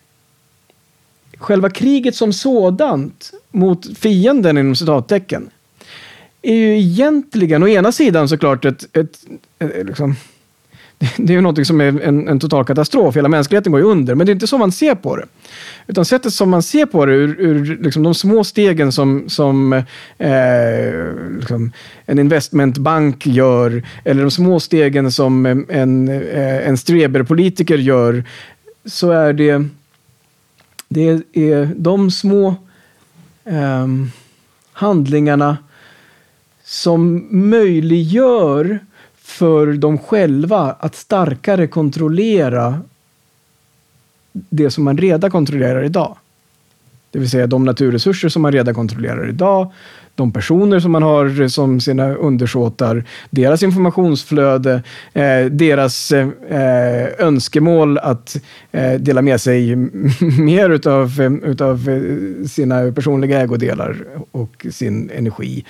själva 1.37 1.69
kriget 1.69 2.15
som 2.15 2.33
sådant 2.33 3.31
mot 3.51 3.97
fienden 3.97 4.57
inom 4.57 4.75
citattecken 4.75 5.49
är 6.41 6.55
ju 6.55 6.79
egentligen 6.79 7.63
å 7.63 7.67
ena 7.67 7.91
sidan 7.91 8.29
såklart 8.29 8.65
ett, 8.65 8.97
ett, 8.97 9.17
ett 9.59 9.85
liksom, 9.87 10.15
det 11.17 11.33
är 11.33 11.35
ju 11.35 11.41
något 11.41 11.67
som 11.67 11.81
är 11.81 12.01
en, 12.01 12.27
en, 12.27 12.39
total 12.39 12.65
katastrof. 12.65 13.15
Hela 13.15 13.29
mänskligheten 13.29 13.71
går 13.71 13.81
ju 13.81 13.87
under. 13.87 14.15
Men 14.15 14.25
det 14.25 14.31
är 14.31 14.33
inte 14.33 14.47
så 14.47 14.57
man 14.57 14.71
ser 14.71 14.95
på 14.95 15.15
det. 15.15 15.25
Utan 15.87 16.05
sättet 16.05 16.33
som 16.33 16.49
man 16.49 16.63
ser 16.63 16.85
på 16.85 17.05
det 17.05 17.13
ur, 17.13 17.35
ur 17.39 17.77
liksom 17.83 18.03
de 18.03 18.15
små 18.15 18.43
stegen 18.43 18.91
som, 18.91 19.29
som 19.29 19.73
eh, 20.17 20.33
liksom 21.39 21.71
en 22.05 22.19
investmentbank 22.19 23.25
gör. 23.25 23.83
Eller 24.03 24.21
de 24.21 24.31
små 24.31 24.59
stegen 24.59 25.11
som 25.11 25.45
en, 25.45 25.65
en 25.69 26.09
eh, 26.09 26.75
streberpolitiker 26.75 27.77
gör 27.77 28.23
så 28.85 29.11
är 29.11 29.33
det, 29.33 29.65
det 30.87 31.07
är 31.33 31.73
de 31.75 32.11
små 32.11 32.55
eh, 33.43 33.87
handlingarna 34.73 35.57
som 36.63 37.27
möjliggör 37.49 38.79
för 39.15 39.73
dem 39.73 39.97
själva 39.97 40.75
att 40.79 40.95
starkare 40.95 41.67
kontrollera 41.67 42.81
det 44.31 44.71
som 44.71 44.83
man 44.83 44.97
redan 44.97 45.31
kontrollerar 45.31 45.83
idag. 45.83 46.17
Det 47.11 47.19
vill 47.19 47.29
säga 47.29 47.47
de 47.47 47.65
naturresurser 47.65 48.29
som 48.29 48.41
man 48.41 48.51
redan 48.51 48.75
kontrollerar 48.75 49.29
idag, 49.29 49.71
de 50.21 50.31
personer 50.31 50.79
som 50.79 50.91
man 50.91 51.03
har 51.03 51.41
eh, 51.41 51.47
som 51.47 51.79
sina 51.81 52.13
undersåtar, 52.13 53.03
deras 53.29 53.63
informationsflöde, 53.63 54.83
eh, 55.13 55.45
deras 55.45 56.11
eh, 56.11 56.27
eh 56.49 57.07
önskemål 57.19 57.97
att 57.97 58.37
eh, 58.71 58.93
dela 58.99 59.21
med 59.21 59.41
sig 59.41 59.75
mer 60.39 60.69
utav, 60.69 61.21
eh, 61.21 61.49
utav 61.49 61.89
sina 62.47 62.91
personliga 62.91 63.41
ägodelar 63.41 64.05
och 64.31 64.65
sin 64.71 65.09
energi 65.09 65.65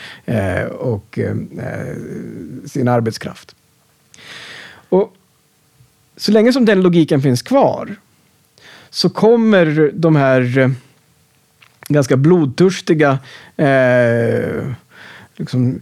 och 0.79 1.19
sin 2.65 2.87
arbetskraft. 2.87 3.55
Och 4.89 5.13
så 6.17 6.31
länge 6.31 6.53
som 6.53 6.65
den 6.65 6.81
logiken 6.81 7.21
finns 7.21 7.41
kvar 7.41 7.95
så 8.89 9.09
kommer 9.09 9.91
de 9.93 10.15
här 10.15 10.73
ganska 11.93 12.17
blodtörstiga 12.17 13.19
eh, 13.57 14.71
liksom 15.37 15.81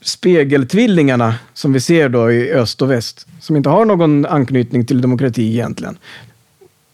spegeltvillingarna 0.00 1.34
som 1.54 1.72
vi 1.72 1.80
ser 1.80 2.08
då 2.08 2.32
i 2.32 2.52
öst 2.52 2.82
och 2.82 2.90
väst, 2.90 3.26
som 3.40 3.56
inte 3.56 3.68
har 3.68 3.84
någon 3.84 4.26
anknytning 4.26 4.86
till 4.86 5.00
demokrati 5.00 5.52
egentligen. 5.52 5.98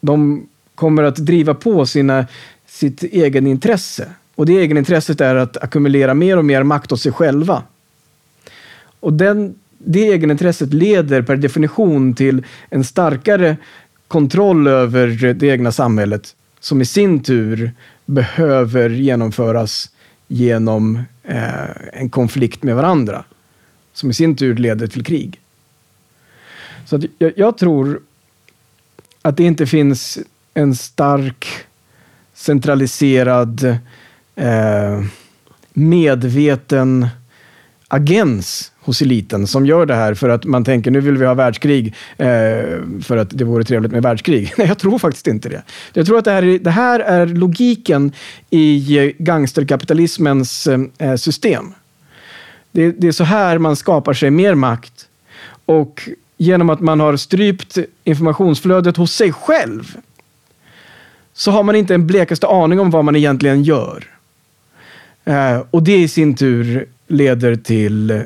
De 0.00 0.46
kommer 0.74 1.02
att 1.02 1.16
driva 1.16 1.54
på 1.54 1.86
sina, 1.86 2.26
sitt 2.66 3.02
egenintresse. 3.02 4.08
Och 4.34 4.46
det 4.46 4.52
egenintresset 4.52 5.20
är 5.20 5.34
att 5.34 5.56
ackumulera 5.56 6.14
mer 6.14 6.36
och 6.36 6.44
mer 6.44 6.62
makt 6.62 6.92
åt 6.92 7.00
sig 7.00 7.12
själva. 7.12 7.62
Och 9.00 9.12
den, 9.12 9.54
det 9.78 10.00
egenintresset 10.00 10.74
leder 10.74 11.22
per 11.22 11.36
definition 11.36 12.14
till 12.14 12.44
en 12.70 12.84
starkare 12.84 13.56
kontroll 14.08 14.66
över 14.66 15.06
det 15.34 15.46
egna 15.46 15.72
samhället 15.72 16.34
som 16.60 16.80
i 16.80 16.84
sin 16.84 17.22
tur 17.22 17.72
behöver 18.06 18.90
genomföras 18.90 19.90
genom 20.28 21.02
eh, 21.22 21.70
en 21.92 22.10
konflikt 22.10 22.62
med 22.62 22.76
varandra. 22.76 23.24
Som 23.92 24.10
i 24.10 24.14
sin 24.14 24.36
tur 24.36 24.54
leder 24.54 24.86
till 24.86 25.04
krig. 25.04 25.40
Så 26.86 27.00
jag, 27.18 27.32
jag, 27.36 27.58
tror 27.58 28.00
att 29.22 29.36
det 29.36 29.44
inte 29.44 29.66
finns 29.66 30.18
en 30.54 30.76
stark 30.76 31.46
centraliserad 32.34 33.64
eh, 34.34 35.04
medveten 35.72 37.08
agens 37.88 38.71
hos 38.84 39.02
eliten 39.02 39.46
som 39.46 39.66
gör 39.66 39.86
det 39.86 39.94
här 39.94 40.14
för 40.14 40.28
att 40.28 40.44
man 40.44 40.64
tänker 40.64 40.90
nu 40.90 41.00
vill 41.00 41.16
vi 41.16 41.26
ha 41.26 41.34
världskrig 41.34 41.94
eh, 42.16 42.26
för 43.02 43.16
att 43.16 43.30
det 43.30 43.44
vore 43.44 43.64
trevligt 43.64 43.92
med 43.92 44.02
världskrig. 44.02 44.52
Nej, 44.58 44.66
jag 44.66 44.78
tror 44.78 44.98
faktiskt 44.98 45.26
inte 45.26 45.48
det. 45.48 45.62
Jag 45.92 46.06
tror 46.06 46.18
att 46.18 46.24
det 46.24 46.30
här 46.30 46.42
är, 46.42 46.58
det 46.58 46.70
här 46.70 47.00
är 47.00 47.26
logiken 47.26 48.12
i 48.50 48.98
eh, 48.98 49.12
gangsterkapitalismens 49.18 50.66
eh, 50.66 50.80
eh, 50.98 51.16
system. 51.16 51.74
Det, 52.72 52.90
det 52.90 53.08
är 53.08 53.12
så 53.12 53.24
här 53.24 53.58
man 53.58 53.76
skapar 53.76 54.12
sig 54.12 54.30
mer 54.30 54.54
makt. 54.54 55.08
Och 55.64 56.08
genom 56.36 56.70
att 56.70 56.80
man 56.80 57.00
har 57.00 57.16
strypt 57.16 57.78
informationsflödet 58.04 58.96
hos 58.96 59.14
sig 59.14 59.32
själv 59.32 59.96
så 61.32 61.50
har 61.50 61.62
man 61.62 61.76
inte 61.76 61.94
en 61.94 62.06
blekaste 62.06 62.46
aning 62.46 62.80
om 62.80 62.90
vad 62.90 63.04
man 63.04 63.16
egentligen 63.16 63.62
gör. 63.62 64.04
Eh, 65.24 65.62
och 65.70 65.82
det 65.82 65.96
i 65.96 66.08
sin 66.08 66.34
tur 66.34 66.86
leder 67.08 67.56
till 67.56 68.24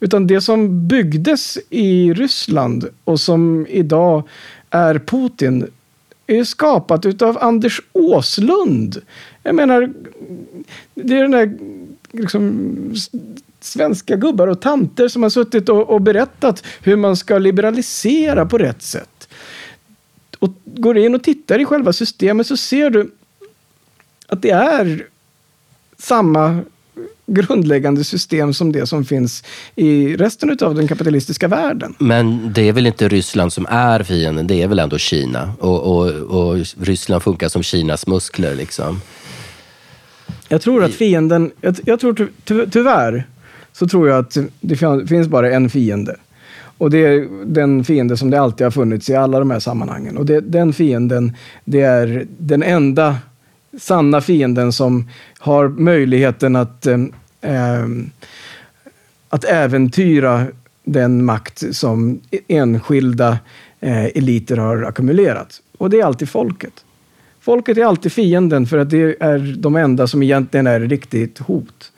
Utan 0.00 0.26
det 0.26 0.40
som 0.40 0.88
byggdes 0.88 1.58
i 1.70 2.12
Ryssland 2.12 2.88
och 3.04 3.20
som 3.20 3.66
idag 3.68 4.28
är 4.70 4.98
Putin 4.98 5.66
är 6.26 6.44
skapat 6.44 7.06
utav 7.06 7.38
Anders 7.40 7.80
Åslund. 7.92 9.02
Jag 9.42 9.54
menar, 9.54 9.92
det 10.94 11.16
är 11.16 11.22
den 11.22 11.30
där 11.30 11.58
liksom, 12.12 12.94
svenska 13.60 14.16
gubbar 14.16 14.46
och 14.46 14.60
tanter 14.60 15.08
som 15.08 15.22
har 15.22 15.30
suttit 15.30 15.68
och, 15.68 15.90
och, 15.90 16.00
berättat 16.00 16.64
hur 16.82 16.96
man 16.96 17.16
ska 17.16 17.38
liberalisera 17.38 18.46
på 18.46 18.58
rätt 18.58 18.82
sätt. 18.82 19.28
Och 20.38 20.50
går 20.64 20.98
in 20.98 21.14
och 21.14 21.22
tittar 21.22 21.60
i 21.60 21.64
själva 21.64 21.92
systemet 21.92 22.46
så 22.46 22.56
ser 22.56 22.90
du 22.90 23.10
att 24.26 24.42
det 24.42 24.50
är 24.50 25.06
samma 25.98 26.60
grundläggande 27.26 28.04
system 28.04 28.54
som 28.54 28.72
det 28.72 28.86
som 28.86 29.04
finns 29.04 29.44
i 29.76 30.16
resten 30.16 30.58
av 30.62 30.74
den 30.74 30.88
kapitalistiska 30.88 31.48
världen. 31.48 31.94
Men 31.98 32.52
det 32.52 32.68
är 32.68 32.72
väl 32.72 32.86
inte 32.86 33.08
Ryssland 33.08 33.52
som 33.52 33.66
är 33.70 34.02
fienden, 34.02 34.46
det 34.46 34.62
är 34.62 34.68
väl 34.68 34.78
ändå 34.78 34.98
Kina. 34.98 35.52
Och, 35.58 35.96
och, 35.96 36.10
och 36.10 36.56
Ryssland 36.80 37.22
funkar 37.22 37.48
som 37.48 37.62
Kinas 37.62 38.06
muskler 38.06 38.54
liksom. 38.54 39.00
Jag 40.48 40.62
tror 40.62 40.84
att 40.84 40.94
fienden, 40.94 41.50
jag, 41.60 41.76
jag 41.84 42.00
tror 42.00 42.14
ty, 42.44 42.66
tyvärr, 42.70 43.26
så 43.72 43.88
tror 43.88 44.08
jag 44.08 44.18
att 44.18 44.36
det 44.60 44.76
finns 45.06 45.28
bara 45.28 45.50
en 45.50 45.70
fiende. 45.70 46.16
Och 46.78 46.90
det 46.90 46.98
är 46.98 47.44
den 47.44 47.84
fiende 47.84 48.16
som 48.16 48.30
det 48.30 48.40
alltid 48.40 48.64
har 48.64 48.70
funnits 48.70 49.10
i 49.10 49.14
alla 49.14 49.38
de 49.38 49.50
här 49.50 49.60
sammanhangen. 49.60 50.16
Och 50.16 50.26
det, 50.26 50.40
den 50.40 50.72
fienden, 50.72 51.36
det 51.64 51.80
är 51.80 52.26
den 52.38 52.62
enda 52.62 53.16
sanna 53.78 54.20
fienden 54.20 54.72
som 54.72 55.08
har 55.38 55.68
möjligheten 55.68 56.56
att, 56.56 56.86
eh, 56.86 56.98
eh 57.40 57.86
att 59.28 59.44
äventyra 59.44 60.46
den 60.84 61.24
makt 61.24 61.76
som 61.76 62.20
e-, 62.30 62.38
enskilda 62.48 63.38
eh, 63.80 64.04
eliter 64.04 64.56
har 64.56 64.82
ackumulerat. 64.82 65.60
Och 65.78 65.90
det 65.90 66.00
är 66.00 66.04
alltid 66.04 66.28
folket. 66.28 66.84
Folket 67.40 67.78
är 67.78 67.84
alltid 67.84 68.12
fienden 68.12 68.66
för 68.66 68.78
att 68.78 68.90
det 68.90 69.22
är 69.22 69.56
de 69.58 69.76
enda 69.76 70.06
som 70.06 70.22
egentligen 70.22 70.66
är 70.66 70.80
riktigt 70.80 71.38
hot. 71.38 71.92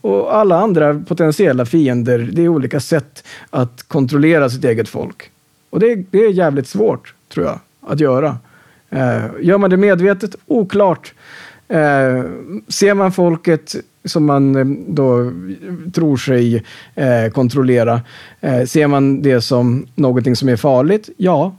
Och 0.00 0.36
alla 0.36 0.60
andra 0.60 1.02
potentiella 1.08 1.66
fiender, 1.66 2.30
det 2.32 2.42
är 2.42 2.48
olika 2.48 2.80
sätt 2.80 3.24
att 3.50 3.82
kontrollera 3.82 4.50
sitt 4.50 4.64
eget 4.64 4.88
folk. 4.88 5.30
Och 5.70 5.80
det, 5.80 5.94
det 6.10 6.18
är 6.18 6.30
jävligt 6.30 6.68
svårt, 6.68 7.14
tror 7.28 7.46
jag, 7.46 7.58
att 7.86 8.00
göra. 8.00 8.36
Eh, 8.92 9.24
gör 9.40 9.58
man 9.58 9.70
det 9.70 9.76
medvetet? 9.76 10.36
Oklart. 10.46 11.14
Eh, 11.68 12.24
ser 12.68 12.94
man 12.94 13.12
folket 13.12 13.74
som 14.04 14.24
man 14.24 14.56
eh, 14.56 14.64
då 14.88 15.32
tror 15.94 16.16
sig 16.16 16.64
eh, 16.94 17.30
kontrollera, 17.32 18.00
eh, 18.40 18.64
ser 18.64 18.86
man 18.86 19.22
det 19.22 19.40
som 19.40 19.86
någonting 19.94 20.36
som 20.36 20.48
är 20.48 20.56
farligt? 20.56 21.08
Ja. 21.16 21.56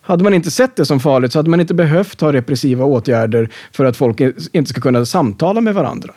Hade 0.00 0.24
man 0.24 0.34
inte 0.34 0.50
sett 0.50 0.76
det 0.76 0.86
som 0.86 1.00
farligt 1.00 1.32
så 1.32 1.38
hade 1.38 1.50
man 1.50 1.60
inte 1.60 1.74
behövt 1.74 2.20
ha 2.20 2.32
repressiva 2.32 2.84
åtgärder 2.84 3.50
för 3.72 3.84
att 3.84 3.96
folk 3.96 4.20
inte 4.52 4.70
ska 4.70 4.80
kunna 4.80 5.06
samtala 5.06 5.60
med 5.60 5.74
varandra. 5.74 6.14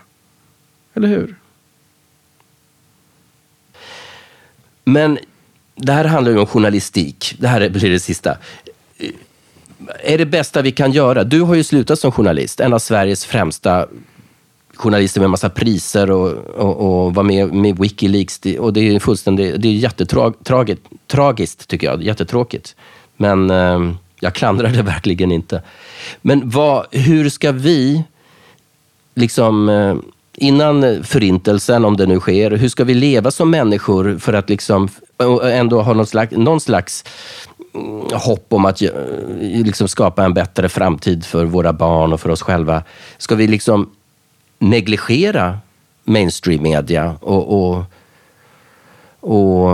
Eller 0.94 1.08
hur? 1.08 1.36
Men 4.84 5.18
det 5.76 5.94
här 5.94 6.06
handlar 6.06 6.32
ju 6.32 6.40
om 6.40 6.46
journalistik. 6.46 7.36
Det 7.40 7.48
här 7.48 7.70
blir 7.70 7.90
det 7.90 8.00
sista. 8.00 8.38
Är 10.04 10.18
det 10.18 10.26
bästa 10.26 10.62
vi 10.62 10.72
kan 10.72 10.92
göra? 10.92 11.24
Du 11.24 11.42
har 11.42 11.56
ju 11.56 11.64
slutat 11.64 12.00
som 12.00 12.12
journalist, 12.12 12.60
en 12.60 12.74
av 12.74 12.80
Sveriges 12.80 13.26
främsta 13.26 13.88
journalister 14.80 15.22
med 15.22 15.30
massa 15.30 15.50
priser 15.50 16.12
och, 16.12 16.32
och, 16.38 17.06
och 17.06 17.14
var 17.14 17.24
med 17.24 17.54
med 17.54 17.80
Wikileaks. 17.80 18.40
Och 18.60 18.74
det 18.74 18.96
är 18.96 19.00
fullständigt, 19.00 19.62
det 19.62 19.68
är 19.68 19.74
jättetragiskt, 19.74 21.68
tycker 21.68 21.88
jag. 21.88 22.04
Jättetråkigt. 22.04 22.76
Men 23.18 23.50
eh, 23.50 23.94
jag 24.20 24.34
klandrar 24.34 24.70
det 24.70 24.82
verkligen 24.96 25.32
inte. 25.32 25.62
Men 26.22 26.50
vad, 26.50 26.86
hur 26.92 27.30
ska 27.30 27.52
vi, 27.52 28.04
liksom, 29.16 29.70
eh, 29.70 29.96
innan 30.34 31.04
förintelsen, 31.04 31.86
om 31.86 31.98
det 31.98 32.06
nu 32.06 32.20
sker, 32.20 32.52
hur 32.52 32.70
ska 32.70 32.84
vi 32.84 32.94
leva 32.94 33.32
som 33.32 33.50
människor 33.50 34.18
för 34.20 34.34
att 34.34 34.50
liksom 34.50 34.90
ändå 35.44 35.82
ha 35.82 35.94
någon 35.94 36.08
slags, 36.08 36.32
någon 36.32 36.60
slags 36.60 37.06
hopp 38.14 38.54
om 38.54 38.66
att 38.66 38.82
eh, 38.82 38.90
liksom 39.40 39.88
skapa 39.88 40.24
en 40.24 40.34
bättre 40.34 40.70
framtid 40.70 41.26
för 41.26 41.46
våra 41.46 41.74
barn 41.74 42.14
och 42.14 42.22
för 42.22 42.30
oss 42.30 42.42
själva. 42.42 42.84
Ska 43.18 43.36
vi 43.36 43.48
liksom 43.48 43.90
negligera 44.60 45.60
mainstream 46.04 46.64
media 46.64 47.16
och, 47.22 47.74
och, 47.74 47.84
och 49.20 49.70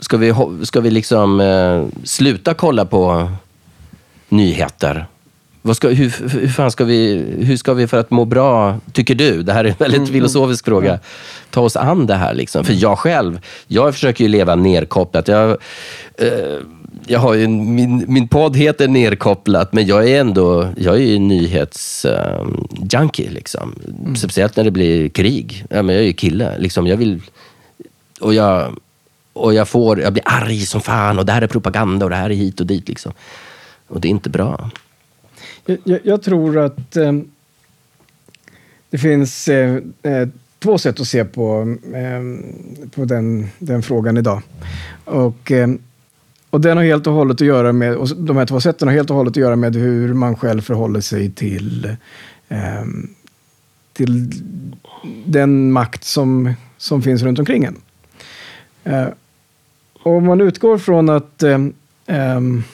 ska 0.00 0.16
vi, 0.16 0.34
ska 0.62 0.80
vi 0.80 0.90
liksom 0.90 1.40
eh, 1.40 1.84
sluta 2.04 2.54
kolla 2.54 2.84
på 2.84 3.30
nyheter? 4.28 5.06
Ska, 5.74 5.88
hur, 5.88 6.38
hur, 6.40 6.48
fan 6.48 6.70
ska 6.70 6.84
vi, 6.84 7.24
hur 7.38 7.56
ska 7.56 7.74
vi 7.74 7.86
för 7.86 7.96
att 7.96 8.10
må 8.10 8.24
bra, 8.24 8.80
tycker 8.92 9.14
du? 9.14 9.42
Det 9.42 9.52
här 9.52 9.64
är 9.64 9.68
en 9.68 9.74
väldigt 9.78 9.98
mm, 9.98 10.08
mm. 10.08 10.12
filosofisk 10.12 10.64
fråga. 10.64 10.98
Ta 11.50 11.60
oss 11.60 11.76
an 11.76 12.06
det 12.06 12.14
här. 12.14 12.34
Liksom. 12.34 12.64
För 12.64 12.72
jag 12.72 12.98
själv, 12.98 13.40
jag 13.66 13.94
försöker 13.94 14.24
ju 14.24 14.28
leva 14.28 14.54
nerkopplat. 14.54 15.28
Jag, 15.28 15.50
eh, 16.18 16.28
jag 17.06 17.20
har 17.20 17.34
ju, 17.34 17.48
min, 17.48 18.04
min 18.08 18.28
podd 18.28 18.56
heter 18.56 18.88
Nerkopplat, 18.88 19.72
men 19.72 19.86
jag 19.86 20.10
är 20.10 20.20
ändå 20.20 20.68
jag 20.76 20.94
är 20.94 21.00
ju 21.00 21.18
nyhetsjunkie. 21.18 23.28
Um, 23.28 23.34
liksom. 23.34 23.74
Mm. 24.00 24.16
Speciellt 24.16 24.56
när 24.56 24.64
det 24.64 24.70
blir 24.70 25.08
krig. 25.08 25.64
Ja, 25.70 25.82
men 25.82 25.94
jag 25.94 26.02
är 26.02 26.06
ju 26.06 26.12
kille. 26.12 26.58
Liksom. 26.58 26.86
Jag 26.86 26.96
vill, 26.96 27.22
och 28.20 28.34
jag, 28.34 28.76
och 29.32 29.54
jag, 29.54 29.68
får, 29.68 30.00
jag 30.00 30.12
blir 30.12 30.24
arg 30.26 30.60
som 30.60 30.80
fan 30.80 31.18
och 31.18 31.26
det 31.26 31.32
här 31.32 31.42
är 31.42 31.46
propaganda 31.46 32.06
och 32.06 32.10
det 32.10 32.16
här 32.16 32.30
är 32.30 32.34
hit 32.34 32.60
och 32.60 32.66
dit. 32.66 32.88
Liksom. 32.88 33.12
Och 33.88 34.00
det 34.00 34.08
är 34.08 34.10
inte 34.10 34.30
bra. 34.30 34.70
Jag, 35.66 36.00
jag 36.04 36.22
tror 36.22 36.58
att 36.58 36.96
eh, 36.96 37.12
det 38.90 38.98
finns 38.98 39.48
eh, 39.48 39.78
eh, 40.02 40.28
två 40.58 40.78
sätt 40.78 41.00
att 41.00 41.06
se 41.06 41.24
på, 41.24 41.76
eh, 41.94 42.90
på 42.90 43.04
den, 43.04 43.48
den 43.58 43.82
frågan 43.82 44.16
idag. 44.16 44.42
Och, 45.04 45.50
ehm, 45.50 45.78
och 46.50 46.60
den 46.60 46.76
har 46.76 46.84
helt 46.84 47.06
och 47.06 47.12
hållet 47.12 47.34
att 47.34 47.46
göra 47.46 47.72
med, 47.72 47.96
och 47.96 48.08
de 48.16 48.36
här 48.36 48.46
två 48.46 48.60
sätten 48.60 48.88
har 48.88 48.94
helt 48.94 49.10
och 49.10 49.16
hållet 49.16 49.30
att 49.30 49.36
göra 49.36 49.56
med 49.56 49.76
hur 49.76 50.14
man 50.14 50.36
själv 50.36 50.60
förhåller 50.60 51.00
sig 51.00 51.30
till, 51.30 51.96
ehm, 52.48 53.08
till 53.92 54.32
den 55.26 55.72
makt 55.72 56.04
som, 56.04 56.54
som 56.76 57.02
finns 57.02 57.22
runt 57.22 57.38
omkring 57.38 57.64
en. 57.64 57.76
Eh, 58.84 59.08
om 60.02 60.24
man 60.24 60.40
utgår 60.40 60.78
från 60.78 61.08
att 61.08 61.42
um, 62.06 62.64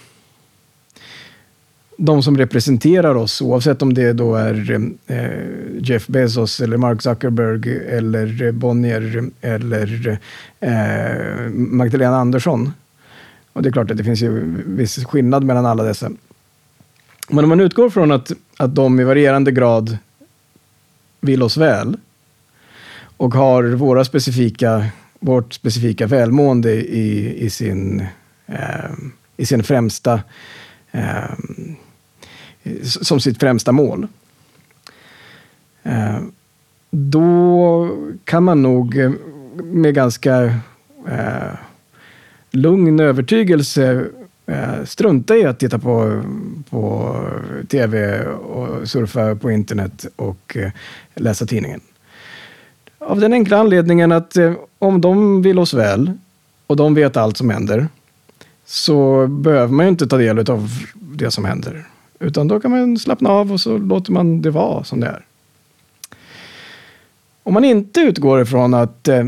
de 1.97 2.23
som 2.23 2.39
representerar 2.39 3.15
oss, 3.15 3.43
oavsett 3.43 3.83
om 3.83 3.95
det 3.95 4.13
då 4.13 4.35
är 4.35 4.81
eh, 5.07 5.19
Jeff 5.81 6.07
Bezos 6.07 6.61
eller 6.61 6.77
Mark 6.77 7.03
Zuckerberg 7.03 7.87
eller 7.87 8.53
Bonnier 8.53 9.31
eller 9.41 10.19
eh, 10.61 11.51
Magdalena 11.53 12.17
Andersson. 12.17 12.73
Och 13.53 13.63
det 13.63 13.69
är 13.69 13.73
klart 13.73 13.91
att 13.91 13.97
det 13.97 14.05
finns 14.05 14.23
ju 14.23 14.63
viss 14.67 15.05
skillnad 15.05 15.45
mellan 15.45 15.67
alla 15.67 15.83
dessa. 15.83 16.11
Men 17.29 17.45
om 17.45 17.49
man 17.49 17.61
utgår 17.61 17.91
från 17.91 18.13
att, 18.13 18.33
att 18.57 18.75
de 18.75 19.01
i 19.01 19.05
varierande 19.05 19.53
grad 19.53 19.99
vill 21.21 21.43
oss 21.43 21.57
väl 21.57 21.97
och 23.17 23.35
har 23.35 23.65
våra 23.65 24.05
specifika, 24.05 24.87
vårt 25.21 25.53
specifika 25.53 26.07
välmående 26.07 26.73
i, 26.73 27.37
i, 27.45 27.51
sin, 27.51 28.07
eh, 28.47 28.91
i 29.37 29.47
sin 29.47 29.63
främsta 29.63 30.15
eh, 30.15 30.21
Ehm, 30.93 31.77
som 32.83 33.21
sitt 33.21 33.41
främsta 33.41 33.73
mål. 33.73 34.07
Eh, 35.83 36.21
då 36.91 37.89
kan 38.25 38.43
man 38.43 38.63
nog 38.63 38.99
eh, 38.99 39.13
med 39.55 39.95
ganska 39.95 40.45
eh, 41.09 41.55
lugn 42.51 43.01
övertygelse 43.01 44.07
eh, 44.47 44.85
strunta 44.85 45.37
i 45.37 45.45
att 45.45 45.59
titta 45.59 45.79
på, 45.79 46.23
på 46.71 47.17
tv 47.69 48.23
och 48.27 48.89
surfa 48.89 49.35
på 49.35 49.51
internet 49.51 50.07
och 50.17 50.57
eh, 50.57 50.71
läsa 51.15 51.47
tidningen. 51.47 51.81
Av 52.99 53.21
den 53.21 53.33
enkla 53.33 53.59
anledningen 53.59 54.13
att 54.13 54.37
om 54.79 55.01
de 55.01 55.43
vill 55.43 55.59
oss 55.59 55.75
väl 55.75 56.13
och 56.67 56.77
de 56.77 56.95
vet 56.95 57.17
allt 57.17 57.37
som 57.37 57.51
händer 57.51 57.89
så 58.65 59.27
behöver 59.27 59.73
man 59.73 59.87
ju 59.87 59.91
inte 59.91 60.07
ta 60.07 60.17
del 60.17 60.51
av 60.51 60.71
det 60.95 61.31
som 61.31 61.45
händer. 61.45 61.85
Utan 62.21 62.49
då 62.49 62.61
kan 62.61 62.71
man 62.71 62.99
slappna 62.99 63.31
av 63.31 63.53
och 63.53 63.61
så 63.61 63.79
låter 63.79 64.13
man 64.13 64.43
det 64.43 64.51
vara 64.51 64.85
som 64.85 65.01
det 65.01 65.07
är. 65.07 65.25
Om 67.43 67.55
man 67.55 67.65
inte 67.65 68.01
utgår 68.01 68.43
ifrån 68.43 68.75
att 68.75 69.09
eh, 69.09 69.25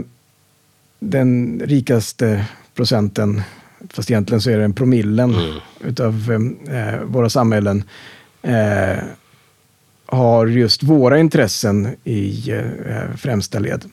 den 0.99 1.61
rikaste 1.65 2.47
procenten, 2.75 3.43
fast 3.91 4.11
egentligen 4.11 4.41
så 4.41 4.51
är 4.51 4.59
det 4.59 4.65
en 4.65 4.75
promillen 4.75 5.35
mm. 5.35 5.57
utav 5.85 6.33
eh, 6.69 7.01
våra 7.05 7.31
samhällen, 7.31 7.85
eh, 8.43 8.99
har 10.07 10.47
just 10.47 10.83
våra 10.83 11.19
intressen 11.19 11.89
i 12.05 12.51
eh, 12.51 13.17
främsta 13.17 13.59
led. 13.59 13.85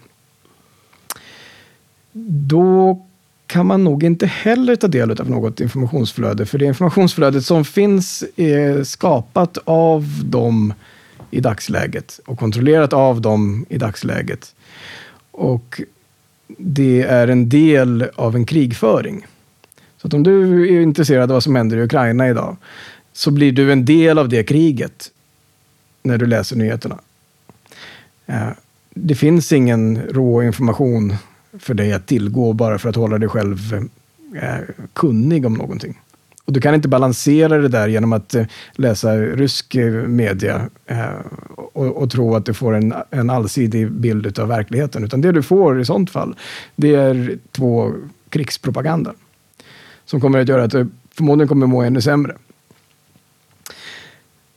Då 2.24 3.06
kan 3.52 3.66
man 3.66 3.84
nog 3.84 4.04
inte 4.04 4.26
heller 4.26 4.76
ta 4.76 4.88
del 4.88 5.12
av 5.12 5.30
något 5.30 5.60
informationsflöde. 5.60 6.46
För 6.46 6.58
det 6.58 6.66
informationsflödet 6.66 7.46
som 7.46 7.66
finns 7.66 8.24
är 8.36 8.84
skapat 8.84 9.58
av 9.64 10.06
dem 10.26 10.74
i 11.32 11.40
dagsläget 11.40 12.20
och 12.26 12.40
kontrollerat 12.40 12.94
av 12.94 13.22
dem 13.22 13.66
i 13.70 13.78
dagsläget. 13.78 14.56
Och 15.32 15.82
det 16.58 17.02
är 17.02 17.28
en 17.28 17.50
del 17.50 18.10
av 18.16 18.36
en 18.36 18.46
krigföring. 18.46 19.28
Så 19.98 20.08
att 20.08 20.14
om 20.14 20.24
du 20.24 20.68
är 20.78 20.82
intresserad 20.82 21.24
av 21.24 21.36
vad 21.36 21.44
som 21.44 21.56
händer 21.56 21.78
i 21.78 21.82
Ukraina 21.82 22.30
idag 22.30 22.58
så 23.14 23.32
blir 23.32 23.52
du 23.52 23.72
en 23.72 23.86
del 23.86 24.18
av 24.18 24.30
det 24.30 24.44
kriget 24.44 25.12
när 26.04 26.18
du 26.18 26.26
läser 26.26 26.56
nyheterna. 26.56 27.00
Eh, 28.26 28.50
det 28.90 29.16
finns 29.16 29.52
ingen 29.52 30.02
rå 30.10 30.44
information 30.44 31.16
för 31.60 31.74
dig 31.74 31.94
att 31.94 32.08
tillgå 32.08 32.54
bara 32.54 32.80
för 32.80 32.90
att 32.90 32.96
hålla 32.96 33.18
dig 33.18 33.30
själv 33.30 33.88
eh, 34.36 34.60
kunnig 34.94 35.46
om 35.46 35.54
någonting. 35.54 35.98
Och 36.46 36.54
du 36.54 36.62
kan 36.62 36.76
inte 36.76 36.88
balansera 36.88 37.58
det 37.58 37.68
där 37.68 37.88
genom 37.88 38.14
att 38.14 38.36
eh, 38.36 38.46
läsa 38.72 39.16
rysk 39.18 39.76
eh, 39.76 39.92
media 39.92 40.70
eh, 40.86 41.06
och, 41.56 41.98
och, 41.98 42.12
tro 42.12 42.36
att 42.36 42.46
du 42.46 42.54
får 42.54 42.74
en, 42.74 42.94
en 43.10 43.30
allsidig 43.30 43.92
bild 43.92 44.40
av 44.40 44.48
verkligheten. 44.48 45.04
Utan 45.04 45.22
det 45.22 45.32
du 45.32 45.44
får 45.44 45.82
i 45.82 45.86
sånt 45.86 46.10
fall, 46.10 46.36
det 46.76 46.96
är 46.96 47.38
två 47.52 47.94
krigspropaganda. 48.30 49.14
Som 50.06 50.22
kommer 50.22 50.40
att 50.40 50.50
göra 50.50 50.64
att 50.64 50.72
du 50.72 50.88
förmodligen 51.12 51.48
kommer 51.48 51.68
må 51.68 51.82
ännu 51.82 52.02
sämre. 52.02 52.36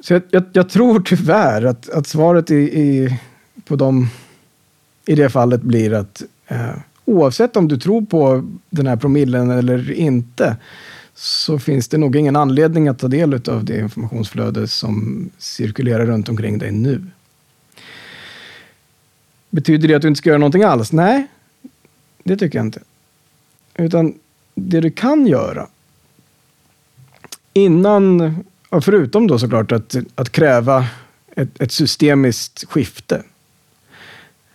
Så 0.01 0.13
jag, 0.13 0.23
jag, 0.31 0.45
jag 0.53 0.69
tror 0.69 1.01
tyvärr 1.01 1.65
att, 1.65 1.91
att 1.91 2.07
svaret 2.07 2.51
i, 2.51 2.55
i, 2.55 3.19
på 3.65 3.77
dem 3.77 4.09
i 5.07 5.15
det 5.15 5.31
fallet 5.31 5.63
blir 5.63 5.93
att 5.93 6.23
Eh, 6.47 6.75
oavsett 7.05 7.57
om 7.57 7.69
du 7.69 7.77
tror 7.77 8.03
på 8.03 8.51
den 8.71 8.87
här 8.87 8.97
promillen 8.97 9.51
eller 9.51 9.93
inte 9.93 10.57
så 11.15 11.59
finns 11.59 11.89
det 11.89 11.99
nog 11.99 12.17
ingen 12.17 12.37
anledning 12.37 12.89
att 12.89 12.99
ta 12.99 13.09
del 13.09 13.35
av 13.49 13.65
det 13.65 13.79
informationsflöde 13.79 14.69
som 14.69 15.31
cirkulerar 15.39 16.07
runt 16.07 16.29
omkring 16.29 16.59
dig 16.59 16.73
nu. 16.73 17.07
Betyder 19.51 19.89
det 19.89 19.95
att 19.95 20.03
du 20.03 20.09
inte 20.09 20.19
ska 20.19 20.29
göra 20.29 20.39
någonting 20.39 20.63
alls? 20.63 20.93
Nej, 20.93 21.27
det 22.25 22.37
tycker 22.37 22.59
jag 22.59 22.67
inte. 22.67 22.81
Utan 23.75 24.15
det 24.55 24.81
du 24.81 24.91
kan 24.91 25.27
göra 25.27 25.67
innan, 27.53 28.35
förutom 28.81 29.27
då 29.27 29.39
såklart 29.39 29.73
att, 29.73 29.97
att 30.15 30.33
kräva 30.33 30.87
ett, 31.37 31.61
ett 31.61 31.73
systemiskt 31.73 32.65
skifte. 32.65 33.23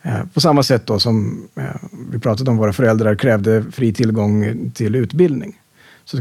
Eh, 0.02 0.26
på 0.34 0.42
samma 0.42 0.64
sätt 0.64 0.86
då 0.86 1.00
som 1.00 1.48
eh, 1.56 1.64
vi 2.12 2.20
pratade 2.20 2.52
om 2.52 2.58
våra 2.58 2.74
föräldrar 2.74 3.16
krävde 3.16 3.64
fri 3.72 3.94
tillgång 3.94 4.72
till 4.74 4.96
utbildning. 4.96 5.60
Så 6.06 6.18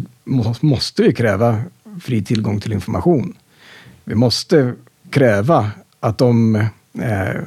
måste 0.61 1.03
vi 1.03 1.15
kräva 1.15 1.63
fri 2.03 2.25
tillgång 2.25 2.61
till 2.61 2.73
information. 2.73 3.37
Vi 4.05 4.15
måste 4.15 4.75
kräva 5.11 5.71
att 6.01 6.19
de 6.19 6.57
eh, 6.99 7.43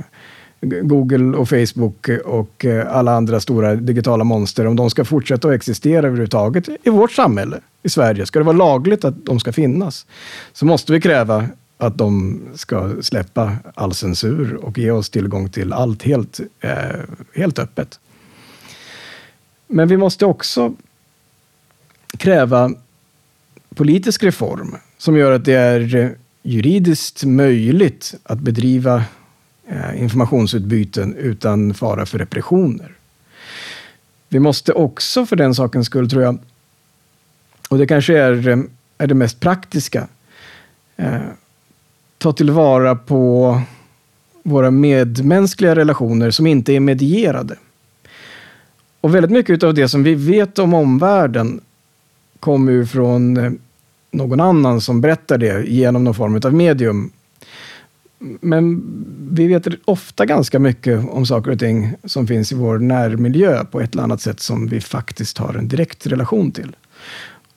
Google 0.61 1.37
och 1.37 1.49
Facebook 1.49 2.09
och 2.25 2.65
eh, 2.65 2.95
alla 2.95 3.11
andra 3.11 3.39
stora 3.39 3.75
digitala 3.75 4.23
monster, 4.23 4.67
om 4.67 4.75
de 4.75 4.89
ska 4.89 5.05
fortsätta 5.05 5.47
att 5.47 5.53
existera 5.53 6.07
överhuvudtaget 6.07 6.69
i 6.83 6.89
vårt 6.89 7.11
samhälle, 7.11 7.59
i 7.83 7.89
Sverige, 7.89 8.25
ska 8.25 8.39
det 8.39 8.45
vara 8.45 8.57
lagligt 8.57 9.05
att 9.05 9.25
de 9.25 9.39
ska 9.39 9.53
finnas, 9.53 10.05
så 10.53 10.65
måste 10.65 10.93
vi 10.93 11.01
kräva 11.01 11.47
att 11.81 11.97
de 11.97 12.39
ska 12.55 12.95
släppa 13.01 13.55
all 13.75 13.93
censur 13.93 14.55
och 14.55 14.77
ge 14.77 14.91
oss 14.91 15.09
tillgång 15.09 15.49
till 15.49 15.73
allt 15.73 16.03
helt, 16.03 16.39
eh, 16.59 16.99
helt 17.35 17.59
öppet. 17.59 17.99
Men 19.67 19.87
vi 19.87 19.97
måste 19.97 20.25
också 20.25 20.73
kräva 22.17 22.71
politisk 23.75 24.23
reform 24.23 24.75
som 24.97 25.17
gör 25.17 25.31
att 25.31 25.45
det 25.45 25.53
är 25.53 26.15
juridiskt 26.43 27.23
möjligt 27.23 28.15
att 28.23 28.39
bedriva 28.39 29.03
eh, 29.67 30.01
informationsutbyten 30.01 31.15
utan 31.15 31.73
fara 31.73 32.05
för 32.05 32.17
repressioner. 32.17 32.91
Vi 34.29 34.39
måste 34.39 34.73
också 34.73 35.25
för 35.25 35.35
den 35.35 35.55
sakens 35.55 35.87
skull, 35.87 36.09
tror 36.09 36.23
jag, 36.23 36.37
och 37.69 37.77
det 37.77 37.87
kanske 37.87 38.17
är, 38.17 38.47
eh, 38.47 38.59
är 38.97 39.07
det 39.07 39.15
mest 39.15 39.39
praktiska, 39.39 40.07
eh, 40.97 41.21
ta 42.21 42.33
tillvara 42.33 42.95
på 42.95 43.61
våra 44.43 44.71
medmänskliga 44.71 45.75
relationer 45.75 46.31
som 46.31 46.47
inte 46.47 46.73
är 46.73 46.79
medierade. 46.79 47.55
Och 49.01 49.15
väldigt 49.15 49.31
mycket 49.31 49.63
av 49.63 49.73
det 49.73 49.89
som 49.89 50.03
vi 50.03 50.15
vet 50.15 50.59
om 50.59 50.73
omvärlden 50.73 51.61
kommer 52.39 52.71
ju 52.71 52.85
från 52.85 53.37
eh, 53.37 53.51
någon 54.11 54.39
annan 54.39 54.81
som 54.81 55.01
berättar 55.01 55.37
det 55.37 55.67
genom 55.67 56.03
någon 56.03 56.13
form 56.13 56.41
av 56.43 56.53
medium. 56.53 57.11
Men 58.19 58.83
vi 59.31 59.47
vet 59.47 59.67
ofta 59.85 60.25
ganska 60.25 60.59
mycket 60.59 61.09
om 61.09 61.25
saker 61.25 61.51
och 61.51 61.59
ting 61.59 61.93
som 62.03 62.27
finns 62.27 62.51
i 62.51 62.55
vår 62.55 62.79
närmiljö 62.79 63.65
på 63.65 63.81
ett 63.81 63.93
eller 63.93 64.03
annat 64.03 64.21
sätt 64.21 64.39
som 64.39 64.67
vi 64.67 64.81
faktiskt 64.81 65.37
har 65.37 65.53
en 65.53 65.67
direkt 65.67 66.07
relation 66.07 66.51
till. 66.51 66.75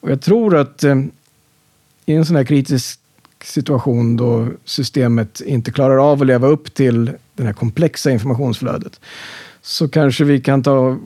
Och 0.01 0.11
jag 0.11 0.21
tror 0.21 0.57
att 0.57 0.85
eh, 0.85 0.97
i 2.07 2.15
en 2.15 2.25
sån 2.25 2.37
här 2.37 2.45
kritisk 2.45 3.01
situation 3.45 4.17
då 4.17 4.49
systemet 4.65 5.41
inte 5.41 5.71
klarar 5.71 6.13
av 6.13 6.21
att 6.21 6.27
leva 6.27 6.47
upp 6.49 6.75
till 6.75 7.11
det 7.35 7.45
här 7.45 7.53
komplexa 7.53 8.11
informationsflödet 8.11 9.01
så 9.63 9.89
kanske 9.89 10.25
vi 10.25 10.41
kan 10.41 10.63
ta, 10.63 10.99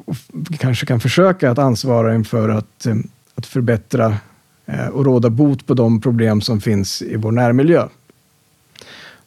kanske 0.58 0.86
kan 0.86 1.00
försöka 1.00 1.50
att 1.50 1.58
ansvara 1.58 2.14
inför 2.14 2.48
att, 2.48 2.86
eh, 2.86 2.96
att 3.34 3.46
förbättra 3.46 4.16
eh, 4.66 4.86
och 4.86 5.04
råda 5.04 5.30
bot 5.30 5.66
på 5.66 5.74
de 5.74 6.00
problem 6.00 6.40
som 6.40 6.60
finns 6.60 7.02
i 7.02 7.16
vår 7.16 7.32
närmiljö. 7.32 7.88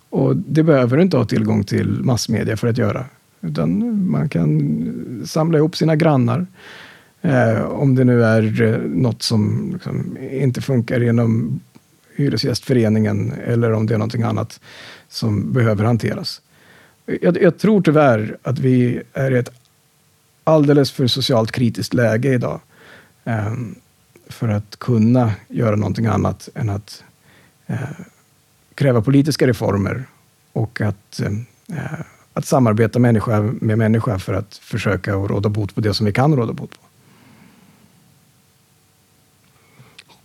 Och 0.09 0.35
det 0.35 0.63
behöver 0.63 0.97
du 0.97 1.03
inte 1.03 1.17
ha 1.17 1.25
tillgång 1.25 1.63
till 1.63 1.87
massmedia 1.87 2.57
för 2.57 2.67
att 2.67 2.77
göra. 2.77 3.05
Utan 3.41 4.09
man 4.09 4.29
kan 4.29 5.23
samla 5.25 5.57
ihop 5.57 5.77
sina 5.77 5.95
grannar. 5.95 6.47
Eh, 7.21 7.61
om 7.61 7.95
det 7.95 8.03
nu 8.03 8.23
är 8.23 8.61
eh, 8.61 8.77
något 8.77 9.21
som 9.21 9.69
liksom 9.73 10.17
inte 10.31 10.61
funkar 10.61 10.99
genom 10.99 11.59
Hyresgästföreningen 12.21 13.33
eller 13.45 13.71
om 13.71 13.87
det 13.87 13.93
är 13.93 13.97
någonting 13.97 14.23
annat 14.23 14.59
som 15.07 15.53
behöver 15.53 15.83
hanteras. 15.83 16.41
Jag, 17.21 17.41
jag 17.41 17.57
tror 17.57 17.81
tyvärr 17.81 18.37
att 18.43 18.59
vi 18.59 19.01
är 19.13 19.31
i 19.31 19.37
ett 19.37 19.51
alldeles 20.43 20.91
för 20.91 21.07
socialt 21.07 21.51
kritiskt 21.51 21.93
läge 21.93 22.33
idag 22.33 22.59
eh, 23.23 23.53
för 24.27 24.47
att 24.47 24.79
kunna 24.79 25.33
göra 25.47 25.75
någonting 25.75 26.05
annat 26.05 26.49
än 26.55 26.69
att 26.69 27.03
eh, 27.67 27.79
kräva 28.75 29.01
politiska 29.01 29.47
reformer 29.47 30.03
och 30.53 30.81
att, 30.81 31.19
eh, 31.19 31.99
att 32.33 32.45
samarbeta 32.45 32.99
människa 32.99 33.41
med 33.41 33.77
människa 33.77 34.19
för 34.19 34.33
att 34.33 34.55
försöka 34.55 35.13
råda 35.13 35.49
bot 35.49 35.75
på 35.75 35.81
det 35.81 35.93
som 35.93 36.05
vi 36.05 36.13
kan 36.13 36.35
råda 36.35 36.53
bot 36.53 36.71
på. 36.71 36.90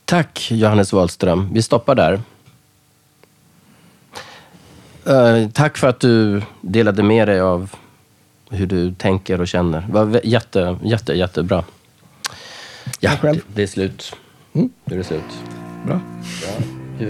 Tack 0.07 0.51
Johannes 0.51 0.93
Wahlström. 0.93 1.49
Vi 1.53 1.63
stoppar 1.63 1.95
där. 1.95 2.21
Uh, 5.09 5.49
tack 5.51 5.79
för 5.79 5.89
att 5.89 6.01
du 6.01 6.43
delade 6.61 7.03
med 7.03 7.29
dig 7.29 7.41
av 7.41 7.71
hur 8.51 8.67
du 8.67 8.95
tänker 8.95 9.41
och 9.41 9.49
känner. 9.49 9.81
Det 9.81 9.93
var 9.93 10.21
jätte, 10.25 10.79
jätte, 10.83 11.13
jättebra. 11.13 11.65
Ja, 13.01 13.13
det, 13.23 13.41
det, 13.55 13.63
är 13.63 13.67
slut. 13.67 14.17
Mm. 14.53 14.71
Nu 14.85 14.95
är 14.95 14.99
det 14.99 15.05
slut. 15.05 15.23
Bra. 15.87 16.01
Ja. 16.99 17.07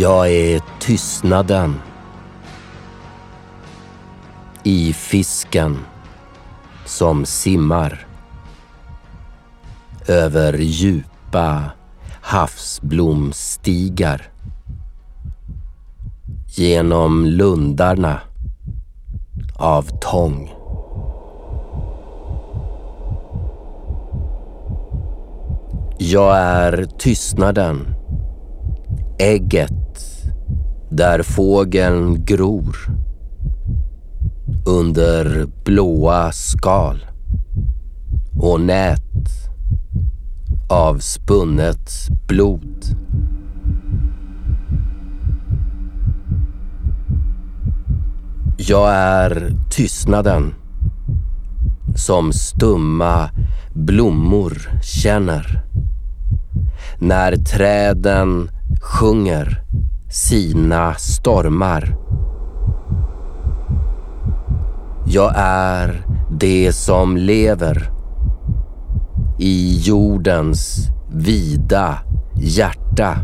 Jag 0.00 0.32
är 0.32 0.62
tystnaden 0.78 1.74
i 4.62 4.92
fisken 4.92 5.78
som 6.86 7.24
simmar 7.24 8.06
över 10.08 10.58
djupa 10.58 11.70
havsblomstigar 12.20 14.28
genom 16.46 17.26
lundarna 17.26 18.20
av 19.56 19.82
tång. 19.82 20.50
Jag 25.98 26.38
är 26.38 26.86
tystnaden, 26.98 27.94
ägget 29.18 29.70
där 30.90 31.22
fågeln 31.22 32.24
gror 32.24 32.76
under 34.66 35.46
blåa 35.64 36.32
skal 36.32 37.06
och 38.34 38.60
nät 38.60 39.00
av 40.68 40.98
spunnet 40.98 41.90
blod. 42.28 42.84
Jag 48.56 48.90
är 48.94 49.52
tystnaden 49.70 50.54
som 51.94 52.32
stumma 52.32 53.30
blommor 53.74 54.80
känner 54.82 55.62
när 56.98 57.36
träden 57.36 58.50
sjunger 58.80 59.64
sina 60.10 60.94
stormar. 60.94 61.96
Jag 65.06 65.32
är 65.36 66.06
det 66.30 66.72
som 66.72 67.16
lever 67.16 67.90
i 69.38 69.80
jordens 69.80 70.88
vida 71.12 71.98
hjärta. 72.40 73.16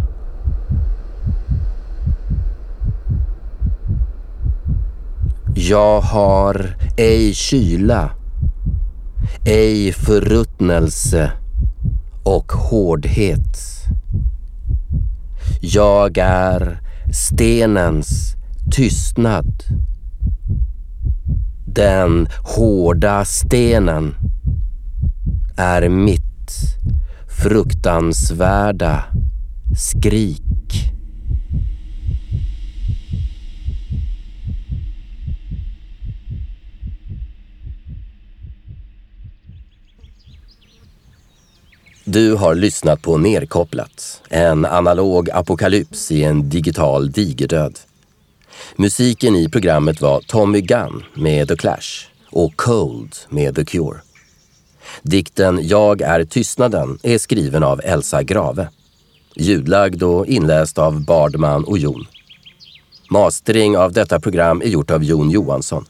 Jag 5.54 6.00
har 6.00 6.76
ej 6.96 7.34
kyla, 7.34 8.10
ej 9.44 9.92
förruttnelse 9.92 11.32
och 12.24 12.52
hårdhet. 12.52 13.75
Jag 15.74 16.18
är 16.18 16.80
stenens 17.12 18.34
tystnad. 18.70 19.62
Den 21.66 22.28
hårda 22.56 23.24
stenen 23.24 24.14
är 25.56 25.88
mitt 25.88 26.50
fruktansvärda 27.42 29.04
skrik. 29.76 30.45
Du 42.08 42.34
har 42.34 42.54
lyssnat 42.54 43.02
på 43.02 43.18
Nerkopplat, 43.18 44.22
en 44.28 44.64
analog 44.64 45.30
apokalyps 45.30 46.12
i 46.12 46.24
en 46.24 46.48
digital 46.48 47.10
digerdöd. 47.12 47.78
Musiken 48.76 49.36
i 49.36 49.48
programmet 49.48 50.00
var 50.00 50.20
Tommy 50.20 50.60
Gunn 50.60 51.04
med 51.14 51.48
The 51.48 51.56
Clash 51.56 52.06
och 52.30 52.56
Cold 52.56 53.16
med 53.28 53.56
The 53.56 53.64
Cure. 53.64 54.00
Dikten 55.02 55.68
Jag 55.68 56.00
är 56.00 56.24
tystnaden 56.24 56.98
är 57.02 57.18
skriven 57.18 57.62
av 57.62 57.80
Elsa 57.84 58.22
Grave. 58.22 58.68
Ljudlagd 59.34 60.02
och 60.02 60.26
inläst 60.26 60.78
av 60.78 61.04
Bardman 61.04 61.64
och 61.64 61.78
Jon. 61.78 62.06
Mastering 63.10 63.76
av 63.76 63.92
detta 63.92 64.20
program 64.20 64.62
är 64.62 64.68
gjort 64.68 64.90
av 64.90 65.04
Jon 65.04 65.30
Johansson. 65.30 65.84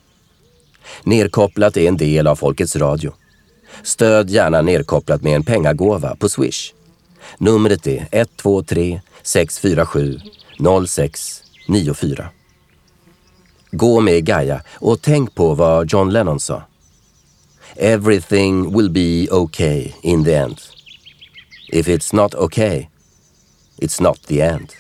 Nerkopplat 1.03 1.77
är 1.77 1.89
en 1.89 1.97
del 1.97 2.27
av 2.27 2.37
Folkets 2.37 2.77
Radio. 2.77 3.13
Stöd 3.83 4.31
gärna 4.31 4.63
Nerkopplat 4.63 5.23
med 5.23 5.37
en 5.37 5.45
pengagåva 5.45 6.17
på 6.17 6.29
Swish. 6.29 6.73
Numret 7.39 7.87
är 7.87 8.09
123 8.13 9.01
647 9.23 10.19
0694. 10.59 12.29
Gå 13.71 14.01
med 14.01 14.25
Gaia 14.25 14.63
och 14.75 15.03
tänk 15.03 15.35
på 15.35 15.55
vad 15.55 15.93
John 15.93 16.11
Lennon 16.13 16.41
sa. 16.41 16.63
Everything 17.77 18.77
will 18.77 18.91
be 18.91 19.29
okay 19.31 19.93
in 20.03 20.25
the 20.25 20.35
end. 20.35 20.61
If 21.73 21.89
it's 21.89 22.15
not 22.15 22.35
okay, 22.35 22.89
it's 23.79 24.03
not 24.03 24.23
the 24.27 24.41
end. 24.41 24.73